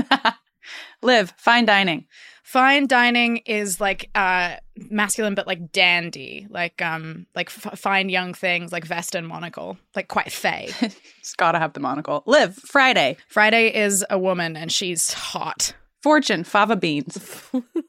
Liv. 1.02 1.32
Fine 1.36 1.66
dining. 1.66 2.06
Fine 2.42 2.88
dining 2.88 3.38
is 3.38 3.80
like 3.80 4.10
uh 4.14 4.56
masculine 4.76 5.34
but 5.34 5.46
like 5.46 5.70
dandy, 5.70 6.46
like 6.50 6.82
um 6.82 7.26
like 7.34 7.48
f- 7.48 7.78
fine 7.78 8.08
young 8.08 8.34
things 8.34 8.72
like 8.72 8.84
vest 8.84 9.14
and 9.14 9.28
monocle, 9.28 9.78
like 9.94 10.08
quite 10.08 10.32
fey. 10.32 10.68
Just 11.20 11.36
gotta 11.36 11.60
have 11.60 11.74
the 11.74 11.80
monocle. 11.80 12.24
Liv. 12.26 12.56
Friday. 12.56 13.18
Friday 13.28 13.74
is 13.74 14.04
a 14.10 14.18
woman 14.18 14.56
and 14.56 14.72
she's 14.72 15.12
hot. 15.12 15.74
Fortune. 16.04 16.44
Fava 16.44 16.76
beans. 16.76 17.16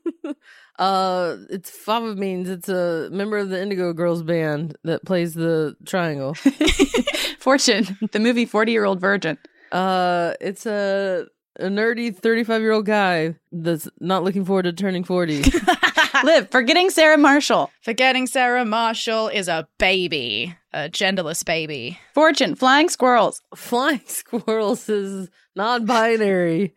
uh, 0.80 1.36
it's 1.50 1.70
Fava 1.70 2.16
Beans. 2.16 2.48
It's 2.48 2.70
a 2.70 3.10
member 3.12 3.38
of 3.38 3.50
the 3.50 3.62
Indigo 3.62 3.92
Girls 3.92 4.24
band 4.24 4.78
that 4.86 5.04
plays 5.04 5.34
the 5.34 5.76
triangle. 5.86 6.34
Fortune. 7.40 7.98
The 8.14 8.22
movie 8.22 8.46
40 8.46 8.72
Year 8.72 8.86
Old 8.86 9.02
Virgin. 9.02 9.38
Uh, 9.70 10.32
it's 10.40 10.66
a 10.66 11.26
a 11.60 11.66
nerdy 11.66 12.16
thirty 12.16 12.46
five 12.46 12.62
year 12.62 12.72
old 12.72 12.86
guy 12.86 13.36
that's 13.52 13.90
not 14.00 14.24
looking 14.24 14.46
forward 14.46 14.64
to 14.64 14.74
turning 14.74 15.04
forty. 15.04 15.44
Liv. 16.24 16.50
Forgetting 16.50 16.90
Sarah 16.92 17.18
Marshall. 17.18 17.70
Forgetting 17.82 18.28
Sarah 18.28 18.66
Marshall 18.66 19.28
is 19.28 19.50
a 19.50 19.68
baby, 19.78 20.56
a 20.74 20.90
genderless 20.90 21.44
baby. 21.44 22.00
Fortune. 22.14 22.56
Flying 22.56 22.88
squirrels. 22.88 23.42
Flying 23.56 24.02
squirrels 24.06 24.88
is 24.88 25.30
non 25.56 25.86
binary. 25.86 26.74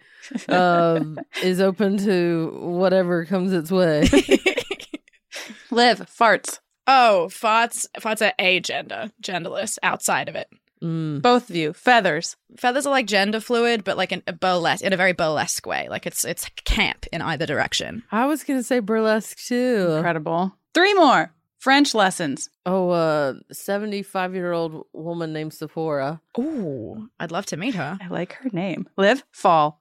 Um, 0.49 1.19
is 1.43 1.61
open 1.61 1.99
to 1.99 2.59
whatever 2.61 3.25
comes 3.25 3.53
its 3.53 3.71
way. 3.71 4.03
Liv. 5.71 6.01
Farts. 6.01 6.59
Oh, 6.87 7.29
farts 7.31 7.87
farts 8.01 8.27
are 8.27 8.33
agender, 8.39 9.11
genderless 9.23 9.79
outside 9.83 10.29
of 10.29 10.35
it. 10.37 10.49
Mm. 10.83 11.21
Both 11.23 11.51
of 11.51 11.57
you. 11.57 11.73
Feathers. 11.73 12.37
Feathers 12.57 12.87
are 12.87 12.91
like 12.91 13.07
gender 13.07 13.41
fluid, 13.41 13.85
but 13.85 13.97
like 13.97 14.13
in 14.13 14.23
a 14.27 14.33
burlesque 14.33 14.85
in 14.85 14.93
a 14.93 14.97
very 14.97 15.13
burlesque 15.13 15.67
way. 15.67 15.89
Like 15.89 16.07
it's 16.07 16.25
it's 16.25 16.49
camp 16.65 17.07
in 17.13 17.21
either 17.21 17.47
direction. 17.47 18.03
I 18.11 18.27
was 18.27 18.45
gonna 18.45 18.63
say 18.63 18.81
burlesque 18.81 19.39
too. 19.39 19.93
Incredible. 19.97 20.55
Three 20.75 20.95
more. 20.95 21.33
French 21.59 21.93
lessons. 21.95 22.49
Oh, 22.65 22.91
uh, 22.91 23.35
seventy-five 23.51 24.35
year 24.35 24.53
old 24.53 24.87
woman 24.93 25.33
named 25.33 25.53
Sephora. 25.53 26.21
Ooh, 26.39 27.09
I'd 27.19 27.33
love 27.33 27.47
to 27.47 27.57
meet 27.57 27.75
her. 27.75 27.99
I 28.01 28.09
like 28.09 28.35
her 28.35 28.51
name. 28.53 28.89
Liv. 28.97 29.25
Fall. 29.33 29.81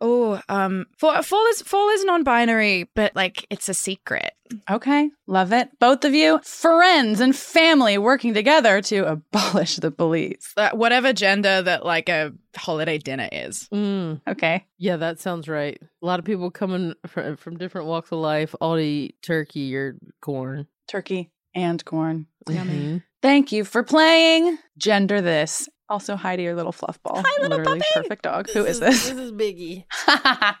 Oh, 0.00 0.40
um, 0.48 0.86
fall, 0.96 1.20
fall 1.22 1.44
is 1.48 1.62
fall 1.62 1.90
is 1.90 2.04
non-binary, 2.04 2.88
but 2.94 3.16
like 3.16 3.46
it's 3.50 3.68
a 3.68 3.74
secret. 3.74 4.32
Okay. 4.70 5.10
Love 5.26 5.52
it. 5.52 5.68
Both 5.80 6.04
of 6.04 6.14
you. 6.14 6.38
Friends 6.44 7.20
and 7.20 7.34
family 7.36 7.98
working 7.98 8.32
together 8.32 8.80
to 8.82 9.10
abolish 9.10 9.76
the 9.76 9.90
police. 9.90 10.52
Uh, 10.56 10.70
whatever 10.72 11.12
gender 11.12 11.60
that 11.62 11.84
like 11.84 12.08
a 12.08 12.32
holiday 12.56 12.98
dinner 12.98 13.28
is. 13.32 13.68
Mm. 13.74 14.20
Okay. 14.28 14.64
Yeah, 14.78 14.96
that 14.98 15.20
sounds 15.20 15.48
right. 15.48 15.78
A 16.02 16.06
lot 16.06 16.18
of 16.18 16.24
people 16.24 16.50
coming 16.50 16.94
from, 17.06 17.36
from 17.36 17.56
different 17.58 17.88
walks 17.88 18.12
of 18.12 18.18
life 18.18 18.54
all 18.60 18.76
to 18.76 18.82
eat 18.82 19.16
turkey 19.22 19.74
or 19.76 19.96
corn. 20.22 20.66
Turkey 20.86 21.30
and 21.54 21.84
corn. 21.84 22.26
Mhm. 22.46 23.02
Thank 23.20 23.50
you 23.52 23.64
for 23.64 23.82
playing 23.82 24.58
Gender 24.78 25.20
This. 25.20 25.68
Also, 25.90 26.16
hi 26.16 26.36
to 26.36 26.42
your 26.42 26.54
little 26.54 26.72
fluff 26.72 27.02
ball. 27.02 27.22
Hi, 27.24 27.42
little 27.42 27.58
Literally 27.58 27.78
puppy. 27.80 27.90
perfect 28.02 28.22
dog. 28.22 28.50
Who 28.50 28.64
is 28.66 28.78
this? 28.78 29.08
This 29.08 29.18
is 29.18 29.32
Biggie. 29.32 29.84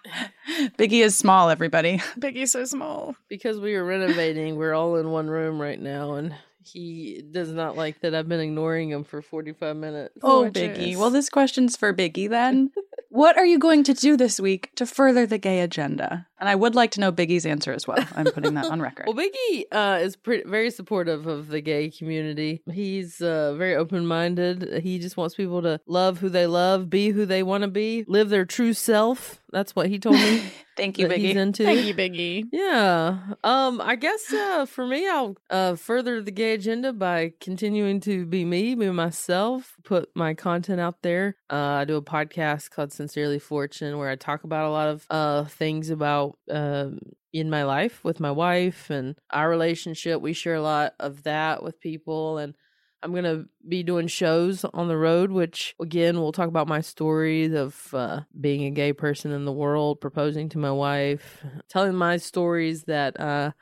Biggie 0.78 1.04
is 1.04 1.14
small, 1.16 1.50
everybody. 1.50 1.98
Biggie's 2.18 2.52
so 2.52 2.64
small. 2.64 3.14
Because 3.28 3.60
we 3.60 3.74
are 3.74 3.84
renovating, 3.84 4.56
we're 4.56 4.72
all 4.72 4.96
in 4.96 5.10
one 5.10 5.28
room 5.28 5.60
right 5.60 5.78
now, 5.80 6.14
and 6.14 6.34
he 6.72 7.22
does 7.30 7.50
not 7.52 7.76
like 7.76 8.00
that 8.00 8.14
I've 8.14 8.28
been 8.28 8.40
ignoring 8.40 8.90
him 8.90 9.04
for 9.04 9.22
45 9.22 9.76
minutes. 9.76 10.14
Oh, 10.22 10.42
Gorgeous. 10.42 10.78
Biggie. 10.78 10.96
Well, 10.96 11.10
this 11.10 11.28
question's 11.28 11.76
for 11.76 11.92
Biggie 11.92 12.28
then. 12.28 12.70
what 13.08 13.36
are 13.36 13.46
you 13.46 13.58
going 13.58 13.84
to 13.84 13.94
do 13.94 14.16
this 14.16 14.38
week 14.38 14.70
to 14.76 14.86
further 14.86 15.26
the 15.26 15.38
gay 15.38 15.60
agenda? 15.60 16.26
And 16.38 16.48
I 16.48 16.54
would 16.54 16.74
like 16.74 16.92
to 16.92 17.00
know 17.00 17.10
Biggie's 17.10 17.46
answer 17.46 17.72
as 17.72 17.86
well. 17.86 18.04
I'm 18.14 18.26
putting 18.26 18.54
that 18.54 18.66
on 18.66 18.80
record. 18.80 19.06
Well, 19.08 19.16
Biggie 19.16 19.64
uh, 19.72 19.98
is 20.02 20.16
pretty, 20.16 20.48
very 20.48 20.70
supportive 20.70 21.26
of 21.26 21.48
the 21.48 21.60
gay 21.60 21.90
community. 21.90 22.62
He's 22.70 23.20
uh, 23.22 23.54
very 23.54 23.74
open 23.74 24.06
minded. 24.06 24.82
He 24.82 24.98
just 24.98 25.16
wants 25.16 25.34
people 25.34 25.62
to 25.62 25.80
love 25.86 26.18
who 26.18 26.28
they 26.28 26.46
love, 26.46 26.90
be 26.90 27.10
who 27.10 27.24
they 27.24 27.42
want 27.42 27.62
to 27.62 27.68
be, 27.68 28.04
live 28.06 28.28
their 28.28 28.44
true 28.44 28.74
self. 28.74 29.42
That's 29.50 29.74
what 29.74 29.88
he 29.88 29.98
told 29.98 30.16
me 30.16 30.42
Thank 30.78 30.98
you, 30.98 31.08
that 31.08 31.18
he's 31.18 31.34
Biggie. 31.34 31.36
into. 31.36 31.64
Thank 31.64 31.84
you, 31.84 31.94
Biggie. 31.94 32.44
Yeah. 32.52 33.18
Um, 33.44 33.80
I 33.80 33.96
guess 33.96 34.32
uh 34.32 34.64
for 34.64 34.86
me 34.86 35.08
I'll 35.08 35.36
uh 35.50 35.74
further 35.74 36.22
the 36.22 36.30
gay 36.30 36.54
agenda 36.54 36.92
by 36.92 37.32
continuing 37.40 38.00
to 38.00 38.24
be 38.24 38.44
me, 38.44 38.74
be 38.74 38.88
myself, 38.90 39.74
put 39.84 40.08
my 40.14 40.34
content 40.34 40.80
out 40.80 41.02
there. 41.02 41.36
Uh 41.50 41.82
I 41.82 41.84
do 41.84 41.96
a 41.96 42.02
podcast 42.02 42.70
called 42.70 42.92
Sincerely 42.92 43.38
Fortune 43.38 43.98
where 43.98 44.08
I 44.08 44.16
talk 44.16 44.44
about 44.44 44.66
a 44.66 44.70
lot 44.70 44.88
of 44.88 45.06
uh 45.10 45.44
things 45.44 45.90
about 45.90 46.38
um 46.50 47.00
in 47.32 47.50
my 47.50 47.64
life 47.64 48.02
with 48.04 48.20
my 48.20 48.30
wife 48.30 48.88
and 48.88 49.16
our 49.30 49.50
relationship. 49.50 50.22
We 50.22 50.32
share 50.32 50.54
a 50.54 50.62
lot 50.62 50.94
of 50.98 51.24
that 51.24 51.62
with 51.62 51.80
people 51.80 52.38
and 52.38 52.54
I'm 53.02 53.12
going 53.12 53.24
to 53.24 53.46
be 53.66 53.82
doing 53.82 54.08
shows 54.08 54.64
on 54.64 54.88
the 54.88 54.96
road, 54.96 55.30
which 55.30 55.74
again, 55.80 56.20
we'll 56.20 56.32
talk 56.32 56.48
about 56.48 56.68
my 56.68 56.80
stories 56.80 57.52
of 57.52 57.94
uh, 57.94 58.20
being 58.38 58.64
a 58.64 58.70
gay 58.70 58.92
person 58.92 59.32
in 59.32 59.44
the 59.44 59.52
world, 59.52 60.00
proposing 60.00 60.48
to 60.50 60.58
my 60.58 60.72
wife, 60.72 61.44
telling 61.68 61.94
my 61.94 62.16
stories 62.16 62.84
that 62.84 63.18
uh, 63.20 63.52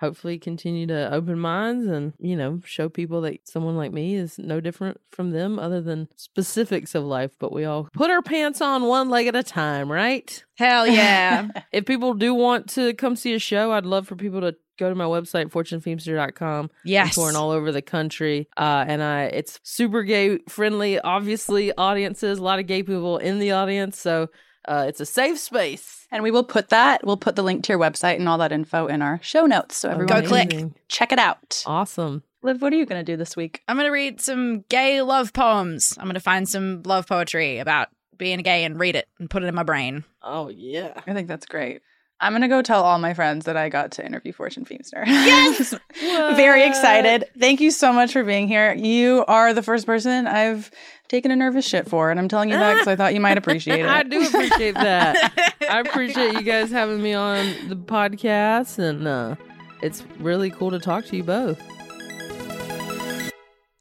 hopefully 0.00 0.38
continue 0.38 0.86
to 0.86 1.12
open 1.12 1.38
minds 1.38 1.86
and, 1.86 2.14
you 2.18 2.34
know, 2.34 2.60
show 2.64 2.88
people 2.88 3.20
that 3.20 3.46
someone 3.46 3.76
like 3.76 3.92
me 3.92 4.14
is 4.14 4.38
no 4.38 4.58
different 4.58 4.98
from 5.10 5.30
them 5.30 5.58
other 5.58 5.80
than 5.82 6.08
specifics 6.16 6.94
of 6.94 7.04
life. 7.04 7.32
But 7.38 7.52
we 7.52 7.64
all 7.64 7.88
put 7.92 8.10
our 8.10 8.22
pants 8.22 8.60
on 8.60 8.84
one 8.84 9.10
leg 9.10 9.26
at 9.26 9.36
a 9.36 9.42
time, 9.42 9.92
right? 9.92 10.42
Hell 10.56 10.86
yeah. 10.86 11.48
if 11.72 11.84
people 11.84 12.14
do 12.14 12.34
want 12.34 12.70
to 12.70 12.94
come 12.94 13.14
see 13.14 13.34
a 13.34 13.38
show, 13.38 13.72
I'd 13.72 13.86
love 13.86 14.08
for 14.08 14.16
people 14.16 14.40
to 14.40 14.56
go 14.80 14.88
to 14.88 14.94
my 14.94 15.04
website 15.04 15.50
fortunefeimster.com 15.50 16.70
yes. 16.84 17.06
I'm 17.06 17.22
touring 17.22 17.36
all 17.36 17.50
over 17.50 17.70
the 17.70 17.82
country 17.82 18.48
uh, 18.56 18.84
and 18.88 19.02
I 19.02 19.24
it's 19.24 19.60
super 19.62 20.02
gay 20.02 20.38
friendly 20.48 20.98
obviously 21.00 21.72
audiences 21.76 22.38
a 22.38 22.42
lot 22.42 22.58
of 22.58 22.66
gay 22.66 22.82
people 22.82 23.18
in 23.18 23.38
the 23.38 23.52
audience 23.52 23.98
so 23.98 24.28
uh, 24.66 24.84
it's 24.88 25.00
a 25.00 25.06
safe 25.06 25.38
space 25.38 26.06
And 26.10 26.22
we 26.22 26.30
will 26.30 26.44
put 26.44 26.68
that, 26.68 27.04
we'll 27.04 27.16
put 27.16 27.36
the 27.36 27.42
link 27.42 27.64
to 27.64 27.72
your 27.72 27.78
website 27.78 28.16
and 28.16 28.28
all 28.28 28.38
that 28.38 28.52
info 28.52 28.88
in 28.88 29.00
our 29.00 29.18
show 29.22 29.46
notes. 29.46 29.76
So 29.76 29.88
everyone 29.88 30.22
Go 30.22 30.28
click. 30.28 30.52
Check 30.88 31.12
it 31.12 31.18
out. 31.18 31.62
awesome 31.66 32.22
Liv, 32.42 32.62
what 32.62 32.72
are 32.72 32.76
you 32.76 32.86
going 32.86 33.04
to 33.04 33.12
do 33.12 33.16
this 33.16 33.36
week? 33.36 33.62
I'm 33.68 33.76
going 33.76 33.86
to 33.86 33.92
read 33.92 34.20
some 34.20 34.64
gay 34.68 35.02
love 35.02 35.32
poems. 35.32 35.94
I'm 35.98 36.04
going 36.04 36.14
to 36.14 36.20
find 36.20 36.48
some 36.48 36.82
love 36.84 37.06
poetry 37.06 37.58
about 37.58 37.88
being 38.16 38.38
gay 38.40 38.64
and 38.64 38.78
read 38.78 38.96
it 38.96 39.08
and 39.18 39.28
put 39.30 39.42
it 39.42 39.46
in 39.46 39.54
my 39.54 39.62
brain. 39.62 40.04
oh 40.22 40.48
yeah 40.48 40.92
I 41.06 41.14
think 41.14 41.26
that's 41.28 41.46
great. 41.46 41.80
I'm 42.22 42.32
going 42.32 42.42
to 42.42 42.48
go 42.48 42.60
tell 42.60 42.82
all 42.82 42.98
my 42.98 43.14
friends 43.14 43.46
that 43.46 43.56
I 43.56 43.70
got 43.70 43.92
to 43.92 44.04
interview 44.04 44.32
Fortune 44.32 44.66
Feimster. 44.66 45.06
Yes! 45.06 45.74
Very 46.36 46.64
excited. 46.64 47.24
Thank 47.38 47.62
you 47.62 47.70
so 47.70 47.94
much 47.94 48.12
for 48.12 48.22
being 48.22 48.46
here. 48.46 48.74
You 48.74 49.24
are 49.26 49.54
the 49.54 49.62
first 49.62 49.86
person 49.86 50.26
I've 50.26 50.70
taken 51.08 51.30
a 51.30 51.36
nervous 51.36 51.66
shit 51.66 51.88
for, 51.88 52.10
and 52.10 52.20
I'm 52.20 52.28
telling 52.28 52.50
you 52.50 52.58
that 52.58 52.74
because 52.74 52.88
I 52.88 52.96
thought 52.96 53.14
you 53.14 53.20
might 53.20 53.38
appreciate 53.42 53.80
it. 53.80 53.86
I 53.86 54.02
do 54.02 54.26
appreciate 54.26 54.74
that. 54.74 55.32
I 55.68 55.80
appreciate 55.86 56.34
you 56.34 56.42
guys 56.42 56.70
having 56.70 57.02
me 57.02 57.14
on 57.14 57.68
the 57.70 57.76
podcast, 57.76 58.78
and 58.78 59.08
uh, 59.08 59.36
it's 59.82 60.04
really 60.18 60.50
cool 60.50 60.70
to 60.72 60.78
talk 60.78 61.06
to 61.06 61.16
you 61.16 61.22
both. 61.22 61.58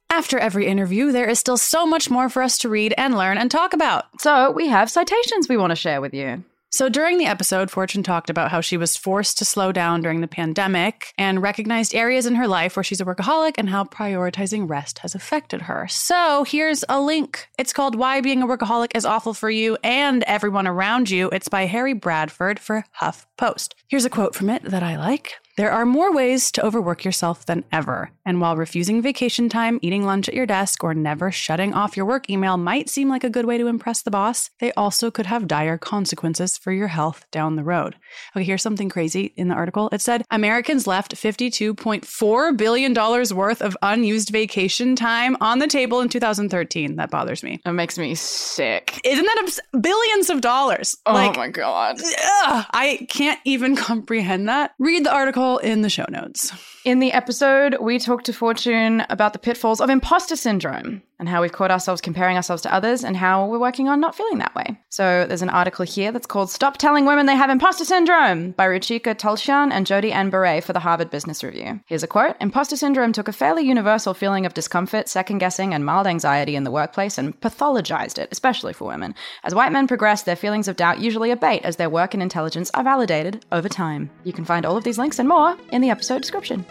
After 0.09 0.39
every 0.39 0.65
interview, 0.65 1.11
there 1.11 1.29
is 1.29 1.39
still 1.39 1.57
so 1.57 1.85
much 1.85 2.09
more 2.09 2.29
for 2.29 2.41
us 2.41 2.57
to 2.59 2.69
read 2.69 2.93
and 2.97 3.17
learn 3.17 3.37
and 3.37 3.51
talk 3.51 3.73
about. 3.73 4.05
So 4.19 4.51
we 4.51 4.67
have 4.67 4.89
citations 4.89 5.49
we 5.49 5.57
want 5.57 5.71
to 5.71 5.75
share 5.75 5.99
with 5.99 6.13
you. 6.13 6.43
So 6.71 6.87
during 6.87 7.17
the 7.17 7.25
episode, 7.25 7.71
Fortune 7.71 8.03
talked 8.03 8.29
about 8.29 8.51
how 8.51 8.61
she 8.61 8.77
was 8.77 8.95
forced 8.95 9.39
to 9.39 9.45
slow 9.45 9.71
down 9.71 10.01
during 10.01 10.21
the 10.21 10.27
pandemic 10.27 11.13
and 11.17 11.41
recognized 11.41 11.95
areas 11.95 12.27
in 12.27 12.35
her 12.35 12.47
life 12.47 12.75
where 12.75 12.83
she's 12.83 13.01
a 13.01 13.05
workaholic 13.05 13.55
and 13.57 13.69
how 13.69 13.85
prioritizing 13.85 14.69
rest 14.69 14.99
has 14.99 15.15
affected 15.15 15.63
her. 15.63 15.87
So 15.87 16.43
here's 16.43 16.85
a 16.87 17.01
link. 17.01 17.49
It's 17.57 17.73
called 17.73 17.95
Why 17.95 18.21
Being 18.21 18.43
a 18.43 18.47
Workaholic 18.47 18.95
is 18.95 19.03
Awful 19.03 19.33
for 19.33 19.49
You 19.49 19.77
and 19.83 20.21
Everyone 20.23 20.67
Around 20.67 21.09
You. 21.09 21.29
It's 21.31 21.47
by 21.47 21.65
Harry 21.65 21.93
Bradford 21.93 22.59
for 22.59 22.85
Huff 22.91 23.25
Post. 23.35 23.73
Here's 23.87 24.05
a 24.05 24.09
quote 24.09 24.35
from 24.35 24.51
it 24.51 24.61
that 24.63 24.83
I 24.83 24.95
like. 24.95 25.33
There 25.59 25.73
are 25.73 25.85
more 25.85 26.13
ways 26.13 26.53
to 26.53 26.65
overwork 26.65 27.03
yourself 27.03 27.45
than 27.45 27.65
ever. 27.69 28.11
And 28.25 28.39
while 28.39 28.55
refusing 28.55 29.01
vacation 29.01 29.49
time, 29.49 29.77
eating 29.81 30.05
lunch 30.05 30.29
at 30.29 30.33
your 30.33 30.45
desk, 30.45 30.85
or 30.85 30.93
never 30.93 31.33
shutting 31.33 31.73
off 31.73 31.97
your 31.97 32.05
work 32.05 32.29
email 32.29 32.55
might 32.55 32.87
seem 32.89 33.09
like 33.09 33.25
a 33.25 33.29
good 33.29 33.43
way 33.43 33.57
to 33.57 33.67
impress 33.67 34.01
the 34.01 34.09
boss, 34.09 34.51
they 34.61 34.71
also 34.77 35.11
could 35.11 35.25
have 35.25 35.49
dire 35.49 35.77
consequences 35.77 36.57
for 36.57 36.71
your 36.71 36.87
health 36.87 37.25
down 37.29 37.57
the 37.57 37.63
road. 37.65 37.97
Okay, 38.33 38.45
here's 38.45 38.61
something 38.61 38.87
crazy 38.87 39.33
in 39.35 39.49
the 39.49 39.53
article. 39.53 39.89
It 39.91 39.99
said 39.99 40.23
Americans 40.31 40.87
left 40.87 41.13
$52.4 41.13 42.55
billion 42.55 42.93
worth 43.35 43.61
of 43.61 43.75
unused 43.81 44.29
vacation 44.29 44.95
time 44.95 45.35
on 45.41 45.59
the 45.59 45.67
table 45.67 45.99
in 45.99 46.07
2013. 46.07 46.95
That 46.95 47.11
bothers 47.11 47.43
me. 47.43 47.59
It 47.65 47.71
makes 47.73 47.97
me 47.97 48.15
sick. 48.15 49.01
Isn't 49.03 49.25
that 49.25 49.39
abs- 49.43 49.59
billions 49.81 50.29
of 50.29 50.39
dollars? 50.39 50.95
Oh 51.05 51.13
like, 51.13 51.35
my 51.35 51.49
god. 51.49 51.99
ugh, 51.99 52.65
I 52.71 53.05
can't 53.09 53.41
even 53.43 53.75
comprehend 53.89 54.47
that. 54.47 54.71
Read 54.79 55.03
the 55.03 55.13
article 55.13 55.48
in 55.57 55.81
the 55.81 55.89
show 55.89 56.05
notes. 56.09 56.53
In 56.85 56.99
the 56.99 57.11
episode, 57.11 57.77
we 57.81 57.99
talked 57.99 58.25
to 58.27 58.33
Fortune 58.33 59.03
about 59.09 59.33
the 59.33 59.39
pitfalls 59.39 59.81
of 59.81 59.89
imposter 59.89 60.35
syndrome 60.35 61.01
and 61.19 61.27
how 61.27 61.41
we've 61.41 61.51
caught 61.51 61.71
ourselves 61.71 62.01
comparing 62.01 62.37
ourselves 62.37 62.61
to 62.63 62.73
others 62.73 63.03
and 63.03 63.15
how 63.15 63.45
we're 63.45 63.59
working 63.59 63.87
on 63.87 63.99
not 63.99 64.15
feeling 64.15 64.39
that 64.39 64.55
way. 64.55 64.79
So 64.89 65.25
there's 65.27 65.41
an 65.41 65.49
article 65.49 65.85
here 65.85 66.11
that's 66.11 66.25
called 66.25 66.49
Stop 66.49 66.77
Telling 66.77 67.05
Women 67.05 67.25
They 67.25 67.35
Have 67.35 67.49
Imposter 67.49 67.85
Syndrome 67.85 68.51
by 68.51 68.65
Ruchika 68.65 69.13
Tulshyan 69.15 69.71
and 69.71 69.85
Jodi 69.85 70.11
Ann 70.11 70.31
Burey 70.31 70.63
for 70.63 70.73
the 70.73 70.79
Harvard 70.79 71.11
Business 71.11 71.43
Review. 71.43 71.79
Here's 71.85 72.03
a 72.03 72.07
quote 72.07 72.35
Imposter 72.39 72.77
syndrome 72.77 73.11
took 73.11 73.27
a 73.27 73.33
fairly 73.33 73.63
universal 73.63 74.13
feeling 74.13 74.45
of 74.45 74.53
discomfort, 74.53 75.09
second 75.09 75.39
guessing, 75.39 75.73
and 75.73 75.85
mild 75.85 76.07
anxiety 76.07 76.55
in 76.55 76.63
the 76.63 76.71
workplace 76.71 77.17
and 77.17 77.39
pathologized 77.41 78.17
it, 78.17 78.29
especially 78.31 78.73
for 78.73 78.87
women. 78.87 79.13
As 79.43 79.53
white 79.53 79.71
men 79.71 79.87
progress, 79.87 80.23
their 80.23 80.35
feelings 80.35 80.67
of 80.67 80.77
doubt 80.77 80.99
usually 80.99 81.31
abate 81.31 81.63
as 81.63 81.75
their 81.75 81.89
work 81.89 82.13
and 82.13 82.23
intelligence 82.23 82.71
are 82.73 82.83
validated 82.83 83.45
over 83.51 83.67
time. 83.67 84.09
You 84.23 84.33
can 84.33 84.45
find 84.45 84.65
all 84.65 84.77
of 84.77 84.83
these 84.83 84.97
links 84.97 85.19
and 85.19 85.27
more 85.27 85.57
in 85.71 85.81
the 85.81 85.89
episode 85.89 86.21
description. 86.21 86.65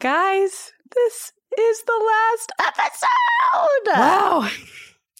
Guys, 0.00 0.72
this 0.94 1.32
is 1.58 1.82
the 1.84 2.04
last 2.06 2.52
episode. 2.60 3.98
Wow. 3.98 4.48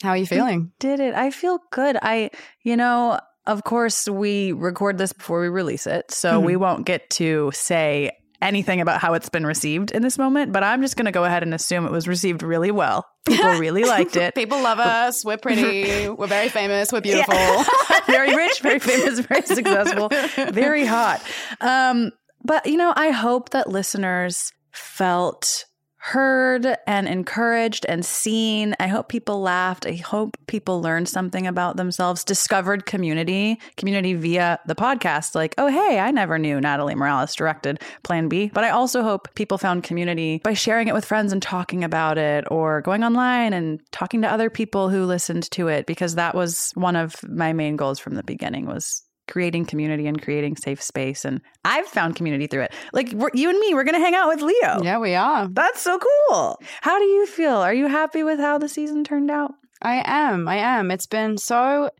How 0.03 0.11
are 0.11 0.17
you 0.17 0.27
feeling? 0.27 0.73
Did 0.79 1.01
it. 1.01 1.15
I 1.15 1.31
feel 1.31 1.61
good. 1.71 1.97
I, 2.01 2.31
you 2.63 2.77
know, 2.77 3.19
of 3.47 3.65
course, 3.65 4.09
we 4.09 4.53
record 4.53 4.99
this 4.99 5.13
before 5.13 5.41
we 5.41 5.49
release 5.49 5.87
it. 5.87 6.11
So 6.11 6.41
we 6.41 6.57
won't 6.57 6.87
get 6.87 7.11
to 7.11 7.51
say 7.55 8.13
anything 8.45 8.81
about 8.81 9.01
how 9.01 9.15
it's 9.15 9.29
been 9.29 9.47
received 9.47 9.91
in 9.91 10.03
this 10.03 10.19
moment, 10.19 10.53
but 10.53 10.63
I'm 10.63 10.83
just 10.83 10.97
going 10.97 11.07
to 11.07 11.13
go 11.13 11.25
ahead 11.25 11.43
and 11.43 11.55
assume 11.55 11.87
it 11.87 11.93
was 11.93 12.07
received 12.07 12.43
really 12.43 12.71
well. 12.71 13.07
People 13.27 13.53
really 13.59 13.85
liked 13.85 14.17
it. 14.17 14.35
People 14.35 14.63
love 14.63 14.79
us. 14.79 15.25
We're 15.25 15.39
pretty. 15.39 16.09
We're 16.19 16.27
very 16.27 16.51
famous. 16.51 16.93
We're 16.93 17.01
beautiful. 17.01 17.35
very 18.07 18.37
rich, 18.37 18.61
very 18.61 18.79
famous, 18.79 19.21
very 19.21 19.43
successful, 19.43 20.11
very 20.53 20.85
hot. 20.85 21.23
Um, 21.61 22.13
but 22.45 22.67
you 22.67 22.77
know, 22.77 22.93
I 22.95 23.11
hope 23.11 23.51
that 23.51 23.69
listeners 23.69 24.53
felt 24.73 25.65
heard 26.05 26.77
and 26.87 27.09
encouraged 27.09 27.87
and 27.89 28.05
seen. 28.05 28.75
I 28.79 28.89
hope 28.89 29.09
people 29.09 29.41
laughed. 29.41 29.87
I 29.87 29.95
hope 29.95 30.37
people 30.47 30.83
learned 30.83 31.09
something 31.09 31.47
about 31.47 31.79
themselves, 31.79 32.25
discovered 32.25 32.85
community, 32.85 33.59
community 33.79 34.13
via 34.13 34.61
the 34.67 34.75
podcast. 34.75 35.35
Like, 35.35 35.55
oh, 35.57 35.69
hey, 35.69 35.99
I 35.99 36.11
never 36.11 36.39
knew 36.39 36.61
Natalie 36.61 36.95
Morales 36.95 37.35
directed 37.35 37.81
Plan 38.03 38.29
B. 38.29 38.51
But 38.53 38.65
I 38.65 38.69
also 38.69 39.03
hope 39.03 39.35
people 39.35 39.57
found 39.57 39.83
community 39.83 40.43
by 40.45 40.53
sharing 40.53 40.89
it 40.89 40.95
with 40.95 41.07
friends 41.07 41.33
and 41.33 41.41
talking 41.41 41.83
about 41.83 42.19
it 42.19 42.45
or 42.51 42.83
going 42.83 43.03
online 43.03 43.55
and 43.55 43.81
talking 43.91 44.21
to 44.21 44.31
other 44.31 44.51
people 44.51 44.91
who 44.91 45.07
listened 45.07 45.51
to 45.53 45.69
it 45.69 45.87
because 45.87 46.17
that 46.17 46.35
was 46.35 46.71
one 46.75 46.97
of 46.97 47.17
my 47.27 47.55
main 47.55 47.77
goals 47.77 47.99
from 47.99 48.15
the 48.15 48.23
beginning 48.23 48.67
was 48.67 49.03
creating 49.27 49.65
community 49.65 50.07
and 50.07 50.21
creating 50.23 50.57
safe 50.57 50.83
space 50.83 51.25
and 51.25 51.41
i've 51.65 51.87
found 51.87 52.17
community 52.17 52.47
through 52.47 52.63
it 52.63 52.73
like 52.93 53.13
you 53.35 53.49
and 53.49 53.59
me 53.59 53.75
we're 53.75 53.85
gonna 53.85 53.99
hang 53.99 54.15
out 54.15 54.29
with 54.29 54.43
leo 54.43 54.83
yeah, 54.83 54.99
we 54.99 55.15
are. 55.15 55.49
that's 55.49 55.81
so 55.81 55.99
cool 55.99 56.61
how 56.83 56.99
do 56.99 57.05
you 57.05 57.27
feel 57.27 57.57
are 57.57 57.75
you 57.75 57.87
happy 57.87 58.23
with 58.23 58.39
how 58.39 58.59
the 58.59 58.69
season 58.69 59.05
turned 59.05 59.31
out 59.31 59.53
I 59.83 60.03
am. 60.07 60.49
I 60.49 60.57
am. 60.57 60.91
It's 60.91 61.07
been 61.07 61.37
so 61.37 61.91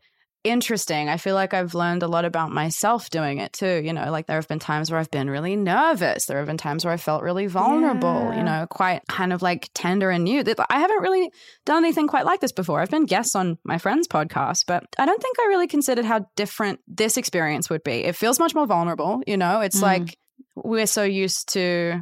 interesting. 0.45 1.09
I 1.09 1.17
feel 1.17 1.35
like 1.35 1.53
I've 1.53 1.73
learned 1.73 2.03
a 2.03 2.07
lot 2.07 2.23
about 2.23 2.51
myself 2.51 3.09
doing 3.09 3.39
it 3.39 3.51
too. 3.53 3.81
You 3.83 3.91
know, 3.93 4.11
like 4.11 4.27
there 4.27 4.37
have 4.37 4.47
been 4.47 4.59
times 4.59 4.89
where 4.91 4.99
I've 4.99 5.11
been 5.11 5.29
really 5.29 5.55
nervous. 5.55 6.25
There 6.25 6.37
have 6.37 6.47
been 6.47 6.57
times 6.57 6.85
where 6.85 6.93
I 6.93 6.97
felt 6.97 7.23
really 7.23 7.47
vulnerable, 7.47 8.29
Yeah. 8.31 8.37
you 8.37 8.43
know, 8.43 8.67
quite 8.69 9.01
kind 9.09 9.33
of 9.33 9.41
like 9.41 9.69
tender 9.73 10.09
and 10.09 10.23
new. 10.23 10.43
I 10.69 10.79
haven't 10.79 11.01
really 11.01 11.31
done 11.65 11.83
anything 11.83 12.07
quite 12.07 12.25
like 12.25 12.39
this 12.39 12.51
before. 12.51 12.79
I've 12.81 12.91
been 12.91 13.05
guests 13.05 13.35
on 13.35 13.57
my 13.63 13.77
friend's 13.77 14.07
podcast, 14.07 14.65
but 14.67 14.83
I 14.97 15.05
don't 15.05 15.21
think 15.21 15.37
I 15.39 15.45
really 15.47 15.67
considered 15.67 16.05
how 16.05 16.27
different 16.35 16.79
this 16.87 17.17
experience 17.17 17.69
would 17.69 17.83
be. 17.83 18.03
It 18.05 18.15
feels 18.15 18.39
much 18.39 18.55
more 18.55 18.67
vulnerable, 18.67 19.21
you 19.27 19.37
know, 19.37 19.61
it's 19.61 19.79
Mm. 19.79 19.83
like 19.83 20.17
we're 20.55 20.87
so 20.87 21.03
used 21.03 21.51
to 21.53 22.01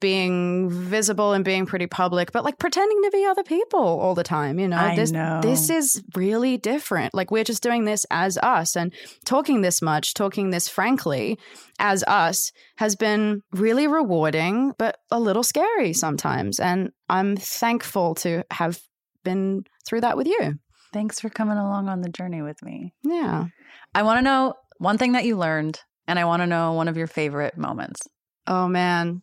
being 0.00 0.68
visible 0.70 1.32
and 1.32 1.44
being 1.44 1.64
pretty 1.66 1.86
public, 1.86 2.32
but 2.32 2.44
like 2.44 2.58
pretending 2.58 3.02
to 3.02 3.10
be 3.10 3.24
other 3.24 3.42
people 3.42 3.80
all 3.80 4.14
the 4.14 4.22
time, 4.22 4.58
you 4.58 4.68
know. 4.68 4.76
I 4.76 4.94
this 4.96 5.10
know. 5.10 5.40
this 5.42 5.70
is 5.70 6.02
really 6.14 6.56
different. 6.58 7.14
Like 7.14 7.30
we're 7.30 7.44
just 7.44 7.62
doing 7.62 7.84
this 7.86 8.04
as 8.10 8.36
us 8.38 8.76
and 8.76 8.92
talking 9.24 9.62
this 9.62 9.80
much, 9.80 10.14
talking 10.14 10.50
this 10.50 10.68
frankly 10.68 11.38
as 11.78 12.04
us 12.04 12.52
has 12.76 12.94
been 12.96 13.42
really 13.52 13.86
rewarding, 13.86 14.72
but 14.78 14.98
a 15.10 15.18
little 15.20 15.42
scary 15.42 15.92
sometimes. 15.92 16.60
And 16.60 16.90
I'm 17.08 17.36
thankful 17.36 18.14
to 18.16 18.42
have 18.50 18.78
been 19.24 19.64
through 19.86 20.02
that 20.02 20.16
with 20.16 20.26
you. 20.26 20.54
thanks 20.92 21.20
for 21.20 21.28
coming 21.30 21.56
along 21.58 21.88
on 21.88 22.00
the 22.00 22.08
journey 22.08 22.42
with 22.42 22.62
me 22.62 22.92
Yeah. 23.02 23.46
i 23.94 24.02
want 24.02 24.18
to 24.18 24.22
know 24.22 24.54
one 24.78 24.98
thing 24.98 25.12
that 25.12 25.24
you 25.24 25.36
learned 25.36 25.80
and 26.06 26.16
i 26.18 26.24
want 26.24 26.42
to 26.42 26.46
know 26.46 26.72
one 26.74 26.86
of 26.88 26.96
your 26.96 27.06
favorite 27.08 27.56
moments 27.58 28.02
Oh 28.48 28.68
man. 28.68 29.22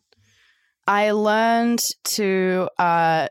I 0.86 1.12
learned 1.12 1.82
to 2.04 2.68
uh 2.78 3.28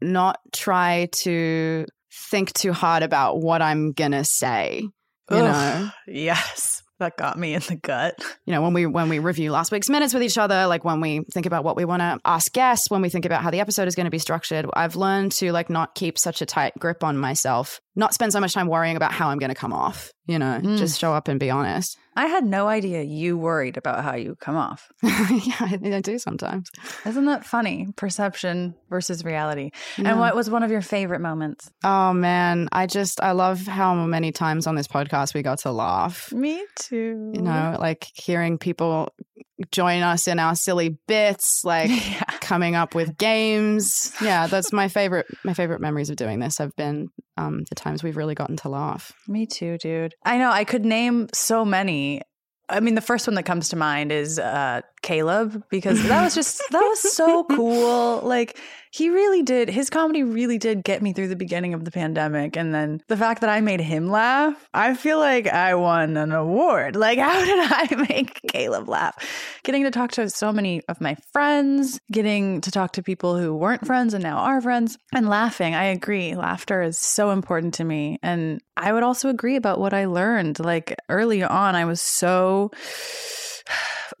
not 0.00 0.38
try 0.52 1.08
to 1.22 1.86
think 2.30 2.52
too 2.52 2.72
hard 2.72 3.02
about 3.02 3.40
what 3.40 3.62
I'm 3.62 3.92
gonna 3.92 4.24
say. 4.24 4.88
You 5.30 5.36
know? 5.38 5.90
yes 6.06 6.82
that 7.00 7.16
got 7.16 7.36
me 7.38 7.54
in 7.54 7.60
the 7.68 7.74
gut. 7.76 8.14
you 8.46 8.52
know, 8.52 8.62
when 8.62 8.72
we 8.72 8.86
when 8.86 9.08
we 9.08 9.18
review 9.18 9.50
last 9.50 9.72
week's 9.72 9.88
minutes 9.88 10.14
with 10.14 10.22
each 10.22 10.38
other, 10.38 10.66
like 10.66 10.84
when 10.84 11.00
we 11.00 11.22
think 11.32 11.44
about 11.44 11.64
what 11.64 11.76
we 11.76 11.84
want 11.84 12.00
to 12.00 12.20
ask 12.24 12.52
guests, 12.52 12.88
when 12.88 13.02
we 13.02 13.08
think 13.08 13.24
about 13.24 13.42
how 13.42 13.50
the 13.50 13.58
episode 13.60 13.88
is 13.88 13.94
going 13.96 14.04
to 14.04 14.10
be 14.12 14.18
structured, 14.20 14.64
I've 14.74 14.94
learned 14.94 15.32
to 15.32 15.50
like 15.52 15.68
not 15.68 15.94
keep 15.96 16.18
such 16.18 16.40
a 16.40 16.46
tight 16.46 16.72
grip 16.78 17.02
on 17.02 17.18
myself, 17.18 17.80
not 17.96 18.14
spend 18.14 18.32
so 18.32 18.40
much 18.40 18.54
time 18.54 18.68
worrying 18.68 18.96
about 18.96 19.12
how 19.12 19.28
I'm 19.28 19.38
going 19.38 19.48
to 19.50 19.56
come 19.56 19.72
off. 19.72 20.12
You 20.26 20.38
know, 20.38 20.60
Mm. 20.62 20.78
just 20.78 21.00
show 21.00 21.12
up 21.12 21.26
and 21.28 21.40
be 21.40 21.50
honest. 21.50 21.98
I 22.16 22.26
had 22.26 22.44
no 22.44 22.68
idea 22.68 23.02
you 23.02 23.36
worried 23.36 23.76
about 23.76 24.04
how 24.04 24.14
you 24.14 24.36
come 24.36 24.56
off. 24.56 24.90
yeah, 25.02 25.56
I, 25.60 25.78
I 25.82 26.00
do 26.00 26.18
sometimes. 26.18 26.70
Isn't 27.04 27.24
that 27.26 27.44
funny? 27.44 27.88
Perception 27.96 28.74
versus 28.88 29.24
reality. 29.24 29.70
Yeah. 29.98 30.10
And 30.10 30.20
what 30.20 30.36
was 30.36 30.48
one 30.48 30.62
of 30.62 30.70
your 30.70 30.80
favorite 30.80 31.20
moments? 31.20 31.70
Oh 31.82 32.12
man, 32.12 32.68
I 32.72 32.86
just 32.86 33.20
I 33.20 33.32
love 33.32 33.66
how 33.66 33.94
many 33.94 34.32
times 34.32 34.66
on 34.66 34.74
this 34.76 34.86
podcast 34.88 35.34
we 35.34 35.42
got 35.42 35.58
to 35.60 35.72
laugh. 35.72 36.32
Me 36.32 36.64
too. 36.76 37.32
You 37.34 37.42
know, 37.42 37.76
like 37.80 38.08
hearing 38.14 38.58
people 38.58 39.12
join 39.70 40.02
us 40.02 40.26
in 40.26 40.38
our 40.38 40.54
silly 40.54 40.98
bits, 41.06 41.62
like 41.64 41.90
Yeah. 41.90 42.22
coming 42.40 42.74
up 42.74 42.94
with 42.94 43.16
games. 43.16 44.12
Yeah, 44.20 44.46
that's 44.46 44.72
my 44.72 44.88
favorite. 44.88 45.26
My 45.44 45.54
favorite 45.54 45.80
memories 45.80 46.10
of 46.10 46.16
doing 46.16 46.40
this 46.40 46.58
have 46.58 46.74
been 46.76 47.08
um, 47.36 47.62
the 47.68 47.74
times 47.74 48.02
we've 48.02 48.16
really 48.16 48.34
gotten 48.34 48.56
to 48.58 48.68
laugh. 48.68 49.12
Me 49.28 49.46
too, 49.46 49.78
dude. 49.78 50.14
I 50.24 50.38
know 50.38 50.50
I 50.50 50.64
could 50.64 50.84
name 50.84 51.28
so 51.34 51.64
many. 51.64 52.22
I 52.68 52.80
mean, 52.80 52.94
the 52.94 53.00
first 53.02 53.26
one 53.26 53.34
that 53.34 53.42
comes 53.42 53.68
to 53.68 53.76
mind 53.76 54.10
is 54.10 54.38
uh, 54.38 54.80
Caleb 55.02 55.62
because 55.70 56.02
that 56.08 56.22
was 56.24 56.34
just 56.34 56.62
that 56.70 56.80
was 56.80 57.12
so 57.12 57.44
cool. 57.50 58.20
Like 58.22 58.58
he 58.94 59.10
really 59.10 59.42
did. 59.42 59.68
His 59.68 59.90
comedy 59.90 60.22
really 60.22 60.56
did 60.56 60.84
get 60.84 61.02
me 61.02 61.12
through 61.12 61.26
the 61.26 61.34
beginning 61.34 61.74
of 61.74 61.84
the 61.84 61.90
pandemic, 61.90 62.56
and 62.56 62.72
then 62.72 63.02
the 63.08 63.16
fact 63.16 63.40
that 63.40 63.50
I 63.50 63.60
made 63.60 63.80
him 63.80 64.08
laugh, 64.08 64.68
I 64.72 64.94
feel 64.94 65.18
like 65.18 65.48
I 65.48 65.74
won 65.74 66.16
an 66.16 66.30
award. 66.30 66.94
Like, 66.94 67.18
how 67.24 67.44
did 67.44 67.58
I 67.58 68.06
make 68.08 68.38
Caleb 68.52 68.88
laugh? 68.88 69.16
Getting 69.64 69.82
to 69.82 69.90
talk 69.90 70.12
to 70.12 70.30
so 70.30 70.52
many 70.52 70.80
of 70.88 71.00
my 71.00 71.16
friends, 71.32 71.98
getting 72.12 72.60
to 72.60 72.70
talk 72.70 72.92
to 72.92 73.02
people 73.02 73.36
who 73.36 73.52
weren't 73.56 73.84
friends 73.84 74.14
and 74.14 74.22
now 74.22 74.36
are 74.38 74.60
friends, 74.60 74.96
and 75.12 75.28
laughing. 75.28 75.74
I 75.74 75.86
agree. 75.86 76.36
Laughter 76.36 76.80
is 76.80 76.96
so 76.96 77.32
important 77.32 77.74
to 77.74 77.84
me. 77.84 78.20
And 78.22 78.60
I 78.76 78.92
would 78.92 79.02
also 79.02 79.28
agree 79.28 79.56
about 79.56 79.80
what 79.80 79.92
I 79.92 80.04
learned. 80.04 80.60
Like 80.60 80.94
early 81.08 81.42
on, 81.42 81.74
I 81.74 81.84
was 81.84 82.00
so. 82.00 82.70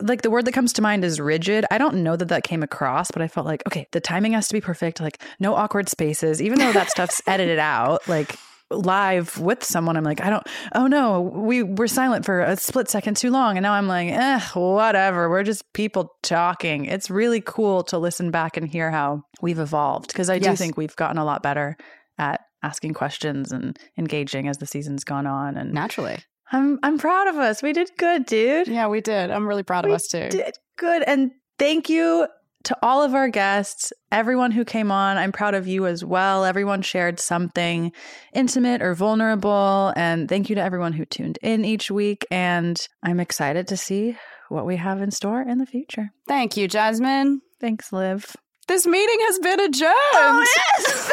Like 0.00 0.22
the 0.22 0.30
word 0.30 0.44
that 0.46 0.52
comes 0.52 0.72
to 0.74 0.82
mind 0.82 1.04
is 1.04 1.20
rigid. 1.20 1.64
I 1.70 1.78
don't 1.78 2.02
know 2.02 2.16
that 2.16 2.28
that 2.28 2.44
came 2.44 2.62
across, 2.62 3.10
but 3.10 3.22
I 3.22 3.28
felt 3.28 3.46
like, 3.46 3.62
okay, 3.66 3.86
the 3.92 4.00
timing 4.00 4.32
has 4.32 4.48
to 4.48 4.54
be 4.54 4.60
perfect. 4.60 5.00
Like 5.00 5.20
no 5.40 5.54
awkward 5.54 5.88
spaces, 5.88 6.42
even 6.42 6.58
though 6.58 6.72
that 6.72 6.90
stuff's 6.90 7.22
edited 7.26 7.58
out. 7.58 8.06
Like 8.08 8.36
live 8.70 9.38
with 9.38 9.62
someone, 9.62 9.96
I'm 9.96 10.04
like, 10.04 10.20
I 10.20 10.30
don't, 10.30 10.46
oh 10.74 10.86
no, 10.86 11.20
we 11.20 11.62
were 11.62 11.86
silent 11.86 12.24
for 12.24 12.40
a 12.40 12.56
split 12.56 12.88
second 12.88 13.16
too 13.16 13.30
long. 13.30 13.56
And 13.56 13.62
now 13.62 13.72
I'm 13.72 13.86
like, 13.86 14.08
eh, 14.08 14.40
whatever. 14.54 15.28
We're 15.28 15.42
just 15.44 15.70
people 15.72 16.12
talking. 16.22 16.86
It's 16.86 17.10
really 17.10 17.40
cool 17.40 17.82
to 17.84 17.98
listen 17.98 18.30
back 18.30 18.56
and 18.56 18.68
hear 18.68 18.90
how 18.90 19.22
we've 19.40 19.58
evolved 19.58 20.08
because 20.08 20.30
I 20.30 20.38
do 20.38 20.56
think 20.56 20.76
we've 20.76 20.96
gotten 20.96 21.18
a 21.18 21.24
lot 21.24 21.42
better 21.42 21.76
at 22.18 22.40
asking 22.62 22.94
questions 22.94 23.52
and 23.52 23.78
engaging 23.98 24.48
as 24.48 24.58
the 24.58 24.66
season's 24.66 25.04
gone 25.04 25.26
on. 25.26 25.56
And 25.56 25.72
Naturally. 25.72 26.18
I'm, 26.52 26.78
I'm 26.82 26.98
proud 26.98 27.28
of 27.28 27.36
us. 27.36 27.62
We 27.62 27.72
did 27.72 27.90
good, 27.98 28.26
dude. 28.26 28.68
Yeah, 28.68 28.88
we 28.88 29.00
did. 29.00 29.30
I'm 29.30 29.46
really 29.46 29.62
proud 29.62 29.86
of 29.86 29.92
us 29.92 30.08
too. 30.08 30.20
We 30.22 30.28
did 30.28 30.56
good. 30.76 31.02
And 31.06 31.32
thank 31.58 31.88
you 31.88 32.26
to 32.64 32.76
all 32.82 33.02
of 33.02 33.14
our 33.14 33.28
guests, 33.28 33.92
everyone 34.10 34.50
who 34.50 34.64
came 34.64 34.90
on. 34.90 35.16
I'm 35.16 35.32
proud 35.32 35.54
of 35.54 35.66
you 35.66 35.86
as 35.86 36.04
well. 36.04 36.44
Everyone 36.44 36.82
shared 36.82 37.20
something 37.20 37.92
intimate 38.32 38.82
or 38.82 38.94
vulnerable. 38.94 39.92
And 39.96 40.28
thank 40.28 40.48
you 40.48 40.54
to 40.56 40.62
everyone 40.62 40.94
who 40.94 41.04
tuned 41.04 41.38
in 41.42 41.64
each 41.64 41.90
week. 41.90 42.26
And 42.30 42.86
I'm 43.02 43.20
excited 43.20 43.68
to 43.68 43.76
see 43.76 44.16
what 44.48 44.66
we 44.66 44.76
have 44.76 45.02
in 45.02 45.10
store 45.10 45.42
in 45.42 45.58
the 45.58 45.66
future. 45.66 46.10
Thank 46.26 46.56
you, 46.56 46.68
Jasmin. 46.68 47.42
Thanks, 47.60 47.92
Liv. 47.92 48.34
This 48.66 48.86
meeting 48.86 49.18
has 49.20 49.38
been 49.40 49.60
adjourned. 49.60 49.94
Oh, 50.14 50.46
yes, 50.56 51.08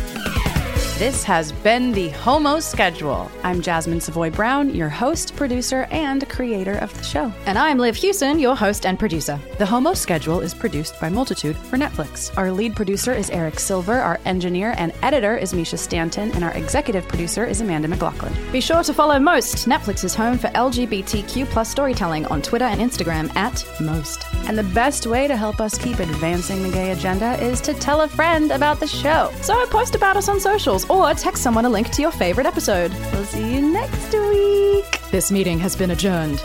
This 0.98 1.26
has 1.26 1.52
been 1.52 1.92
the 1.92 2.08
Homo 2.08 2.62
Schedule. 2.62 3.30
I'm 3.44 3.62
Jasmin 3.62 4.00
Savoy 4.00 4.30
Brown, 4.30 4.74
your 4.74 4.88
host, 4.88 5.36
producer, 5.36 5.90
and 5.92 6.28
creator 6.30 6.76
of 6.78 6.98
the 6.98 7.04
show. 7.04 7.34
and 7.48 7.58
I'm 7.58 7.78
Liv 7.78 7.98
Hewson, 7.98 8.40
your 8.40 8.56
host 8.56 8.86
and 8.86 8.98
producer. 8.98 9.38
The 9.58 9.66
Homo 9.66 9.94
Schedule 9.94 10.40
is 10.40 10.54
produced 10.54 10.98
by 11.02 11.10
Multitude 11.10 11.58
for 11.58 11.76
Netflix. 11.76 12.32
Our 12.38 12.50
lead 12.50 12.78
producer 12.78 13.12
is 13.14 13.30
Eric 13.30 13.60
Silver, 13.60 13.96
our 14.00 14.22
engineer 14.24 14.74
and 14.78 14.94
editor 15.02 15.36
is 15.36 15.52
Mischa 15.52 15.78
Stanton, 15.78 16.32
and 16.32 16.46
our 16.46 16.54
executive 16.54 17.06
producer 17.10 17.44
is 17.44 17.60
Amanda 17.60 17.90
McLoughlin. 17.90 18.34
Be 18.54 18.62
sure 18.62 18.82
to 18.82 18.94
follow 18.94 19.20
Most, 19.20 19.68
Netflix's 19.68 20.16
home 20.16 20.38
for 20.38 20.48
LGBTQ 20.48 21.46
plus 21.48 21.70
storytelling 21.70 22.26
on 22.28 22.42
Twitter 22.42 22.66
and 22.66 22.80
Instagram 22.80 23.36
at 23.36 23.66
Most. 23.82 24.24
And 24.48 24.58
the 24.58 24.64
best 24.64 25.08
way 25.08 25.28
to 25.28 25.36
help 25.36 25.60
us 25.60 25.78
keep 25.78 26.00
advancing 26.00 26.64
the 26.64 26.72
gay 26.72 26.92
agenda 26.92 27.34
is 27.44 27.60
to 27.62 27.74
tell 27.74 28.02
a 28.02 28.08
friend 28.08 28.52
about 28.52 28.80
the 28.80 28.88
show. 28.88 29.30
So 29.42 29.56
I 29.56 29.66
post 29.70 29.96
about 29.96 30.16
us 30.16 30.30
on 30.30 30.40
socials 30.40 30.85
or 30.90 31.14
text 31.14 31.44
someone 31.44 31.66
a 31.66 31.70
link 31.70 31.90
to 31.92 32.02
your 32.02 32.12
favourite 32.12 32.48
episode. 32.48 32.92
We'll 33.12 33.26
see 33.26 33.56
you 33.56 33.62
next 33.62 34.14
week. 34.14 35.02
This 35.12 35.32
meeting 35.32 35.60
has 35.60 35.76
been 35.76 35.92
adjourned. 35.92 36.42